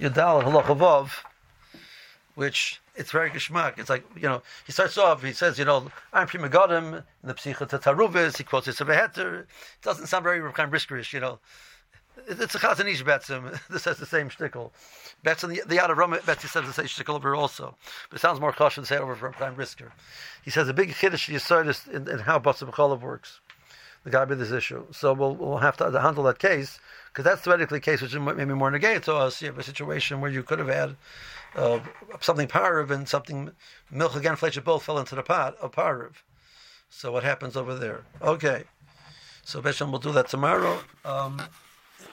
Yadal 0.00 0.42
Halachavav, 0.42 1.10
which 2.34 2.80
it's 2.96 3.10
very 3.10 3.28
geschmack. 3.28 3.78
It's 3.78 3.90
like, 3.90 4.04
you 4.16 4.22
know, 4.22 4.42
he 4.64 4.72
starts 4.72 4.96
off, 4.96 5.22
he 5.22 5.34
says, 5.34 5.58
you 5.58 5.66
know, 5.66 5.90
I'm 6.14 6.26
Pri 6.26 6.40
Megadim, 6.40 6.94
in 6.94 7.28
the 7.28 7.34
Psicha 7.34 7.68
Tataruvis, 7.68 8.38
he 8.38 8.44
quotes 8.44 8.68
Heter. 8.68 9.40
It 9.40 9.48
doesn't 9.82 10.06
sound 10.06 10.24
very 10.24 10.38
of 10.38 10.54
briskerish, 10.54 11.12
you 11.12 11.20
know. 11.20 11.40
It's 12.26 12.54
a 12.54 12.58
Chazon 12.58 12.90
Ish 12.90 13.02
Betzim. 13.04 13.58
This 13.70 13.84
has 13.84 13.98
the 13.98 14.06
same 14.06 14.28
shtickle. 14.28 14.70
Betzim, 15.24 15.48
the, 15.66 15.76
Yad 15.76 15.90
of 15.90 15.98
Rama, 15.98 16.18
Betzim 16.18 16.48
says 16.48 16.66
the 16.66 16.72
same 16.72 16.86
shtickle 16.86 17.14
over 17.14 17.34
also. 17.34 17.76
But 18.10 18.18
it 18.18 18.20
sounds 18.20 18.40
more 18.40 18.52
cautious 18.52 18.88
to 18.88 18.94
say 18.94 18.98
over 19.00 19.14
from 19.14 19.32
Chaim 19.34 19.54
Brisker. 19.54 19.92
He 20.44 20.50
says 20.50 20.68
a 20.68 20.74
big 20.74 20.90
Chiddush 20.90 21.32
Yisodis 21.32 21.88
in, 21.88 22.08
in 22.08 22.20
how 22.20 22.38
Batzim 22.38 22.70
Cholov 22.70 23.00
works. 23.00 23.40
The 24.04 24.10
guy 24.10 24.24
with 24.24 24.40
this 24.40 24.50
issue. 24.50 24.84
So 24.90 25.12
we'll, 25.12 25.36
we'll 25.36 25.58
have 25.58 25.76
to 25.76 26.00
handle 26.00 26.24
that 26.24 26.38
case 26.38 26.80
because 27.12 27.24
that's 27.24 27.42
theoretically 27.42 27.78
a 27.78 27.80
case 27.80 28.02
which 28.02 28.14
is 28.14 28.20
maybe 28.20 28.54
more 28.54 28.70
negated 28.70 29.04
to 29.04 29.14
us. 29.14 29.40
You 29.40 29.48
have 29.48 29.58
a 29.58 29.62
situation 29.62 30.20
where 30.20 30.30
you 30.30 30.42
could 30.42 30.58
have 30.58 30.68
had 30.68 30.96
uh, 31.54 31.80
something 32.20 32.48
parav 32.48 32.90
and 32.90 33.08
something 33.08 33.52
milk 33.90 34.16
again 34.16 34.36
flesh 34.36 34.58
both 34.58 34.82
fell 34.84 34.98
into 34.98 35.14
the 35.14 35.22
pot 35.22 35.56
of 35.60 35.72
parav. 35.72 36.14
So 36.90 37.12
what 37.12 37.22
happens 37.22 37.56
over 37.56 37.74
there? 37.74 38.02
Okay, 38.20 38.64
so 39.44 39.62
Besham 39.62 39.90
will 39.90 39.98
do 39.98 40.12
that 40.12 40.28
tomorrow. 40.28 40.80
Um, 41.04 41.40